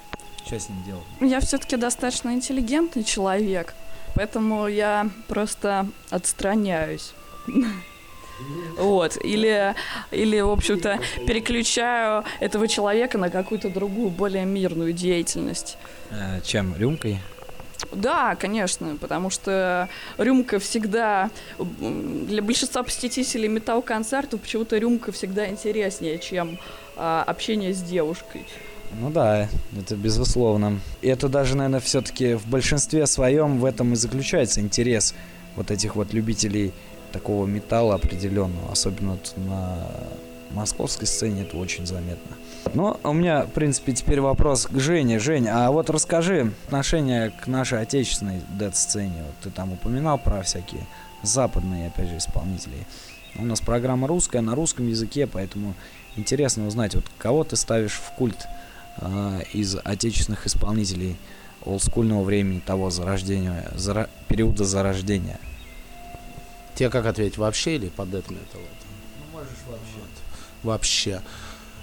Что 0.46 0.58
с 0.58 0.68
ним 0.68 0.82
делать? 0.84 1.04
Я 1.20 1.40
все-таки 1.40 1.76
достаточно 1.76 2.30
интеллигентный 2.30 3.04
человек, 3.04 3.74
поэтому 4.14 4.66
я 4.68 5.08
просто 5.28 5.88
отстраняюсь. 6.10 7.14
Вот, 8.76 9.16
или, 9.22 9.74
или, 10.10 10.40
в 10.40 10.50
общем-то, 10.50 10.98
переключаю 11.26 12.24
этого 12.40 12.66
человека 12.66 13.16
на 13.16 13.30
какую-то 13.30 13.70
другую, 13.70 14.10
более 14.10 14.44
мирную 14.44 14.92
деятельность. 14.92 15.76
Э, 16.10 16.40
чем? 16.44 16.74
Рюмкой? 16.76 17.20
Да, 17.92 18.34
конечно, 18.36 18.96
потому 19.00 19.30
что 19.30 19.88
рюмка 20.16 20.58
всегда 20.58 21.30
для 21.58 22.42
большинства 22.42 22.82
посетителей 22.82 23.48
металл-концертов 23.48 24.40
почему-то 24.40 24.78
рюмка 24.78 25.12
всегда 25.12 25.48
интереснее, 25.48 26.18
чем 26.18 26.58
а, 26.96 27.22
общение 27.26 27.74
с 27.74 27.82
девушкой. 27.82 28.46
Ну 28.98 29.10
да, 29.10 29.48
это 29.78 29.96
безусловно. 29.96 30.80
И 31.00 31.08
это 31.08 31.28
даже, 31.28 31.56
наверное, 31.56 31.80
все-таки 31.80 32.34
в 32.34 32.46
большинстве 32.46 33.06
своем 33.06 33.58
в 33.58 33.64
этом 33.64 33.92
и 33.92 33.96
заключается 33.96 34.60
интерес 34.60 35.14
вот 35.56 35.70
этих 35.70 35.96
вот 35.96 36.12
любителей 36.12 36.72
такого 37.12 37.46
металла 37.46 37.94
определенного, 37.94 38.72
особенно 38.72 39.18
на 39.36 39.86
московской 40.50 41.06
сцене 41.06 41.42
это 41.42 41.56
очень 41.56 41.86
заметно. 41.86 42.36
Ну, 42.74 42.98
у 43.02 43.12
меня, 43.12 43.42
в 43.42 43.50
принципе, 43.50 43.92
теперь 43.92 44.20
вопрос 44.20 44.66
к 44.66 44.78
Жене. 44.78 45.18
Жень, 45.18 45.48
а 45.48 45.70
вот 45.70 45.90
расскажи 45.90 46.52
отношение 46.66 47.30
к 47.30 47.46
нашей 47.46 47.82
отечественной 47.82 48.40
дед-сцене. 48.58 49.22
Вот 49.26 49.34
ты 49.42 49.50
там 49.50 49.72
упоминал 49.72 50.18
про 50.18 50.42
всякие 50.42 50.86
западные, 51.22 51.88
опять 51.88 52.08
же, 52.08 52.16
исполнители. 52.16 52.86
У 53.36 53.44
нас 53.44 53.60
программа 53.60 54.08
русская, 54.08 54.40
на 54.40 54.54
русском 54.54 54.88
языке, 54.88 55.26
поэтому 55.26 55.74
интересно 56.16 56.66
узнать, 56.66 56.94
вот 56.94 57.04
кого 57.18 57.44
ты 57.44 57.56
ставишь 57.56 57.94
в 57.94 58.14
культ 58.16 58.46
э, 58.98 59.40
из 59.52 59.76
отечественных 59.82 60.46
исполнителей 60.46 61.16
олдскульного 61.64 62.22
времени 62.22 62.60
того 62.60 62.90
зарождения, 62.90 63.70
зара, 63.74 64.08
периода 64.28 64.64
зарождения. 64.64 65.38
Тебе 66.74 66.90
как 66.90 67.06
ответить, 67.06 67.38
вообще 67.38 67.76
или 67.76 67.88
под 67.88 68.14
это 68.14 68.32
метал? 68.32 68.60
Ну, 68.60 69.38
можешь 69.38 69.50
вообще. 69.68 70.00
Вообще. 70.62 71.20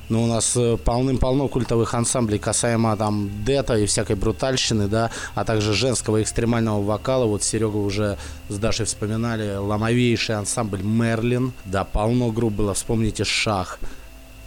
Ну, 0.09 0.23
у 0.23 0.27
нас 0.27 0.57
э, 0.57 0.75
полным-полно 0.83 1.47
культовых 1.47 1.93
ансамблей 1.93 2.39
касаемо 2.39 2.97
там 2.97 3.29
дета 3.45 3.77
и 3.77 3.85
всякой 3.85 4.15
брутальщины, 4.15 4.87
да, 4.87 5.11
а 5.35 5.45
также 5.45 5.73
женского 5.73 6.23
экстремального 6.23 6.81
вокала. 6.81 7.25
Вот 7.25 7.43
Серега 7.43 7.77
уже 7.77 8.17
с 8.49 8.57
Дашей 8.57 8.87
вспоминали 8.87 9.55
ломовейший 9.55 10.35
ансамбль 10.35 10.81
Мерлин. 10.81 11.53
Да, 11.65 11.83
полно 11.83 12.31
групп 12.31 12.53
было. 12.53 12.73
Вспомните 12.73 13.23
Шах, 13.23 13.79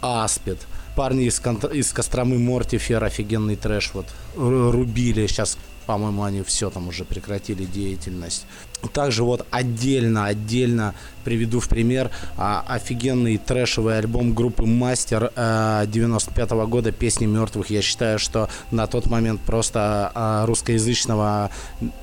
Аспид, 0.01 0.59
парни 0.97 1.23
из, 1.23 1.41
из 1.73 1.93
Костромы 1.93 2.39
Мортифер, 2.39 3.01
офигенный 3.01 3.55
трэш 3.55 3.91
вот 3.93 4.07
рубили. 4.35 5.27
Сейчас, 5.27 5.57
по-моему, 5.85 6.23
они 6.23 6.43
все 6.43 6.69
там 6.71 6.89
уже 6.89 7.05
прекратили 7.05 7.63
деятельность. 7.63 8.45
Также 8.91 9.23
вот 9.23 9.45
отдельно, 9.49 10.25
отдельно 10.25 10.93
приведу 11.23 11.59
в 11.59 11.69
пример 11.69 12.11
а, 12.37 12.63
офигенный 12.67 13.37
трэшевый 13.37 13.97
альбом 13.97 14.33
группы 14.33 14.65
Мастер 14.65 15.31
а, 15.35 15.85
95 15.85 16.51
-го 16.51 16.67
года 16.67 16.91
«Песни 16.91 17.25
мертвых». 17.25 17.69
Я 17.69 17.81
считаю, 17.81 18.19
что 18.19 18.49
на 18.71 18.87
тот 18.87 19.05
момент 19.05 19.41
просто 19.41 20.11
а, 20.13 20.45
русскоязычного, 20.45 21.49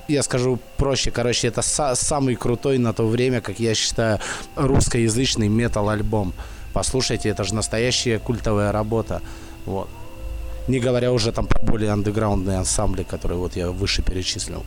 я 0.08 0.22
скажу 0.22 0.58
проще, 0.76 1.10
короче, 1.10 1.48
это 1.48 1.60
са- 1.60 1.94
самый 1.94 2.34
крутой 2.34 2.78
на 2.78 2.92
то 2.92 3.06
время, 3.06 3.40
как 3.40 3.60
я 3.60 3.74
считаю, 3.74 4.18
русскоязычный 4.56 5.48
метал-альбом. 5.48 6.32
Послушайте, 6.72 7.28
это 7.28 7.44
же 7.44 7.54
настоящая 7.54 8.18
культовая 8.18 8.72
работа. 8.72 9.20
Вот. 9.66 9.88
Не 10.68 10.78
говоря 10.78 11.12
уже 11.12 11.32
там 11.32 11.46
про 11.46 11.60
более 11.62 11.90
андеграундные 11.90 12.58
ансамбли, 12.58 13.02
которые 13.02 13.38
вот 13.38 13.56
я 13.56 13.70
выше 13.70 14.02
перечислил. 14.02 14.64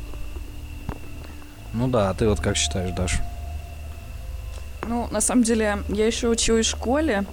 Ну 1.74 1.88
да, 1.88 2.10
а 2.10 2.14
ты 2.14 2.28
вот 2.28 2.40
как 2.40 2.56
считаешь, 2.56 2.92
Даш? 2.96 3.20
Ну, 4.88 5.08
на 5.12 5.22
самом 5.22 5.44
деле, 5.44 5.80
я 5.90 6.06
еще 6.06 6.28
училась 6.28 6.68
в 6.68 6.70
школе, 6.70 7.26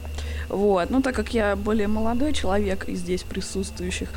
вот, 0.49 0.91
ну, 0.91 1.03
так 1.03 1.14
как 1.14 1.34
я 1.34 1.57
более 1.57 1.88
молодой 1.88 2.32
человек 2.32 2.88
из 2.88 3.01
здесь 3.01 3.22
присутствующих, 3.22 4.09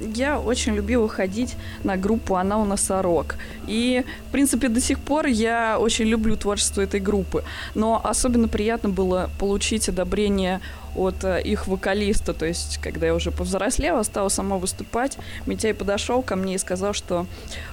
я 0.00 0.38
очень 0.38 0.74
любила 0.74 1.08
ходить 1.08 1.56
на 1.82 1.96
группу 1.96 2.36
«Она 2.36 2.58
у 2.58 2.64
носорог». 2.64 3.36
И, 3.66 4.04
в 4.28 4.32
принципе, 4.32 4.68
до 4.68 4.80
сих 4.80 4.98
пор 5.00 5.26
я 5.26 5.78
очень 5.78 6.06
люблю 6.06 6.36
творчество 6.36 6.82
этой 6.82 7.00
группы. 7.00 7.42
Но 7.74 8.00
особенно 8.02 8.48
приятно 8.48 8.90
было 8.90 9.30
получить 9.38 9.88
одобрение 9.88 10.60
от 10.98 11.24
э, 11.24 11.40
их 11.42 11.66
вокалиста. 11.66 12.34
То 12.34 12.46
есть, 12.46 12.78
когда 12.78 13.06
я 13.06 13.14
уже 13.14 13.30
повзрослела, 13.30 14.02
стала 14.02 14.28
сама 14.28 14.56
выступать, 14.56 15.18
Митяй 15.46 15.74
подошел 15.74 16.22
ко 16.22 16.36
мне 16.36 16.54
и 16.54 16.58
сказал, 16.58 16.92
что 16.92 17.26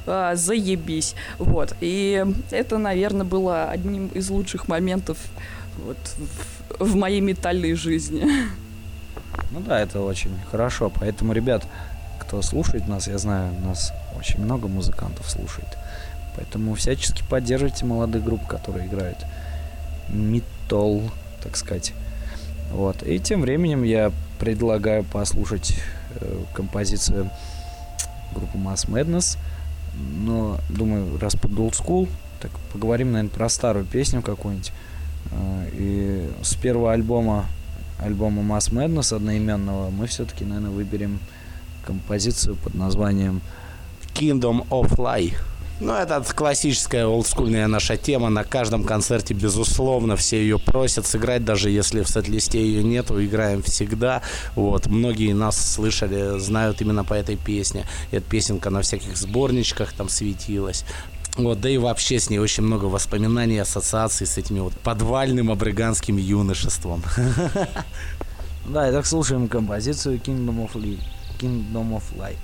э, 0.06 0.32
заебись. 0.36 1.16
Вот. 1.40 1.76
И 1.82 2.26
это, 2.52 2.78
наверное, 2.78 3.26
было 3.26 3.70
одним 3.70 4.08
из 4.08 4.30
лучших 4.30 4.68
моментов 4.68 5.18
вот, 5.86 5.98
в, 6.80 6.92
в 6.92 6.96
моей 6.96 7.22
метальной 7.22 7.74
жизни. 7.74 8.26
Ну 9.52 9.60
да, 9.62 9.80
это 9.80 10.02
очень 10.02 10.38
хорошо. 10.52 10.92
Поэтому, 11.00 11.34
ребят, 11.34 11.66
кто 12.20 12.42
слушает 12.42 12.88
нас, 12.88 13.08
я 13.08 13.18
знаю, 13.18 13.54
нас 13.66 13.94
очень 14.18 14.42
много 14.42 14.68
музыкантов 14.68 15.30
слушает. 15.30 15.68
Поэтому 16.36 16.76
всячески 16.76 17.24
поддерживайте 17.30 17.86
молодых 17.86 18.24
групп, 18.24 18.46
которые 18.48 18.88
играют 18.88 19.18
метал, 20.10 21.02
так 21.42 21.56
сказать. 21.58 21.94
Вот. 22.76 23.04
И 23.04 23.20
тем 23.20 23.42
временем 23.42 23.84
я 23.84 24.12
предлагаю 24.38 25.06
послушать 25.06 25.76
э, 26.20 26.44
композицию 26.54 27.30
группы 28.34 28.58
Mass 28.58 28.90
Madness. 28.90 29.38
Но, 29.98 30.60
думаю, 30.68 31.18
раз 31.20 31.36
под 31.36 31.52
old 31.52 31.72
school, 31.72 32.10
так 32.42 32.52
поговорим, 32.74 33.14
наверное, 33.14 33.34
про 33.34 33.48
старую 33.48 33.86
песню 33.86 34.22
какую-нибудь. 34.22 34.74
Э, 35.32 35.70
и 35.72 36.30
с 36.44 36.56
первого 36.56 36.92
альбома, 36.92 37.46
альбома 38.00 38.42
Mass 38.42 38.72
Madness 38.72 39.16
одноименного, 39.16 39.90
мы 39.90 40.08
все-таки, 40.08 40.44
наверное, 40.44 40.72
выберем 40.72 41.20
композицию 41.86 42.58
под 42.58 42.74
названием 42.74 43.42
Kingdom 44.14 44.68
of 44.68 44.98
Lie. 44.98 45.34
Ну, 45.82 45.94
это 45.94 46.24
классическая 46.34 47.06
олдскульная 47.06 47.68
наша 47.68 47.98
тема. 47.98 48.30
На 48.30 48.46
каждом 48.46 48.86
концерте, 48.86 49.34
безусловно, 49.34 50.16
все 50.16 50.38
ее 50.42 50.58
просят 50.58 51.06
сыграть, 51.06 51.44
даже 51.44 51.70
если 51.70 52.02
в 52.02 52.08
сет-листе 52.08 52.66
ее 52.66 52.82
нету, 52.82 53.24
играем 53.24 53.62
всегда. 53.62 54.22
Вот. 54.56 54.88
Многие 54.88 55.34
нас 55.34 55.74
слышали, 55.74 56.40
знают 56.40 56.82
именно 56.82 57.04
по 57.04 57.14
этой 57.14 57.36
песне. 57.36 57.86
Эта 58.12 58.26
песенка 58.26 58.70
на 58.70 58.82
всяких 58.82 59.18
сборничках 59.18 59.92
там 59.92 60.08
светилась. 60.08 60.86
Вот, 61.38 61.60
да 61.60 61.70
и 61.70 61.78
вообще 61.78 62.20
с 62.20 62.30
ней 62.30 62.40
очень 62.40 62.64
много 62.64 62.86
воспоминаний, 62.86 63.60
ассоциаций 63.60 64.26
с 64.26 64.38
этими 64.38 64.62
вот 64.62 64.74
подвальным 64.74 65.52
абрыганским 65.52 66.18
юношеством. 66.18 67.04
Да, 68.68 68.90
итак, 68.90 69.06
слушаем 69.06 69.48
композицию 69.48 70.18
Kingdom 70.18 70.66
of, 70.66 70.74
Lie. 70.74 71.00
Kingdom 71.40 71.92
of 71.92 72.04
Light. 72.18 72.38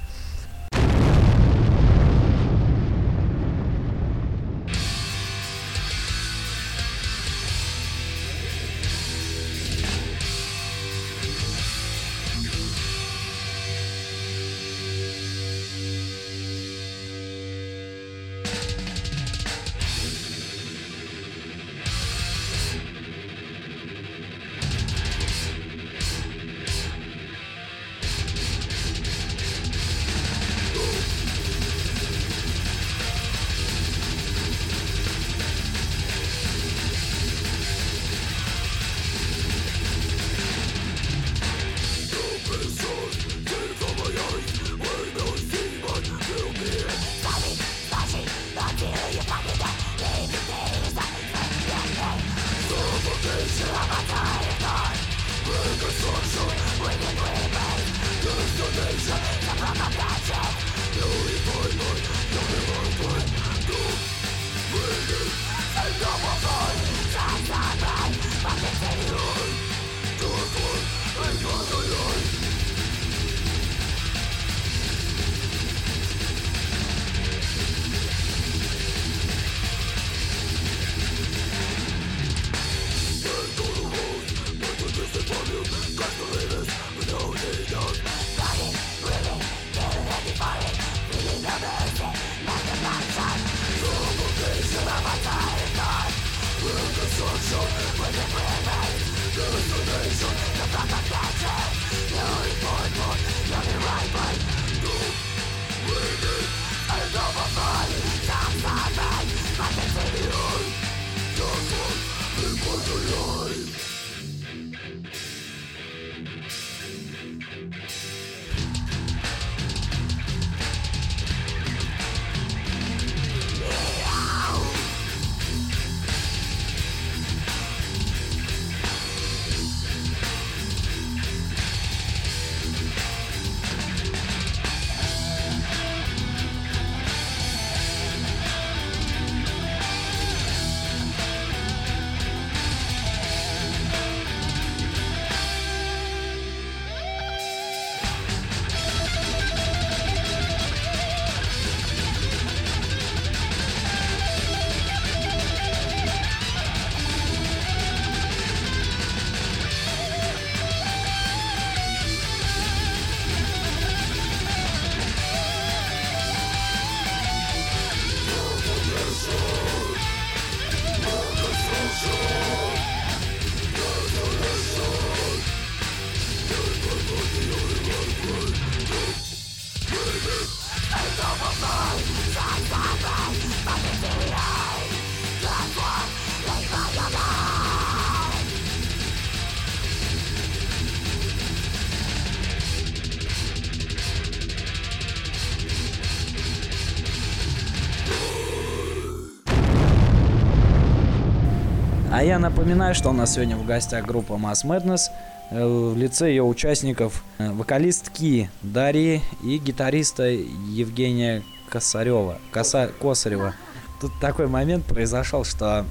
Я 202.32 202.40
напоминаю, 202.40 202.96
что 202.96 203.10
у 203.10 203.12
нас 203.12 203.34
сегодня 203.34 203.58
в 203.58 203.66
гостях 203.66 204.06
группа 204.06 204.34
Mass 204.34 204.64
Madness 204.64 205.10
э, 205.50 205.66
в 205.66 205.98
лице 205.98 206.30
ее 206.30 206.44
участников 206.44 207.26
э, 207.40 207.52
вокалистки 207.52 208.50
Дарьи 208.62 209.22
и 209.44 209.58
гитариста 209.58 210.30
Евгения 210.30 211.44
Косарева. 211.68 212.38
Коса... 212.54 212.88
Косарева. 213.02 213.54
Тут 214.00 214.14
такой 214.22 214.48
момент 214.48 214.86
произошел, 214.86 215.44
что 215.44 215.86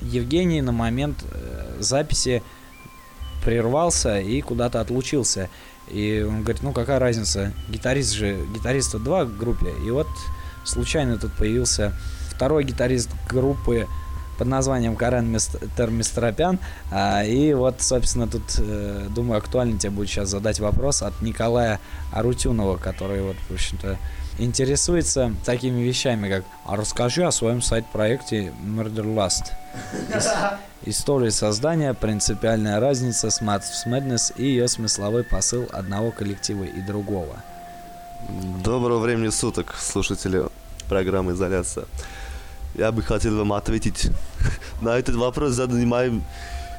Евгений 0.00 0.62
на 0.62 0.70
момент 0.70 1.24
э, 1.32 1.78
записи 1.80 2.44
прервался 3.44 4.20
и 4.20 4.40
куда-то 4.42 4.80
отлучился. 4.80 5.50
И 5.88 6.24
он 6.24 6.42
говорит, 6.42 6.62
ну 6.62 6.72
какая 6.72 7.00
разница, 7.00 7.52
гитарист 7.68 8.12
же, 8.12 8.38
гитариста 8.54 9.00
два 9.00 9.24
в 9.24 9.36
группе. 9.36 9.72
И 9.84 9.90
вот 9.90 10.06
случайно 10.62 11.18
тут 11.18 11.32
появился 11.32 11.92
второй 12.30 12.62
гитарист 12.62 13.10
группы 13.28 13.88
под 14.38 14.48
названием 14.48 14.96
Карен 14.96 15.36
Термистропян. 15.76 16.58
А, 16.90 17.24
и 17.24 17.54
вот, 17.54 17.80
собственно, 17.80 18.26
тут, 18.26 18.42
э, 18.58 19.06
думаю, 19.10 19.38
актуально 19.38 19.78
тебе 19.78 19.90
будет 19.90 20.08
сейчас 20.08 20.28
задать 20.28 20.60
вопрос 20.60 21.02
от 21.02 21.20
Николая 21.22 21.80
Арутюнова, 22.12 22.76
который, 22.76 23.22
вот, 23.22 23.36
в 23.48 23.54
общем-то, 23.54 23.98
интересуется 24.38 25.34
такими 25.44 25.80
вещами, 25.82 26.28
как 26.28 26.44
«А 26.64 26.76
расскажи 26.76 27.24
о 27.24 27.32
своем 27.32 27.62
сайт-проекте 27.62 28.52
Murder 28.64 29.04
Lust». 29.14 29.52
История 30.84 31.30
создания, 31.30 31.94
принципиальная 31.94 32.78
разница 32.78 33.30
с 33.30 33.40
Maths 33.40 33.86
Madness 33.86 34.32
и 34.36 34.44
ее 34.44 34.68
смысловой 34.68 35.24
посыл 35.24 35.66
одного 35.72 36.12
коллектива 36.12 36.64
и 36.64 36.80
другого. 36.80 37.36
Доброго 38.62 38.98
времени 38.98 39.30
суток, 39.30 39.74
слушатели 39.78 40.42
программы 40.88 41.32
«Изоляция». 41.32 41.86
Я 42.76 42.92
бы 42.92 43.00
хотел 43.02 43.38
вам 43.38 43.54
ответить 43.54 44.10
на 44.82 44.98
этот 44.98 45.14
вопрос, 45.14 45.52
заданный 45.52 45.86
моим 45.86 46.22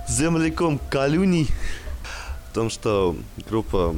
земляком 0.08 0.80
Калюни. 0.92 1.48
В 2.52 2.54
том, 2.54 2.70
что 2.70 3.16
группа 3.50 3.96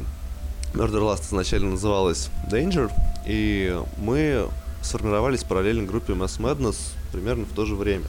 Murder 0.74 1.02
Last 1.02 1.24
изначально 1.24 1.72
называлась 1.72 2.30
Danger, 2.50 2.89
и 3.28 3.78
мы 3.97 4.47
сформировались 4.82 5.43
параллельно 5.43 5.86
группе 5.86 6.14
Mass 6.14 6.39
Madness 6.39 6.78
примерно 7.12 7.43
в 7.43 7.54
то 7.54 7.66
же 7.66 7.76
время. 7.76 8.06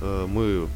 Мы 0.00 0.66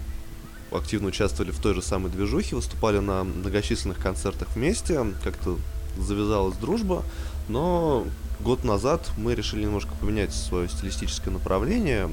активно 0.70 1.08
участвовали 1.08 1.50
в 1.50 1.60
той 1.60 1.72
же 1.72 1.80
самой 1.80 2.10
движухе, 2.10 2.56
выступали 2.56 2.98
на 2.98 3.24
многочисленных 3.24 3.96
концертах 3.96 4.48
вместе, 4.54 5.02
как-то 5.24 5.56
завязалась 5.98 6.58
дружба, 6.58 7.04
но 7.48 8.06
год 8.42 8.64
назад 8.64 9.10
мы 9.16 9.34
решили 9.34 9.64
немножко 9.64 9.94
поменять 9.94 10.32
свое 10.34 10.68
стилистическое 10.68 11.32
направление. 11.32 12.10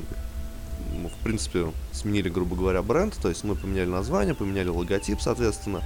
В 0.91 1.23
принципе, 1.23 1.71
сменили, 1.91 2.29
грубо 2.29 2.55
говоря, 2.55 2.81
бренд, 2.81 3.15
то 3.21 3.29
есть 3.29 3.43
мы 3.43 3.55
поменяли 3.55 3.89
название, 3.89 4.35
поменяли 4.35 4.69
логотип, 4.69 5.21
соответственно, 5.21 5.81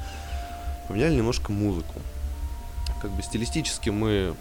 поменяли 0.87 1.15
немножко 1.15 1.51
музыку. 1.51 2.01
Как 3.01 3.11
бы 3.11 3.21
стилистически 3.21 3.89
мы 3.89 4.33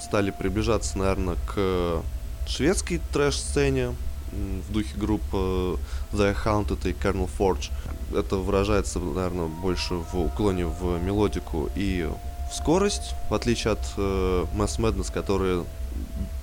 стали 0.00 0.30
приближаться, 0.30 0.98
наверное, 0.98 1.36
к 1.46 2.02
шведской 2.46 3.00
трэш-сцене 3.12 3.94
в 4.32 4.72
духе 4.72 4.96
групп 4.96 5.22
The 5.32 6.36
Haunted 6.44 6.88
и 6.88 6.92
Kernel 6.92 7.28
Forge. 7.38 7.70
Это 8.14 8.36
выражается, 8.36 8.98
наверное, 8.98 9.46
больше 9.46 9.94
в 9.94 10.14
уклоне 10.14 10.66
в 10.66 10.98
мелодику 11.02 11.68
и 11.74 12.08
в 12.50 12.54
скорость, 12.54 13.14
в 13.30 13.34
отличие 13.34 13.74
от 13.74 13.80
э, 13.96 14.46
Mass 14.54 14.78
Madness, 14.78 15.12
которые 15.12 15.64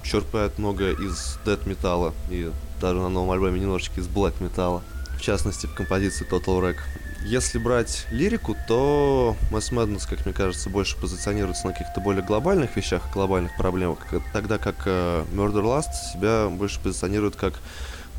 черпают 0.03 0.57
многое 0.59 0.93
из 0.93 1.39
дэт 1.45 1.65
металла 1.65 2.13
и 2.29 2.51
даже 2.79 2.99
на 2.99 3.09
новом 3.09 3.31
альбоме 3.31 3.59
немножечко 3.59 4.01
из 4.01 4.07
блэк 4.07 4.35
металла, 4.39 4.83
в 5.17 5.21
частности 5.21 5.65
в 5.65 5.73
композиции 5.73 6.27
Total 6.29 6.59
Wreck. 6.61 6.77
Если 7.25 7.57
брать 7.57 8.05
лирику, 8.11 8.55
то 8.67 9.35
Mass 9.49 9.71
Madness, 9.71 10.07
как 10.07 10.25
мне 10.25 10.33
кажется, 10.33 10.69
больше 10.69 10.95
позиционируется 10.95 11.65
на 11.65 11.73
каких-то 11.73 11.99
более 11.99 12.23
глобальных 12.23 12.75
вещах, 12.75 13.01
глобальных 13.11 13.57
проблемах, 13.57 13.99
тогда 14.31 14.59
как 14.59 14.75
э, 14.85 15.25
Murder 15.33 15.63
Last 15.63 16.13
себя 16.13 16.49
больше 16.49 16.79
позиционирует 16.79 17.35
как 17.35 17.55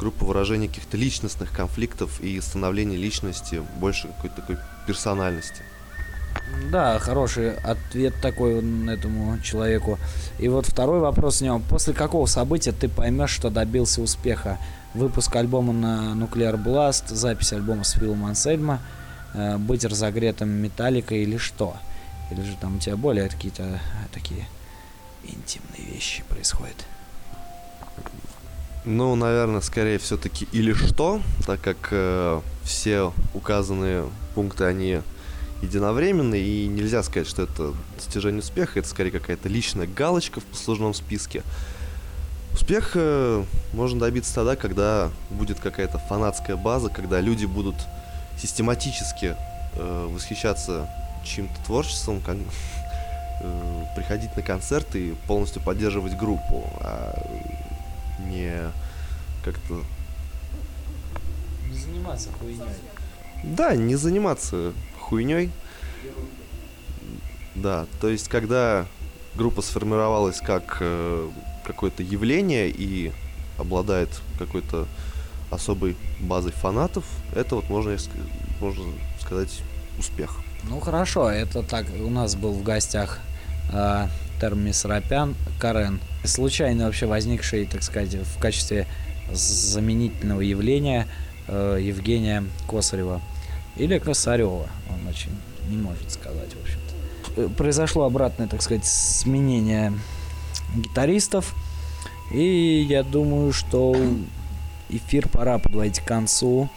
группа 0.01 0.25
выражения 0.25 0.69
каких-то 0.69 0.97
личностных 0.97 1.53
конфликтов 1.53 2.21
и 2.21 2.41
становления 2.41 2.97
личности, 2.97 3.63
больше 3.79 4.09
какой-то 4.09 4.37
такой 4.37 4.59
персональности. 4.87 5.63
Да, 6.71 6.99
хороший 6.99 7.55
ответ 7.57 8.15
такой 8.21 8.59
этому 8.89 9.39
человеку. 9.41 9.99
И 10.39 10.49
вот 10.49 10.67
второй 10.67 11.01
вопрос 11.01 11.37
с 11.37 11.41
него. 11.41 11.61
После 11.69 11.95
какого 11.95 12.27
события 12.27 12.73
ты 12.73 12.89
поймешь, 12.89 13.31
что 13.31 13.51
добился 13.51 14.03
успеха? 14.03 14.59
Выпуск 14.95 15.35
альбома 15.37 15.73
на 15.73 16.15
Nuclear 16.15 16.63
Blast, 16.63 17.15
запись 17.15 17.53
альбома 17.53 17.85
с 17.85 17.93
Филом 17.93 18.25
Ансельма, 18.25 18.81
э, 19.35 19.59
быть 19.59 19.85
разогретым 19.85 20.49
металликой 20.49 21.23
или 21.23 21.37
что? 21.37 21.77
Или 22.31 22.43
же 22.43 22.57
там 22.61 22.77
у 22.77 22.79
тебя 22.79 22.97
более 22.97 23.29
какие-то 23.29 23.63
э, 23.63 23.79
такие 24.13 24.47
интимные 25.25 25.95
вещи 25.95 26.25
происходят? 26.29 26.77
Ну, 28.85 29.15
наверное, 29.17 29.61
скорее 29.61 29.99
все-таки 29.99 30.49
или 30.53 30.73
что, 30.73 31.21
так 31.45 31.61
как 31.61 31.89
э, 31.91 32.41
все 32.63 33.13
указанные 33.35 34.05
пункты, 34.35 34.65
они 34.65 35.01
единовременный, 35.63 36.43
и 36.43 36.67
нельзя 36.67 37.03
сказать, 37.03 37.29
что 37.29 37.43
это 37.43 37.73
достижение 37.97 38.41
успеха, 38.41 38.79
это 38.79 38.89
скорее 38.89 39.11
какая-то 39.11 39.49
личная 39.49 39.87
галочка 39.87 40.41
в 40.41 40.45
послужном 40.45 40.95
списке. 40.95 41.43
Успех 42.53 42.93
э, 42.95 43.45
можно 43.73 44.01
добиться 44.01 44.35
тогда, 44.35 44.57
когда 44.57 45.11
будет 45.31 45.61
какая-то 45.61 45.99
фанатская 45.99 46.57
база, 46.57 46.89
когда 46.89 47.21
люди 47.21 47.45
будут 47.45 47.77
систематически 48.41 49.37
э, 49.75 50.09
восхищаться 50.11 50.89
чьим-то 51.25 51.55
творчеством, 51.65 52.21
как, 52.21 52.37
э, 53.43 53.85
приходить 53.95 54.35
на 54.37 54.43
концерты 54.43 55.09
и 55.09 55.15
полностью 55.27 55.63
поддерживать 55.63 56.17
группу, 56.17 56.65
а 56.81 57.15
не 58.21 58.53
как-то... 59.45 59.83
Не 61.71 61.79
заниматься 61.79 62.31
хуйней. 62.39 62.63
Да, 63.45 63.75
не 63.75 63.97
заниматься 63.97 64.73
хуйней. 65.07 65.51
Да, 67.55 67.87
то 68.01 68.09
есть 68.09 68.29
когда 68.29 68.87
группа 69.35 69.63
сформировалась 69.63 70.41
как 70.41 70.79
э, 70.81 71.31
какое-то 71.65 72.03
явление 72.03 72.69
и 72.69 73.13
обладает 73.57 74.09
какой-то 74.39 74.87
особой 75.51 75.97
базой 76.21 76.53
фанатов, 76.53 77.05
это 77.35 77.55
вот 77.57 77.71
можно, 77.71 77.97
можно 78.61 78.85
сказать 79.21 79.63
успех. 79.99 80.41
Ну 80.65 80.81
хорошо, 80.81 81.31
это 81.31 81.63
так, 81.63 81.87
у 82.01 82.11
нас 82.11 82.35
был 82.35 82.53
в 82.53 82.63
гостях 82.63 83.21
э, 83.73 84.09
Термис 84.41 84.85
Рапян, 84.85 85.35
Карен, 85.61 86.01
случайно 86.25 86.87
вообще 86.87 87.07
возникший, 87.07 87.67
так 87.67 87.83
сказать, 87.83 88.15
в 88.15 88.39
качестве 88.39 88.87
заменительного 89.33 90.41
явления 90.41 91.07
э, 91.47 91.79
Евгения 91.81 92.45
Косарева 92.69 93.23
или 93.77 93.99
Косарева, 93.99 94.69
он 94.91 95.09
очень 95.09 95.31
не 95.69 95.77
может 95.77 96.11
сказать, 96.11 96.55
в 96.55 96.63
общем-то. 96.63 97.43
Э, 97.43 97.49
произошло 97.49 98.05
обратное, 98.05 98.47
так 98.47 98.63
сказать, 98.63 98.87
сменение 98.87 99.93
гитаристов, 100.75 101.55
и 102.33 102.87
я 102.89 103.03
думаю, 103.03 103.53
что 103.53 103.97
эфир 104.89 105.29
пора 105.29 105.59
подводить 105.59 106.01
к 106.01 106.05
концу, 106.05 106.69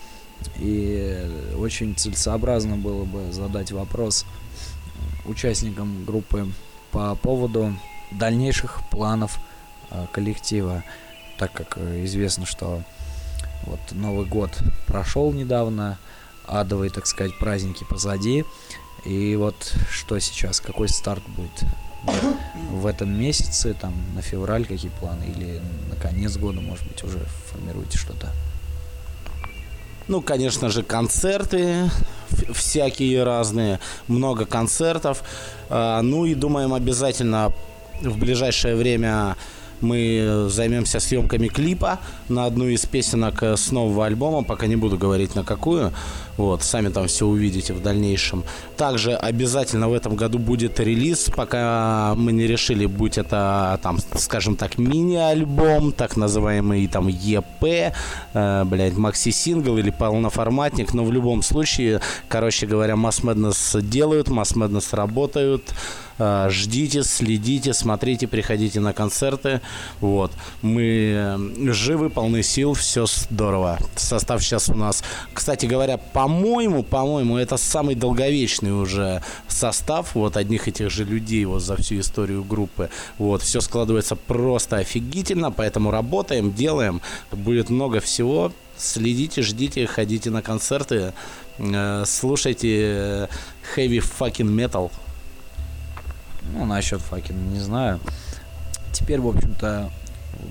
и 0.57 1.51
очень 1.57 1.95
целесообразно 1.95 2.77
было 2.77 3.03
бы 3.03 3.31
задать 3.31 3.71
вопрос 3.71 4.25
участникам 5.25 6.05
группы 6.05 6.47
по 6.91 7.15
поводу 7.15 7.75
дальнейших 8.11 8.81
планов 8.89 9.39
э, 9.91 10.05
коллектива, 10.11 10.83
так 11.37 11.51
как 11.53 11.77
э, 11.77 12.03
известно, 12.05 12.45
что 12.45 12.81
вот 13.63 13.79
Новый 13.91 14.25
год 14.25 14.57
прошел 14.87 15.31
недавно, 15.31 15.97
адовые, 16.49 16.89
так 16.89 17.07
сказать, 17.07 17.37
праздники 17.37 17.85
позади. 17.89 18.45
И 19.05 19.35
вот 19.35 19.75
что 19.89 20.19
сейчас, 20.19 20.59
какой 20.59 20.89
старт 20.89 21.23
будет 21.27 21.63
в 22.71 22.85
этом 22.85 23.17
месяце, 23.17 23.73
там, 23.73 23.93
на 24.15 24.21
февраль, 24.21 24.65
какие 24.65 24.91
планы, 24.99 25.23
или 25.23 25.61
на 25.89 25.95
конец 25.95 26.37
года, 26.37 26.61
может 26.61 26.87
быть, 26.87 27.03
уже 27.03 27.19
формируете 27.51 27.97
что-то? 27.97 28.31
Ну, 30.07 30.21
конечно 30.21 30.69
же, 30.69 30.81
концерты 30.81 31.89
всякие 32.53 33.23
разные, 33.23 33.79
много 34.07 34.45
концертов. 34.45 35.23
А, 35.69 36.01
ну 36.01 36.25
и 36.25 36.33
думаем 36.33 36.73
обязательно 36.73 37.53
в 38.01 38.17
ближайшее 38.17 38.75
время 38.75 39.35
Мы 39.81 40.47
займемся 40.49 40.99
съемками 40.99 41.47
клипа 41.47 41.99
на 42.27 42.45
одну 42.45 42.67
из 42.67 42.85
песенок 42.85 43.43
э, 43.43 43.55
с 43.55 43.71
нового 43.71 44.05
альбома, 44.05 44.43
пока 44.43 44.67
не 44.67 44.75
буду 44.75 44.97
говорить 44.97 45.35
на 45.35 45.43
какую. 45.43 45.91
Вот, 46.37 46.63
сами 46.63 46.87
там 46.89 47.07
все 47.07 47.25
увидите 47.25 47.73
в 47.73 47.81
дальнейшем. 47.81 48.43
Также 48.77 49.13
обязательно 49.13 49.89
в 49.89 49.93
этом 49.93 50.15
году 50.15 50.39
будет 50.39 50.79
релиз, 50.79 51.29
пока 51.35 52.13
мы 52.15 52.31
не 52.31 52.47
решили, 52.47 52.85
будь 52.85 53.17
это 53.17 53.77
там, 53.83 53.99
скажем 54.15 54.55
так, 54.55 54.77
мини-альбом, 54.77 55.91
так 55.91 56.15
называемый 56.15 56.87
там 56.87 57.07
ЕП, 57.07 57.93
э, 58.33 58.63
блядь, 58.63 58.97
макси-сингл 58.97 59.77
или 59.77 59.89
полноформатник, 59.89 60.93
но 60.93 61.03
в 61.03 61.11
любом 61.11 61.41
случае, 61.41 61.99
короче 62.29 62.67
говоря, 62.67 62.93
Mass 62.93 63.21
Madness 63.23 63.81
делают, 63.81 64.29
Mass 64.29 64.55
Madness 64.55 64.95
работают, 64.95 65.73
ждите, 66.19 67.03
следите, 67.03 67.73
смотрите, 67.73 68.27
приходите 68.27 68.79
на 68.79 68.93
концерты. 68.93 69.61
Вот. 70.01 70.31
Мы 70.61 71.13
э, 71.15 71.71
живы, 71.71 72.09
полны 72.09 72.43
сил, 72.43 72.73
все 72.73 73.05
здорово. 73.05 73.79
Состав 73.95 74.43
сейчас 74.43 74.69
у 74.69 74.75
нас, 74.75 75.03
кстати 75.33 75.65
говоря, 75.65 75.97
по-моему, 75.97 76.83
по-моему, 76.83 77.37
это 77.37 77.57
самый 77.57 77.95
долговечный 77.95 78.71
уже 78.71 79.21
состав 79.47 80.15
вот 80.15 80.37
одних 80.37 80.67
этих 80.67 80.89
же 80.89 81.05
людей 81.05 81.45
вот 81.45 81.61
за 81.61 81.75
всю 81.77 81.99
историю 81.99 82.43
группы. 82.43 82.89
Вот, 83.17 83.41
все 83.41 83.61
складывается 83.61 84.15
просто 84.15 84.77
офигительно, 84.77 85.51
поэтому 85.51 85.91
работаем, 85.91 86.51
делаем. 86.53 87.01
Будет 87.31 87.69
много 87.69 87.99
всего. 87.99 88.51
Следите, 88.77 89.41
ждите, 89.41 89.85
ходите 89.87 90.29
на 90.29 90.41
концерты, 90.41 91.13
э, 91.57 92.03
слушайте 92.05 92.79
э, 92.81 93.27
heavy 93.75 93.99
fucking 93.99 94.47
metal. 94.47 94.89
Ну, 96.53 96.65
насчет 96.65 97.01
Факина 97.01 97.37
не 97.37 97.59
знаю. 97.59 97.99
Теперь, 98.91 99.19
в 99.19 99.27
общем-то, 99.27 99.91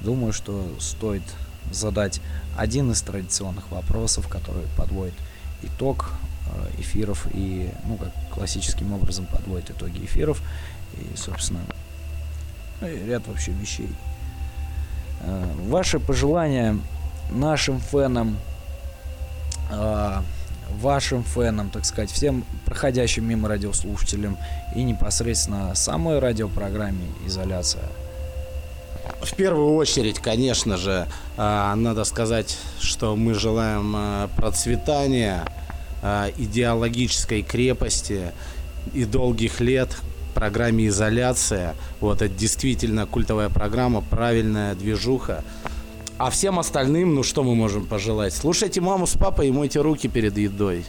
думаю, 0.03 0.33
что 0.33 0.67
стоит 0.81 1.23
задать 1.71 2.21
один 2.57 2.91
из 2.93 3.03
традиционных 3.03 3.71
вопросов, 3.71 4.29
который 4.29 4.65
подводит 4.77 5.15
итог 5.63 6.13
э, 6.47 6.81
эфиров 6.81 7.27
и, 7.33 7.71
ну, 7.85 7.97
как 7.97 8.13
классическим 8.33 8.93
образом 8.93 9.27
подводит 9.27 9.71
итоги 9.71 10.05
эфиров 10.05 10.43
и, 10.95 11.17
собственно, 11.17 11.61
ряд 12.81 13.27
вообще 13.27 13.53
вещей. 13.53 13.91
Э, 15.21 15.45
ваши 15.67 15.99
пожелания 15.99 16.79
нашим 17.31 17.81
фенам, 17.81 18.39
э, 19.71 20.23
вашим 20.71 21.25
фенам, 21.25 21.71
так 21.71 21.85
сказать, 21.85 22.11
всем 22.11 22.45
проходящим 22.65 23.27
мимо 23.27 23.49
радиослушателям 23.49 24.37
и 24.75 24.83
непосредственно 24.83 25.75
самой 25.75 26.19
радиопрограмме 26.19 27.07
«Изоляция». 27.27 27.85
В 29.23 29.35
первую 29.35 29.75
очередь, 29.75 30.19
конечно 30.19 30.77
же, 30.77 31.07
а, 31.37 31.75
надо 31.75 32.05
сказать, 32.05 32.57
что 32.81 33.17
мы 33.17 33.35
желаем 33.35 33.95
а, 33.97 34.29
процветания, 34.37 35.45
а, 36.03 36.31
идеологической 36.37 37.43
крепости 37.43 38.33
и 38.95 39.05
долгих 39.05 39.61
лет 39.61 39.97
программе 40.39 40.87
«Изоляция». 40.87 41.75
Вот 42.01 42.23
это 42.23 42.33
действительно 42.33 43.07
культовая 43.07 43.49
программа, 43.49 44.03
правильная 44.03 44.77
движуха. 44.77 45.43
А 46.19 46.31
всем 46.31 46.59
остальным, 46.59 47.15
ну 47.15 47.23
что 47.23 47.45
мы 47.45 47.55
можем 47.55 47.87
пожелать? 47.87 48.35
Слушайте 48.35 48.81
маму 48.81 49.07
с 49.07 49.17
папой 49.17 49.49
и 49.49 49.53
мойте 49.53 49.81
руки 49.81 50.09
перед 50.09 50.37
едой. 50.37 50.85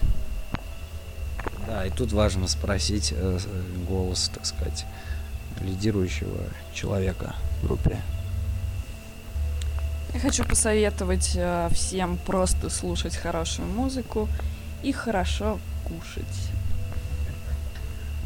Да, 1.68 1.86
и 1.86 1.92
тут 1.92 2.12
важно 2.14 2.48
спросить 2.48 3.14
э, 3.16 3.38
голос, 3.88 4.32
так 4.34 4.48
сказать, 4.48 4.88
лидирующего 5.62 6.36
человека 6.74 7.36
в 7.62 7.68
группе. 7.68 8.02
Я 10.16 10.20
хочу 10.20 10.44
посоветовать 10.44 11.34
э, 11.36 11.70
всем 11.74 12.18
просто 12.26 12.72
слушать 12.72 13.16
хорошую 13.16 13.68
музыку 13.68 14.28
и 14.82 14.92
хорошо 14.92 15.60
кушать. 15.84 16.26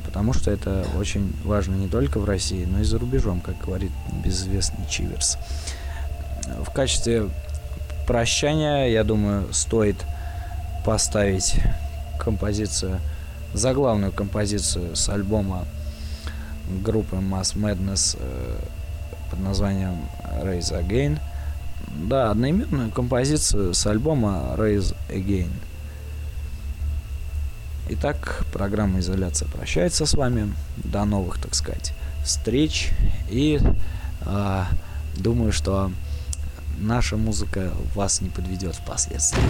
Потому 0.06 0.32
что 0.32 0.52
это 0.52 0.88
очень 0.98 1.34
важно 1.44 1.76
не 1.76 1.90
только 1.90 2.20
в 2.20 2.24
России, 2.24 2.64
но 2.64 2.80
и 2.80 2.84
за 2.86 2.98
рубежом, 2.98 3.42
как 3.42 3.60
говорит 3.60 3.92
безызвестный 4.24 4.88
Чиверс. 4.90 5.38
В 6.45 6.72
качестве 6.72 7.30
прощания, 8.06 8.88
я 8.88 9.03
думаю, 9.03 9.53
стоит 9.53 9.98
поставить 10.86 11.56
композицию, 12.20 12.99
заглавную 13.53 14.11
композицию 14.11 14.95
с 14.95 15.10
альбома 15.10 15.65
группы 16.84 17.18
Mass 17.18 17.56
Madness 17.56 18.18
э, 18.20 18.60
под 19.30 19.40
названием 19.40 19.98
Raise 20.41 20.72
Again. 20.72 21.20
Да, 21.88 22.32
одноименную 22.32 22.91
композицию 22.91 23.74
с 23.74 23.86
альбома 23.86 24.56
Raise 24.57 24.95
Again. 25.10 25.52
Итак, 27.90 28.45
программа 28.53 28.99
«Изоляция» 28.99 29.48
прощается 29.49 30.06
с 30.06 30.14
вами. 30.14 30.53
До 30.78 31.03
новых, 31.03 31.38
так 31.38 31.53
сказать, 31.53 31.94
встреч. 32.24 32.91
И 33.30 33.60
э, 34.22 34.64
думаю, 35.18 35.52
что 35.52 35.91
наша 36.78 37.18
музыка 37.18 37.72
вас 37.95 38.22
не 38.22 38.30
подведет 38.30 38.76
впоследствии. 38.76 39.41